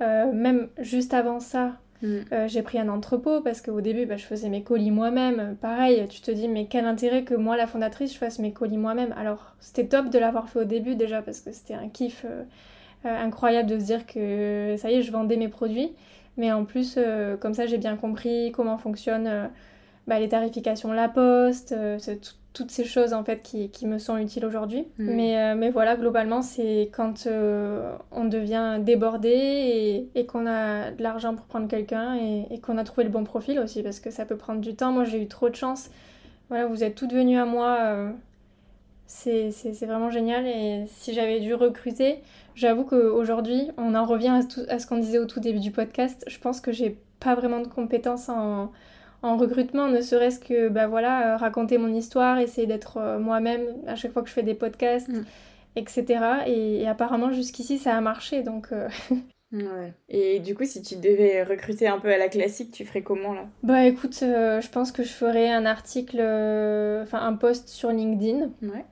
même 0.00 0.68
juste 0.78 1.12
avant 1.14 1.40
ça, 1.40 1.72
Mm. 2.02 2.18
Euh, 2.32 2.48
j'ai 2.48 2.62
pris 2.62 2.78
un 2.78 2.88
entrepôt 2.88 3.40
parce 3.40 3.60
qu'au 3.60 3.80
début, 3.80 4.06
bah, 4.06 4.16
je 4.16 4.24
faisais 4.24 4.48
mes 4.48 4.62
colis 4.62 4.90
moi-même. 4.90 5.56
Pareil, 5.60 6.06
tu 6.08 6.20
te 6.20 6.30
dis, 6.30 6.48
mais 6.48 6.66
quel 6.66 6.86
intérêt 6.86 7.24
que 7.24 7.34
moi, 7.34 7.56
la 7.56 7.66
fondatrice, 7.66 8.12
je 8.12 8.18
fasse 8.18 8.38
mes 8.38 8.52
colis 8.52 8.78
moi-même? 8.78 9.14
Alors, 9.16 9.54
c'était 9.60 9.86
top 9.86 10.10
de 10.10 10.18
l'avoir 10.18 10.48
fait 10.48 10.60
au 10.60 10.64
début 10.64 10.94
déjà 10.96 11.22
parce 11.22 11.40
que 11.40 11.52
c'était 11.52 11.74
un 11.74 11.88
kiff 11.88 12.24
euh, 12.24 12.42
euh, 13.06 13.24
incroyable 13.24 13.68
de 13.68 13.78
se 13.78 13.84
dire 13.84 14.06
que 14.06 14.76
ça 14.78 14.90
y 14.90 14.94
est, 14.94 15.02
je 15.02 15.12
vendais 15.12 15.36
mes 15.36 15.48
produits. 15.48 15.92
Mais 16.36 16.52
en 16.52 16.64
plus, 16.64 16.98
comme 17.40 17.52
ça, 17.52 17.66
j'ai 17.66 17.76
bien 17.76 17.96
compris 17.96 18.50
comment 18.52 18.78
fonctionnent 18.78 19.50
bah, 20.06 20.18
les 20.20 20.28
tarifications 20.28 20.92
La 20.92 21.08
Poste, 21.08 21.74
tout, 22.22 22.30
toutes 22.52 22.70
ces 22.70 22.84
choses 22.84 23.12
en 23.12 23.22
fait 23.22 23.42
qui, 23.42 23.70
qui 23.70 23.86
me 23.86 23.98
sont 23.98 24.16
utiles 24.16 24.44
aujourd'hui. 24.44 24.86
Mm. 24.98 25.14
Mais, 25.14 25.38
euh, 25.38 25.54
mais 25.56 25.70
voilà, 25.70 25.96
globalement, 25.96 26.42
c'est 26.42 26.90
quand 26.92 27.26
euh, 27.26 27.92
on 28.10 28.24
devient 28.24 28.78
débordé 28.80 29.28
et, 29.28 30.08
et 30.14 30.26
qu'on 30.26 30.46
a 30.46 30.90
de 30.90 31.02
l'argent 31.02 31.34
pour 31.34 31.46
prendre 31.46 31.68
quelqu'un 31.68 32.16
et, 32.16 32.46
et 32.50 32.60
qu'on 32.60 32.78
a 32.78 32.84
trouvé 32.84 33.04
le 33.04 33.10
bon 33.10 33.24
profil 33.24 33.58
aussi, 33.60 33.82
parce 33.82 34.00
que 34.00 34.10
ça 34.10 34.24
peut 34.24 34.36
prendre 34.36 34.60
du 34.60 34.74
temps. 34.74 34.92
Moi, 34.92 35.04
j'ai 35.04 35.22
eu 35.22 35.28
trop 35.28 35.48
de 35.48 35.54
chance. 35.54 35.90
Voilà, 36.48 36.66
vous 36.66 36.82
êtes 36.82 36.96
toutes 36.96 37.12
venues 37.12 37.38
à 37.38 37.44
moi. 37.44 37.78
Euh, 37.80 38.10
c'est 39.06 39.50
vraiment 39.82 40.10
génial. 40.10 40.46
Et 40.46 40.84
si 40.88 41.12
j'avais 41.14 41.40
dû 41.40 41.54
recruter, 41.54 42.20
j'avoue 42.54 42.84
qu'aujourd'hui, 42.84 43.70
on 43.76 43.94
en 43.94 44.04
revient 44.04 44.28
à, 44.68 44.72
à 44.72 44.78
ce 44.78 44.86
qu'on 44.86 44.98
disait 44.98 45.18
au 45.18 45.26
tout 45.26 45.40
début 45.40 45.60
du 45.60 45.70
podcast. 45.70 46.24
Je 46.26 46.38
pense 46.38 46.60
que 46.60 46.72
j'ai 46.72 46.98
pas 47.20 47.34
vraiment 47.34 47.60
de 47.60 47.68
compétences 47.68 48.28
en 48.28 48.72
en 49.22 49.36
recrutement, 49.36 49.88
ne 49.88 50.00
serait-ce 50.00 50.40
que 50.40 50.68
bah 50.68 50.86
voilà, 50.86 51.34
euh, 51.34 51.36
raconter 51.36 51.78
mon 51.78 51.92
histoire, 51.92 52.38
essayer 52.38 52.66
d'être 52.66 52.96
euh, 52.96 53.18
moi-même 53.18 53.62
à 53.86 53.94
chaque 53.94 54.12
fois 54.12 54.22
que 54.22 54.28
je 54.28 54.34
fais 54.34 54.42
des 54.42 54.54
podcasts, 54.54 55.08
mm. 55.08 55.24
etc. 55.76 56.24
Et, 56.46 56.86
apparemment 56.88 57.30
jusqu'ici 57.30 57.78
ça 57.78 57.96
a 57.96 58.00
marché 58.00 58.42
donc. 58.42 58.68
Euh, 58.72 58.88
ouais. 59.52 59.92
Et 60.08 60.40
du 60.40 60.54
coup, 60.54 60.64
si 60.64 60.80
tu 60.82 60.96
devais 60.96 61.42
recruter 61.42 61.86
un 61.86 61.98
peu 61.98 62.10
à 62.12 62.16
la 62.16 62.28
classique, 62.28 62.72
tu 62.72 62.86
ferais 62.86 63.02
comment 63.02 63.34
là? 63.34 63.46
Bah 63.62 63.84
écoute, 63.84 64.16
je 64.20 64.68
pense 64.70 64.90
que 64.90 65.02
je 65.02 65.12
ferais 65.12 65.50
un 65.50 65.66
article, 65.66 66.18
enfin 67.02 67.20
un 67.20 67.34
post 67.34 67.68
sur 67.68 67.90
LinkedIn. 67.90 68.50
Ouais. 68.62 68.84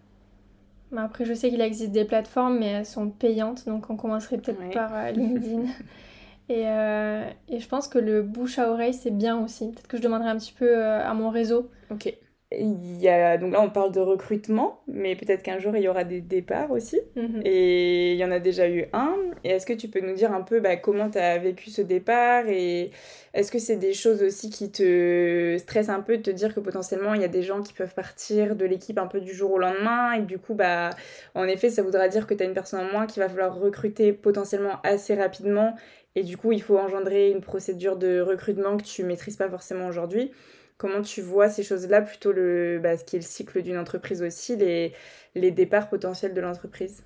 après, 0.96 1.24
je 1.24 1.32
sais 1.32 1.48
qu'il 1.48 1.62
existe 1.62 1.92
des 1.92 2.04
plateformes, 2.04 2.58
mais 2.58 2.66
elles 2.66 2.86
sont 2.86 3.08
payantes, 3.08 3.66
donc 3.66 3.88
on 3.88 3.96
commencerait 3.96 4.36
peut-être 4.36 4.70
par 4.74 5.10
LinkedIn. 5.10 5.62
Et, 6.48 6.66
euh, 6.66 7.24
et, 7.48 7.60
je 7.60 7.68
pense 7.68 7.88
que 7.88 7.98
le 7.98 8.22
bouche 8.22 8.58
à 8.58 8.70
oreille, 8.70 8.94
c'est 8.94 9.10
bien 9.10 9.42
aussi. 9.42 9.70
Peut-être 9.70 9.88
que 9.88 9.96
je 9.98 10.02
demanderai 10.02 10.30
un 10.30 10.38
petit 10.38 10.54
peu 10.54 10.78
euh, 10.78 11.04
à 11.04 11.12
mon 11.14 11.30
réseau. 11.30 11.70
Ok. 11.90 12.14
Il 12.50 12.98
y 12.98 13.08
a, 13.08 13.36
donc 13.36 13.52
là, 13.52 13.60
on 13.60 13.68
parle 13.68 13.92
de 13.92 14.00
recrutement, 14.00 14.80
mais 14.86 15.14
peut-être 15.16 15.42
qu'un 15.42 15.58
jour, 15.58 15.76
il 15.76 15.82
y 15.82 15.88
aura 15.88 16.04
des 16.04 16.22
départs 16.22 16.70
aussi. 16.70 16.98
Mhm. 17.14 17.42
Et 17.44 18.12
il 18.12 18.18
y 18.18 18.24
en 18.24 18.30
a 18.30 18.38
déjà 18.38 18.66
eu 18.70 18.86
un. 18.94 19.14
Et 19.44 19.50
est-ce 19.50 19.66
que 19.66 19.74
tu 19.74 19.88
peux 19.88 20.00
nous 20.00 20.14
dire 20.14 20.32
un 20.32 20.40
peu 20.40 20.60
bah, 20.60 20.76
comment 20.76 21.10
tu 21.10 21.18
as 21.18 21.36
vécu 21.36 21.68
ce 21.68 21.82
départ? 21.82 22.48
Et 22.48 22.90
est-ce 23.34 23.52
que 23.52 23.58
c'est 23.58 23.76
des 23.76 23.92
choses 23.92 24.22
aussi 24.22 24.48
qui 24.48 24.72
te 24.72 25.56
stressent 25.58 25.90
un 25.90 26.00
peu 26.00 26.16
de 26.16 26.22
te 26.22 26.30
dire 26.30 26.54
que 26.54 26.60
potentiellement, 26.60 27.12
il 27.12 27.20
y 27.20 27.24
a 27.24 27.28
des 27.28 27.42
gens 27.42 27.62
qui 27.62 27.74
peuvent 27.74 27.94
partir 27.94 28.56
de 28.56 28.64
l'équipe 28.64 28.96
un 28.98 29.08
peu 29.08 29.20
du 29.20 29.34
jour 29.34 29.52
au 29.52 29.58
lendemain? 29.58 30.12
Et 30.14 30.22
du 30.22 30.38
coup, 30.38 30.54
bah, 30.54 30.88
en 31.34 31.44
effet, 31.44 31.68
ça 31.68 31.82
voudra 31.82 32.08
dire 32.08 32.26
que 32.26 32.32
tu 32.32 32.42
as 32.42 32.46
une 32.46 32.54
personne 32.54 32.80
en 32.80 32.90
moins 32.90 33.06
qu'il 33.06 33.22
va 33.22 33.28
falloir 33.28 33.60
recruter 33.60 34.14
potentiellement 34.14 34.80
assez 34.84 35.14
rapidement 35.14 35.74
et 36.18 36.24
du 36.24 36.36
coup, 36.36 36.50
il 36.50 36.60
faut 36.60 36.76
engendrer 36.76 37.30
une 37.30 37.40
procédure 37.40 37.96
de 37.96 38.20
recrutement 38.20 38.76
que 38.76 38.82
tu 38.82 39.04
maîtrises 39.04 39.36
pas 39.36 39.48
forcément 39.48 39.86
aujourd'hui. 39.86 40.32
Comment 40.76 41.00
tu 41.00 41.22
vois 41.22 41.48
ces 41.48 41.62
choses-là, 41.62 42.02
plutôt 42.02 42.32
le, 42.32 42.80
bah, 42.82 42.96
ce 42.96 43.04
qui 43.04 43.14
est 43.16 43.20
le 43.20 43.24
cycle 43.24 43.62
d'une 43.62 43.78
entreprise 43.78 44.20
aussi, 44.20 44.56
les, 44.56 44.92
les 45.36 45.52
départs 45.52 45.88
potentiels 45.88 46.34
de 46.34 46.40
l'entreprise? 46.40 47.04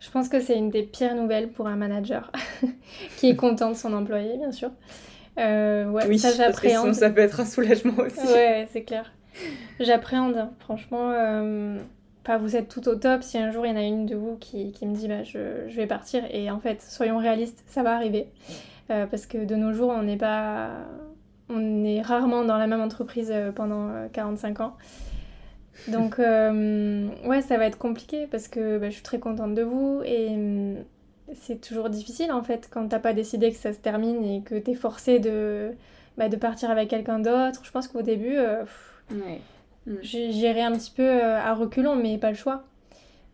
Je 0.00 0.10
pense 0.10 0.30
que 0.30 0.40
c'est 0.40 0.56
une 0.56 0.70
des 0.70 0.82
pires 0.82 1.14
nouvelles 1.14 1.50
pour 1.50 1.66
un 1.66 1.76
manager 1.76 2.32
qui 3.18 3.28
est 3.28 3.36
content 3.36 3.70
de 3.70 3.76
son 3.76 3.92
employé, 3.92 4.38
bien 4.38 4.50
sûr. 4.50 4.70
ouais, 5.36 6.06
oui, 6.06 6.18
ça 6.18 6.32
j'appréhende. 6.32 6.94
ça 6.94 7.10
peut 7.10 7.20
être 7.20 7.40
un 7.40 7.44
soulagement 7.44 7.98
aussi. 7.98 8.26
Ouais, 8.32 8.66
c'est 8.72 8.82
clair. 8.82 9.12
J'appréhende, 9.78 10.48
franchement. 10.58 11.12
Vous 12.36 12.56
êtes 12.56 12.68
tout 12.68 12.86
au 12.88 12.94
top. 12.94 13.22
Si 13.22 13.38
un 13.38 13.50
jour 13.50 13.64
il 13.64 13.70
y 13.70 13.72
en 13.72 13.76
a 13.76 13.82
une 13.82 14.04
de 14.04 14.16
vous 14.16 14.36
qui, 14.36 14.74
me 14.82 14.94
dit 14.94 15.08
bah, 15.08 15.22
je, 15.22 15.74
vais 15.74 15.86
partir, 15.86 16.24
et 16.30 16.50
en 16.50 16.60
fait, 16.60 16.82
soyons 16.82 17.18
réalistes, 17.18 17.64
ça 17.66 17.82
va 17.82 17.94
arriver. 17.94 18.26
parce 18.88 19.26
que 19.26 19.44
de 19.44 19.54
nos 19.54 19.72
jours, 19.72 19.90
on 19.90 20.02
n'est 20.02 20.16
pas. 20.18 20.70
On 21.48 21.84
est 21.84 22.02
rarement 22.02 22.44
dans 22.44 22.58
la 22.58 22.66
même 22.66 22.82
entreprise 22.82 23.32
pendant 23.54 24.08
45 24.12 24.60
ans. 24.60 24.76
Donc, 25.86 26.18
euh, 26.18 27.08
ouais, 27.24 27.40
ça 27.40 27.56
va 27.56 27.66
être 27.66 27.78
compliqué 27.78 28.26
parce 28.26 28.48
que 28.48 28.78
bah, 28.78 28.88
je 28.88 28.94
suis 28.94 29.02
très 29.02 29.18
contente 29.18 29.54
de 29.54 29.62
vous 29.62 30.02
et 30.04 30.28
hum, 30.28 30.76
c'est 31.34 31.60
toujours 31.60 31.90
difficile 31.90 32.32
en 32.32 32.42
fait 32.42 32.68
quand 32.70 32.88
t'as 32.88 32.98
pas 32.98 33.12
décidé 33.12 33.50
que 33.52 33.56
ça 33.56 33.72
se 33.72 33.78
termine 33.78 34.24
et 34.24 34.42
que 34.42 34.56
t'es 34.56 34.74
forcé 34.74 35.18
de, 35.18 35.72
bah, 36.16 36.28
de 36.28 36.36
partir 36.36 36.70
avec 36.70 36.88
quelqu'un 36.88 37.20
d'autre. 37.20 37.60
Je 37.62 37.70
pense 37.70 37.86
qu'au 37.86 38.02
début, 38.02 38.36
euh, 38.36 38.64
mm. 39.88 39.98
j'irai 40.02 40.62
un 40.62 40.72
petit 40.72 40.92
peu 40.94 41.02
euh, 41.02 41.38
à 41.38 41.54
reculons, 41.54 41.96
mais 41.96 42.18
pas 42.18 42.30
le 42.30 42.36
choix. 42.36 42.64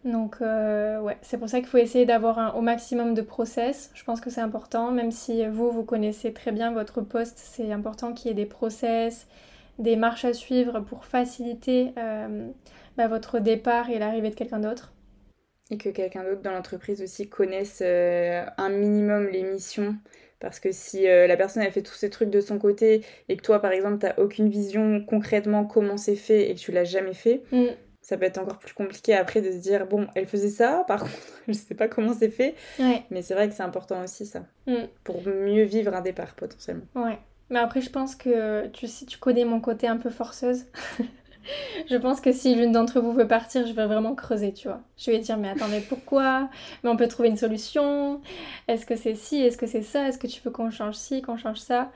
Donc, 0.05 0.37
ouais, 0.41 1.17
c'est 1.23 1.39
pour 1.39 1.49
ça 1.49 1.61
qu'il 1.61 1.69
faut 1.69 1.79
essayer 1.79 2.05
d'avoir 2.05 2.59
au 2.59 2.61
maximum 2.61 3.15
de 3.15 3.23
process. 3.23 3.91
Je 3.95 4.05
pense 4.05 4.21
que 4.21 4.29
c'est 4.29 4.43
important, 4.43 4.91
même 4.91 5.11
si 5.11 5.47
vous, 5.47 5.71
vous 5.71 5.83
connaissez 5.83 6.35
très 6.35 6.53
bien 6.53 6.73
votre 6.73 7.01
poste, 7.01 7.39
c'est 7.39 7.73
important 7.73 8.13
qu'il 8.13 8.29
y 8.29 8.31
ait 8.33 8.35
des 8.35 8.45
process, 8.45 9.27
des 9.79 9.97
marches 9.97 10.25
à 10.25 10.33
suivre 10.33 10.81
pour 10.81 11.05
faciliter 11.05 11.93
euh, 11.99 12.49
bah, 12.97 13.09
votre 13.09 13.39
départ 13.39 13.91
et 13.91 13.99
l'arrivée 13.99 14.31
de 14.31 14.35
quelqu'un 14.35 14.61
d'autre. 14.61 14.93
Et 15.71 15.79
que 15.79 15.89
quelqu'un 15.89 16.25
d'autre 16.25 16.43
dans 16.43 16.53
l'entreprise 16.53 17.03
aussi 17.03 17.29
connaisse 17.29 17.81
euh, 17.85 18.45
un 18.59 18.69
minimum 18.69 19.29
les 19.29 19.43
missions. 19.43 19.97
Parce 20.45 20.61
que 20.61 20.72
si 20.72 21.09
euh, 21.09 21.26
la 21.26 21.38
personne 21.38 21.62
a 21.62 21.70
fait 21.70 21.80
tous 21.80 21.95
ces 21.95 22.11
trucs 22.11 22.28
de 22.28 22.42
son 22.42 22.59
côté 22.59 23.03
et 23.30 23.36
que 23.38 23.42
toi, 23.42 23.61
par 23.61 23.72
exemple, 23.72 23.99
tu 23.99 24.05
n'as 24.05 24.14
aucune 24.18 24.51
vision 24.51 25.03
concrètement 25.03 25.64
comment 25.64 25.97
c'est 25.97 26.16
fait 26.16 26.51
et 26.51 26.55
que 26.55 26.61
tu 26.61 26.70
l'as 26.70 26.84
jamais 26.84 27.14
fait, 27.14 27.45
mm. 27.51 27.68
ça 28.03 28.18
peut 28.18 28.26
être 28.26 28.36
encore 28.36 28.59
plus 28.59 28.74
compliqué 28.74 29.14
après 29.14 29.40
de 29.40 29.51
se 29.51 29.57
dire 29.57 29.86
bon, 29.86 30.07
elle 30.14 30.26
faisait 30.26 30.51
ça, 30.51 30.84
par 30.88 31.01
contre, 31.01 31.14
je 31.49 31.55
sais 31.55 31.74
pas 31.74 31.88
comment 31.88 32.12
c'est 32.12 32.28
fait. 32.28 32.55
Mais 33.11 33.22
c'est 33.22 33.32
vrai 33.32 33.49
que 33.49 33.55
c'est 33.55 33.62
important 33.62 34.05
aussi 34.05 34.26
ça. 34.26 34.45
Mm. 34.66 34.84
Pour 35.03 35.26
mieux 35.26 35.64
vivre 35.64 35.95
un 35.95 36.03
départ 36.03 36.34
potentiellement. 36.34 36.84
Ouais. 36.95 37.18
Mais 37.49 37.59
après, 37.59 37.80
je 37.80 37.88
pense 37.88 38.14
que 38.14 38.66
tu, 38.68 38.86
si 38.86 39.07
tu 39.07 39.16
connais 39.16 39.47
mon 39.47 39.61
côté 39.61 39.86
un 39.86 39.97
peu 39.97 40.11
forceuse, 40.11 40.66
je 41.90 41.97
pense 41.97 42.20
que 42.20 42.32
si 42.32 42.55
l'une 42.55 42.72
d'entre 42.72 43.01
vous 43.01 43.12
veut 43.12 43.28
partir, 43.28 43.66
je 43.66 43.72
vais 43.72 43.86
vraiment 43.86 44.14
creuser, 44.14 44.53
tu 44.53 44.68
vois. 44.68 44.80
Je 44.97 45.11
vais 45.11 45.18
dire, 45.18 45.36
mais 45.36 45.49
attendez, 45.49 45.80
pourquoi? 45.80 46.49
Mais 46.82 46.90
on 46.90 46.97
peut 46.97 47.09
trouver 47.09 47.28
une 47.28 47.36
solution. 47.36 48.20
Est-ce 48.68 48.86
que 48.86 48.97
c'est 48.97 49.14
ci? 49.14 49.36
Est-ce 49.42 49.59
que 49.59 49.66
c'est 49.66 49.82
ça? 49.82 50.09
Est-ce 50.09 50.18
que 50.18 50.26
tu 50.26 50.40
veux 50.42 50.51
qu'on 50.51 50.70
change 50.70 50.95
ci, 50.97 51.22
qu'on 51.22 51.36
change 51.36 51.59
ça? 51.59 51.90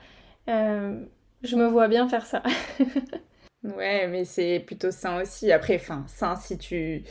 Euh, 0.49 1.01
Je 1.43 1.57
me 1.57 1.67
vois 1.67 1.89
bien 1.89 2.09
faire 2.09 2.27
ça. 2.27 2.43
ouais, 3.65 4.07
mais 4.09 4.25
c'est 4.25 4.61
plutôt 4.61 4.91
sain 4.91 5.21
aussi. 5.21 5.53
Après, 5.53 5.77
enfin, 5.77 6.05
sain 6.09 6.37
si 6.37 6.59
tu 6.59 7.05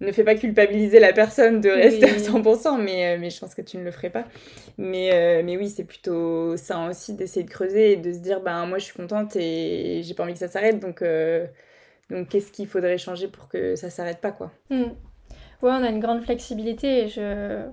ne 0.00 0.12
fais 0.12 0.24
pas 0.24 0.34
culpabiliser 0.34 1.00
la 1.00 1.12
personne 1.12 1.60
de 1.60 1.70
rester 1.70 2.06
à 2.10 2.18
100%, 2.18 2.76
mais, 2.78 3.16
euh, 3.16 3.18
mais 3.20 3.30
je 3.30 3.38
pense 3.40 3.54
que 3.54 3.62
tu 3.62 3.78
ne 3.78 3.84
le 3.84 3.90
ferais 3.92 4.10
pas. 4.10 4.26
Mais, 4.78 5.12
euh, 5.14 5.42
mais 5.44 5.56
oui, 5.56 5.70
c'est 5.70 5.84
plutôt 5.84 6.56
ça 6.56 6.88
aussi 6.88 7.14
d'essayer 7.14 7.44
de 7.44 7.50
creuser 7.50 7.92
et 7.92 7.96
de 7.96 8.12
se 8.12 8.18
dire, 8.18 8.40
ben 8.42 8.66
moi 8.66 8.78
je 8.78 8.84
suis 8.86 8.94
contente 8.94 9.36
et 9.36 10.02
j'ai 10.04 10.14
pas 10.14 10.24
envie 10.24 10.34
que 10.34 10.38
ça 10.40 10.48
s'arrête, 10.48 10.80
donc, 10.80 11.02
euh, 11.02 11.46
donc 12.10 12.28
qu'est-ce 12.28 12.52
qu'il 12.52 12.66
faudrait 12.66 12.98
changer 12.98 13.28
pour 13.28 13.48
que 13.48 13.76
ça 13.76 13.90
s'arrête 13.90 14.20
pas, 14.20 14.32
quoi? 14.32 14.52
Hmm. 14.70 14.92
Ouais, 15.62 15.70
on 15.70 15.82
a 15.82 15.88
une 15.88 16.00
grande 16.00 16.22
flexibilité 16.22 17.04
et 17.04 17.08
je... 17.08 17.66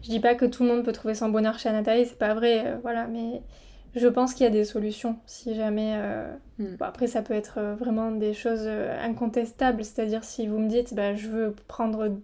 Je 0.00 0.10
dis 0.10 0.20
pas 0.20 0.36
que 0.36 0.44
tout 0.44 0.62
le 0.62 0.68
monde 0.68 0.84
peut 0.84 0.92
trouver 0.92 1.16
son 1.16 1.28
bonheur 1.28 1.58
chez 1.58 1.72
Nathalie, 1.72 2.06
c'est 2.06 2.18
pas 2.18 2.32
vrai, 2.32 2.78
voilà, 2.82 3.08
mais 3.08 3.42
je 3.94 4.06
pense 4.06 4.34
qu'il 4.34 4.44
y 4.44 4.46
a 4.46 4.50
des 4.50 4.64
solutions 4.64 5.18
si 5.26 5.54
jamais. 5.54 5.94
Euh, 5.96 6.32
hmm. 6.58 6.76
après, 6.80 7.06
ça 7.06 7.22
peut 7.22 7.34
être 7.34 7.58
euh, 7.58 7.74
vraiment 7.74 8.10
des 8.10 8.34
choses 8.34 8.64
euh, 8.64 8.96
incontestables, 9.02 9.84
c'est-à-dire 9.84 10.24
si 10.24 10.46
vous 10.46 10.58
me 10.58 10.68
dites, 10.68 10.94
bah, 10.94 11.14
je 11.14 11.28
veux 11.28 11.54
prendre 11.66 12.16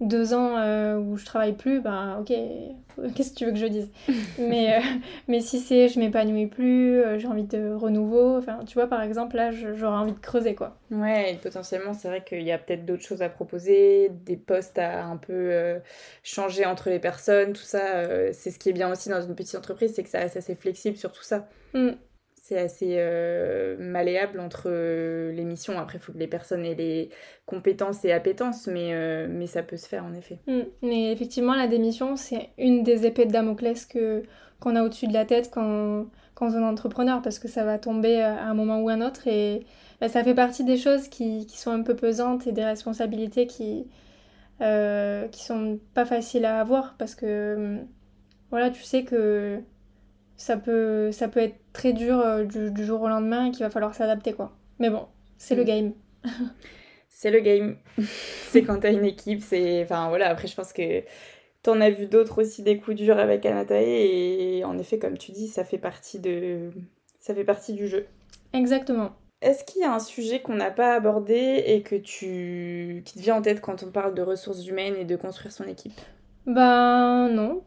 deux 0.00 0.32
ans 0.32 0.56
euh, 0.56 0.96
où 0.96 1.16
je 1.16 1.24
travaille 1.24 1.52
plus, 1.52 1.80
ben 1.80 2.18
ok, 2.20 2.28
qu'est-ce 3.14 3.32
que 3.32 3.36
tu 3.36 3.44
veux 3.44 3.52
que 3.52 3.58
je 3.58 3.66
dise? 3.66 3.90
Mais, 4.38 4.78
euh, 4.78 4.80
mais 5.28 5.40
si 5.40 5.58
c'est 5.60 5.88
je 5.88 5.98
m'épanouis 5.98 6.46
plus, 6.46 7.00
euh, 7.00 7.18
j'ai 7.18 7.28
envie 7.28 7.44
de 7.44 7.72
renouveau, 7.72 8.38
enfin 8.38 8.60
tu 8.66 8.74
vois 8.74 8.86
par 8.86 9.02
exemple 9.02 9.36
là 9.36 9.50
j'aurais 9.52 9.98
envie 9.98 10.12
de 10.12 10.18
creuser 10.18 10.54
quoi. 10.54 10.78
Ouais, 10.90 11.34
et 11.34 11.36
potentiellement 11.36 11.92
c'est 11.92 12.08
vrai 12.08 12.24
qu'il 12.24 12.42
y 12.42 12.52
a 12.52 12.58
peut-être 12.58 12.86
d'autres 12.86 13.04
choses 13.04 13.22
à 13.22 13.28
proposer, 13.28 14.10
des 14.24 14.36
postes 14.36 14.78
à 14.78 15.04
un 15.04 15.16
peu 15.16 15.52
changer 16.22 16.64
entre 16.64 16.90
les 16.90 16.98
personnes, 16.98 17.52
tout 17.52 17.62
ça, 17.62 18.32
c'est 18.32 18.50
ce 18.50 18.58
qui 18.58 18.70
est 18.70 18.74
bien 18.74 18.90
aussi 18.90 19.08
dans 19.08 19.20
une 19.20 19.34
petite 19.34 19.56
entreprise, 19.56 19.92
c'est 19.94 20.02
que 20.02 20.10
ça 20.10 20.18
reste 20.20 20.36
assez 20.36 20.54
flexible 20.54 20.96
sur 20.96 21.12
tout 21.12 21.24
ça. 21.24 21.48
Mm 21.74 21.90
c'est 22.50 22.58
assez 22.58 22.96
euh, 22.98 23.76
malléable 23.78 24.40
entre 24.40 24.64
euh, 24.66 25.30
les 25.30 25.44
missions. 25.44 25.78
Après, 25.78 25.98
il 25.98 26.00
faut 26.00 26.12
que 26.12 26.18
les 26.18 26.26
personnes 26.26 26.64
aient 26.64 26.74
les 26.74 27.10
compétences 27.46 28.04
et 28.04 28.10
appétences, 28.10 28.66
mais, 28.66 28.92
euh, 28.92 29.28
mais 29.30 29.46
ça 29.46 29.62
peut 29.62 29.76
se 29.76 29.86
faire 29.86 30.04
en 30.04 30.12
effet. 30.14 30.40
Mm. 30.48 30.62
Mais 30.82 31.12
effectivement, 31.12 31.54
la 31.54 31.68
démission, 31.68 32.16
c'est 32.16 32.50
une 32.58 32.82
des 32.82 33.06
épées 33.06 33.24
de 33.26 33.30
Damoclès 33.30 33.86
que, 33.86 34.24
qu'on 34.58 34.74
a 34.74 34.82
au-dessus 34.82 35.06
de 35.06 35.12
la 35.12 35.24
tête 35.24 35.52
quand, 35.54 36.06
quand 36.34 36.48
on 36.48 36.60
est 36.60 36.64
entrepreneur, 36.64 37.22
parce 37.22 37.38
que 37.38 37.46
ça 37.46 37.64
va 37.64 37.78
tomber 37.78 38.20
à 38.20 38.42
un 38.42 38.54
moment 38.54 38.80
ou 38.80 38.88
un 38.88 39.00
autre. 39.00 39.28
Et 39.28 39.64
bah, 40.00 40.08
ça 40.08 40.24
fait 40.24 40.34
partie 40.34 40.64
des 40.64 40.76
choses 40.76 41.06
qui, 41.06 41.46
qui, 41.46 41.56
sont 41.56 41.70
un 41.70 41.82
peu 41.82 41.94
pesantes 41.94 42.48
et 42.48 42.52
des 42.52 42.64
responsabilités 42.64 43.46
qui, 43.46 43.86
qui 44.58 45.44
sont 45.44 45.78
pas 45.94 46.04
faciles 46.04 46.44
à 46.44 46.60
avoir, 46.60 46.96
parce 46.98 47.14
que 47.14 47.78
voilà, 48.50 48.70
tu 48.70 48.82
sais 48.82 49.04
que 49.04 49.60
ça 50.36 50.56
peut, 50.56 51.12
ça 51.12 51.28
peut 51.28 51.40
être 51.40 51.59
très 51.72 51.92
dur 51.92 52.18
euh, 52.18 52.44
du, 52.44 52.84
jour 52.84 53.02
au 53.02 53.08
lendemain 53.08 53.46
et 53.46 53.50
qu'il 53.50 53.64
va 53.64 53.70
falloir 53.70 53.94
s'adapter 53.94 54.32
quoi. 54.32 54.52
Mais 54.78 54.90
bon, 54.90 55.06
c'est 55.38 55.54
le 55.54 55.62
mm. 55.62 55.66
game. 55.66 55.92
c'est 57.08 57.30
le 57.30 57.40
game. 57.40 57.76
c'est 58.48 58.62
quand 58.62 58.80
t'as 58.80 58.92
une 58.92 59.04
équipe, 59.04 59.42
c'est... 59.42 59.82
Enfin 59.82 60.08
voilà, 60.08 60.28
après 60.28 60.48
je 60.48 60.54
pense 60.54 60.72
que 60.72 61.02
t'en 61.62 61.80
as 61.80 61.90
vu 61.90 62.06
d'autres 62.06 62.42
aussi 62.42 62.62
des 62.62 62.78
coups 62.78 62.96
durs 62.96 63.18
avec 63.18 63.44
Anatae 63.44 63.82
et 63.82 64.64
en 64.64 64.78
effet 64.78 64.98
comme 64.98 65.18
tu 65.18 65.32
dis, 65.32 65.48
ça 65.48 65.64
fait 65.64 65.78
partie 65.78 66.18
de... 66.18 66.70
Ça 67.18 67.34
fait 67.34 67.44
partie 67.44 67.74
du 67.74 67.86
jeu. 67.86 68.06
Exactement. 68.52 69.12
Est-ce 69.42 69.64
qu'il 69.64 69.82
y 69.82 69.84
a 69.84 69.92
un 69.92 70.00
sujet 70.00 70.40
qu'on 70.40 70.54
n'a 70.54 70.70
pas 70.70 70.94
abordé 70.94 71.62
et 71.66 71.82
que 71.82 71.96
tu... 71.96 73.02
qui 73.04 73.14
te 73.14 73.18
vient 73.20 73.36
en 73.36 73.42
tête 73.42 73.60
quand 73.60 73.82
on 73.82 73.90
parle 73.90 74.14
de 74.14 74.22
ressources 74.22 74.66
humaines 74.66 74.96
et 74.96 75.04
de 75.04 75.16
construire 75.16 75.52
son 75.52 75.64
équipe? 75.64 75.98
Ben 76.46 77.28
non, 77.28 77.62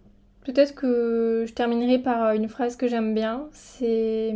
Peut-être 0.46 0.76
que 0.76 1.46
je 1.48 1.54
terminerai 1.54 2.00
par 2.00 2.34
une 2.34 2.50
phrase 2.50 2.76
que 2.76 2.88
j'aime 2.88 3.14
bien, 3.14 3.48
c'est 3.54 4.34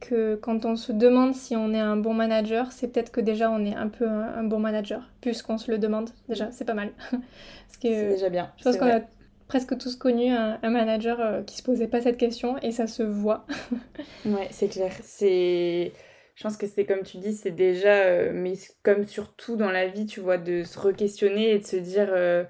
que 0.00 0.36
quand 0.36 0.64
on 0.64 0.76
se 0.76 0.90
demande 0.90 1.34
si 1.34 1.54
on 1.54 1.74
est 1.74 1.80
un 1.80 1.96
bon 1.96 2.14
manager, 2.14 2.72
c'est 2.72 2.88
peut-être 2.88 3.12
que 3.12 3.20
déjà 3.20 3.50
on 3.50 3.64
est 3.66 3.74
un 3.74 3.88
peu 3.88 4.08
un, 4.08 4.42
bon 4.42 4.58
manager, 4.58 5.10
puisqu'on 5.20 5.58
se 5.58 5.70
le 5.70 5.78
demande. 5.78 6.10
Déjà, 6.28 6.50
c'est 6.50 6.64
pas 6.64 6.74
mal. 6.74 6.92
c'est 7.68 8.08
déjà 8.08 8.30
bien. 8.30 8.50
Je 8.56 8.64
pense 8.64 8.78
qu'on 8.78 8.90
a 8.90 9.00
presque 9.48 9.76
tous 9.76 9.96
connu 9.96 10.30
un, 10.30 10.58
manager 10.62 11.20
euh, 11.20 11.42
qui 11.42 11.56
se 11.56 11.62
posait 11.62 11.88
pas 11.88 12.00
cette 12.00 12.16
question 12.16 12.56
et 12.62 12.70
ça 12.70 12.86
se 12.86 13.02
voit. 13.02 13.46
ouais, 14.24 14.48
c'est 14.50 14.68
clair. 14.68 14.92
C'est 15.02 15.92
je 16.40 16.44
pense 16.44 16.56
que 16.56 16.66
c'est 16.66 16.86
comme 16.86 17.02
tu 17.02 17.18
dis, 17.18 17.34
c'est 17.34 17.50
déjà, 17.50 17.96
euh, 17.96 18.30
mais 18.32 18.54
comme 18.82 19.04
surtout 19.04 19.56
dans 19.56 19.70
la 19.70 19.88
vie, 19.88 20.06
tu 20.06 20.20
vois, 20.20 20.38
de 20.38 20.62
se 20.64 20.78
re-questionner 20.78 21.50
et 21.50 21.58
de 21.58 21.66
se 21.66 21.76
dire, 21.76 22.08
euh, 22.12 22.44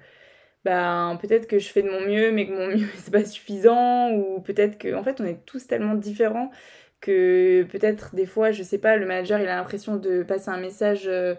ben 0.65 1.17
peut-être 1.21 1.47
que 1.47 1.59
je 1.59 1.69
fais 1.69 1.81
de 1.81 1.89
mon 1.89 2.01
mieux 2.01 2.31
mais 2.31 2.47
que 2.47 2.51
mon 2.53 2.67
mieux 2.67 2.87
c'est 2.97 3.11
pas 3.11 3.25
suffisant 3.25 4.11
ou 4.11 4.41
peut-être 4.41 4.77
que 4.77 4.93
en 4.93 5.03
fait 5.03 5.21
on 5.21 5.25
est 5.25 5.45
tous 5.45 5.67
tellement 5.67 5.95
différents 5.95 6.51
que 7.01 7.63
peut-être 7.63 8.15
des 8.15 8.25
fois 8.25 8.51
je 8.51 8.63
sais 8.63 8.77
pas 8.77 8.95
le 8.95 9.05
manager 9.05 9.39
il 9.39 9.47
a 9.47 9.55
l'impression 9.55 9.97
de 9.97 10.23
passer 10.23 10.49
un 10.49 10.59
message 10.59 11.07
euh, 11.07 11.35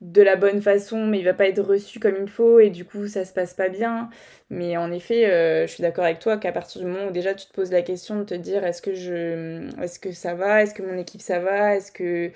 de 0.00 0.22
la 0.22 0.36
bonne 0.36 0.60
façon 0.60 1.06
mais 1.06 1.18
il 1.20 1.24
va 1.24 1.34
pas 1.34 1.46
être 1.48 1.62
reçu 1.62 1.98
comme 2.00 2.16
il 2.20 2.28
faut 2.28 2.58
et 2.60 2.70
du 2.70 2.84
coup 2.84 3.06
ça 3.08 3.24
se 3.24 3.32
passe 3.32 3.54
pas 3.54 3.68
bien. 3.68 4.10
Mais 4.50 4.76
en 4.76 4.92
effet 4.92 5.26
euh, 5.30 5.66
je 5.66 5.72
suis 5.72 5.82
d'accord 5.82 6.04
avec 6.04 6.18
toi 6.18 6.36
qu'à 6.36 6.52
partir 6.52 6.82
du 6.82 6.86
moment 6.88 7.06
où 7.08 7.10
déjà 7.10 7.34
tu 7.34 7.46
te 7.46 7.52
poses 7.52 7.70
la 7.72 7.82
question 7.82 8.18
de 8.18 8.24
te 8.24 8.34
dire 8.34 8.64
est-ce 8.64 8.82
que 8.82 8.94
je 8.94 9.68
est-ce 9.82 9.98
que 9.98 10.12
ça 10.12 10.34
va 10.34 10.62
est-ce 10.62 10.74
que 10.74 10.82
mon 10.82 10.98
équipe 10.98 11.22
ça 11.22 11.38
va 11.38 11.76
est-ce 11.76 11.92
que 11.92 12.32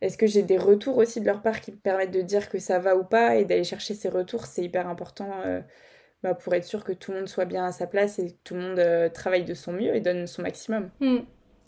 est-ce 0.00 0.16
que 0.16 0.26
j'ai 0.26 0.42
des 0.42 0.56
retours 0.58 0.96
aussi 0.96 1.20
de 1.20 1.26
leur 1.26 1.42
part 1.42 1.60
qui 1.60 1.72
me 1.72 1.76
permettent 1.76 2.12
de 2.12 2.22
dire 2.22 2.48
que 2.48 2.58
ça 2.58 2.78
va 2.78 2.96
ou 2.96 3.04
pas 3.04 3.36
et 3.36 3.44
d'aller 3.44 3.64
chercher 3.64 3.94
ces 3.94 4.08
retours 4.08 4.46
C'est 4.46 4.62
hyper 4.62 4.88
important 4.88 5.30
euh, 5.44 5.60
bah, 6.22 6.34
pour 6.34 6.54
être 6.54 6.64
sûr 6.64 6.84
que 6.84 6.92
tout 6.92 7.12
le 7.12 7.18
monde 7.18 7.28
soit 7.28 7.44
bien 7.44 7.64
à 7.66 7.72
sa 7.72 7.86
place 7.86 8.18
et 8.18 8.32
que 8.32 8.36
tout 8.44 8.54
le 8.54 8.60
monde 8.60 8.78
euh, 8.78 9.08
travaille 9.10 9.44
de 9.44 9.54
son 9.54 9.72
mieux 9.72 9.94
et 9.94 10.00
donne 10.00 10.26
son 10.26 10.42
maximum. 10.42 10.90
Hmm, 11.00 11.18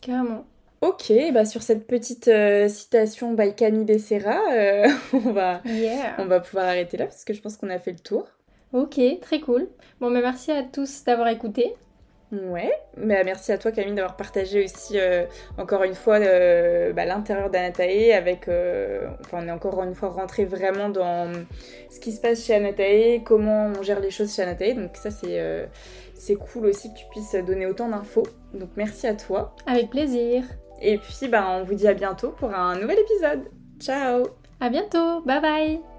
carrément. 0.01 0.47
Ok, 0.81 1.13
bah 1.33 1.45
sur 1.45 1.63
cette 1.63 1.87
petite 1.87 2.27
euh, 2.27 2.67
citation 2.69 3.35
by 3.35 3.55
Camille 3.55 3.85
Becerra, 3.85 4.41
on, 5.13 5.31
va, 5.31 5.63
on 6.19 6.25
va 6.25 6.41
pouvoir 6.41 6.65
arrêter 6.67 6.97
là 6.97 7.07
parce 7.07 7.25
que 7.25 7.35
je 7.35 7.41
pense 7.41 7.57
qu'on 7.57 7.71
a 7.71 7.79
fait 7.79 7.93
le 7.93 8.01
tour. 8.01 8.27
Ok, 8.73 8.99
très 9.21 9.41
cool. 9.41 9.69
Bon, 10.01 10.11
mais 10.11 10.23
bah, 10.23 10.31
merci 10.31 10.51
à 10.51 10.63
tous 10.63 11.05
d'avoir 11.05 11.29
écouté. 11.29 11.75
Ouais, 12.33 12.73
mais 12.97 13.23
merci 13.25 13.53
à 13.53 13.59
toi 13.59 13.73
Camille 13.73 13.95
d'avoir 13.95 14.17
partagé 14.17 14.65
aussi 14.65 14.99
euh, 14.99 15.27
encore 15.59 15.85
une 15.85 15.95
fois 15.95 16.17
euh, 16.17 16.95
bah, 16.95 17.05
l'intérieur 17.05 17.51
d'Anatae 17.51 18.15
avec, 18.17 18.49
euh, 18.49 19.07
enfin 19.21 19.41
on 19.43 19.49
est 19.49 19.51
encore 19.51 19.83
une 19.83 19.95
fois 19.95 20.09
rentré 20.09 20.47
vraiment 20.47 20.89
dans 20.89 21.31
ce 21.91 22.01
qui 22.01 22.11
se 22.11 22.23
passe 22.23 22.43
chez 22.47 22.55
Anatae, 22.55 23.23
comment 23.23 23.71
on 23.79 23.83
gère 23.83 24.01
les 24.01 24.11
choses 24.11 24.35
chez 24.35 24.41
Anatae, 24.41 24.73
donc 24.73 24.97
ça 24.97 25.11
c'est 25.11 25.69
c'est 26.15 26.37
cool 26.37 26.67
aussi 26.67 26.91
que 26.95 26.99
tu 26.99 27.05
puisses 27.11 27.35
donner 27.45 27.67
autant 27.67 27.89
d'infos, 27.91 28.27
donc 28.55 28.71
merci 28.77 29.07
à 29.07 29.15
toi. 29.15 29.55
Avec 29.67 29.91
plaisir. 29.91 30.45
Et 30.81 30.97
puis 30.97 31.29
bah 31.29 31.45
on 31.51 31.65
vous 31.65 31.75
dit 31.75 31.87
à 31.87 31.93
bientôt 31.93 32.31
pour 32.31 32.55
un 32.55 32.79
nouvel 32.79 32.99
épisode. 32.99 33.51
Ciao 33.79 34.23
À 34.59 34.71
bientôt, 34.71 35.21
bye 35.27 35.41
bye 35.43 35.92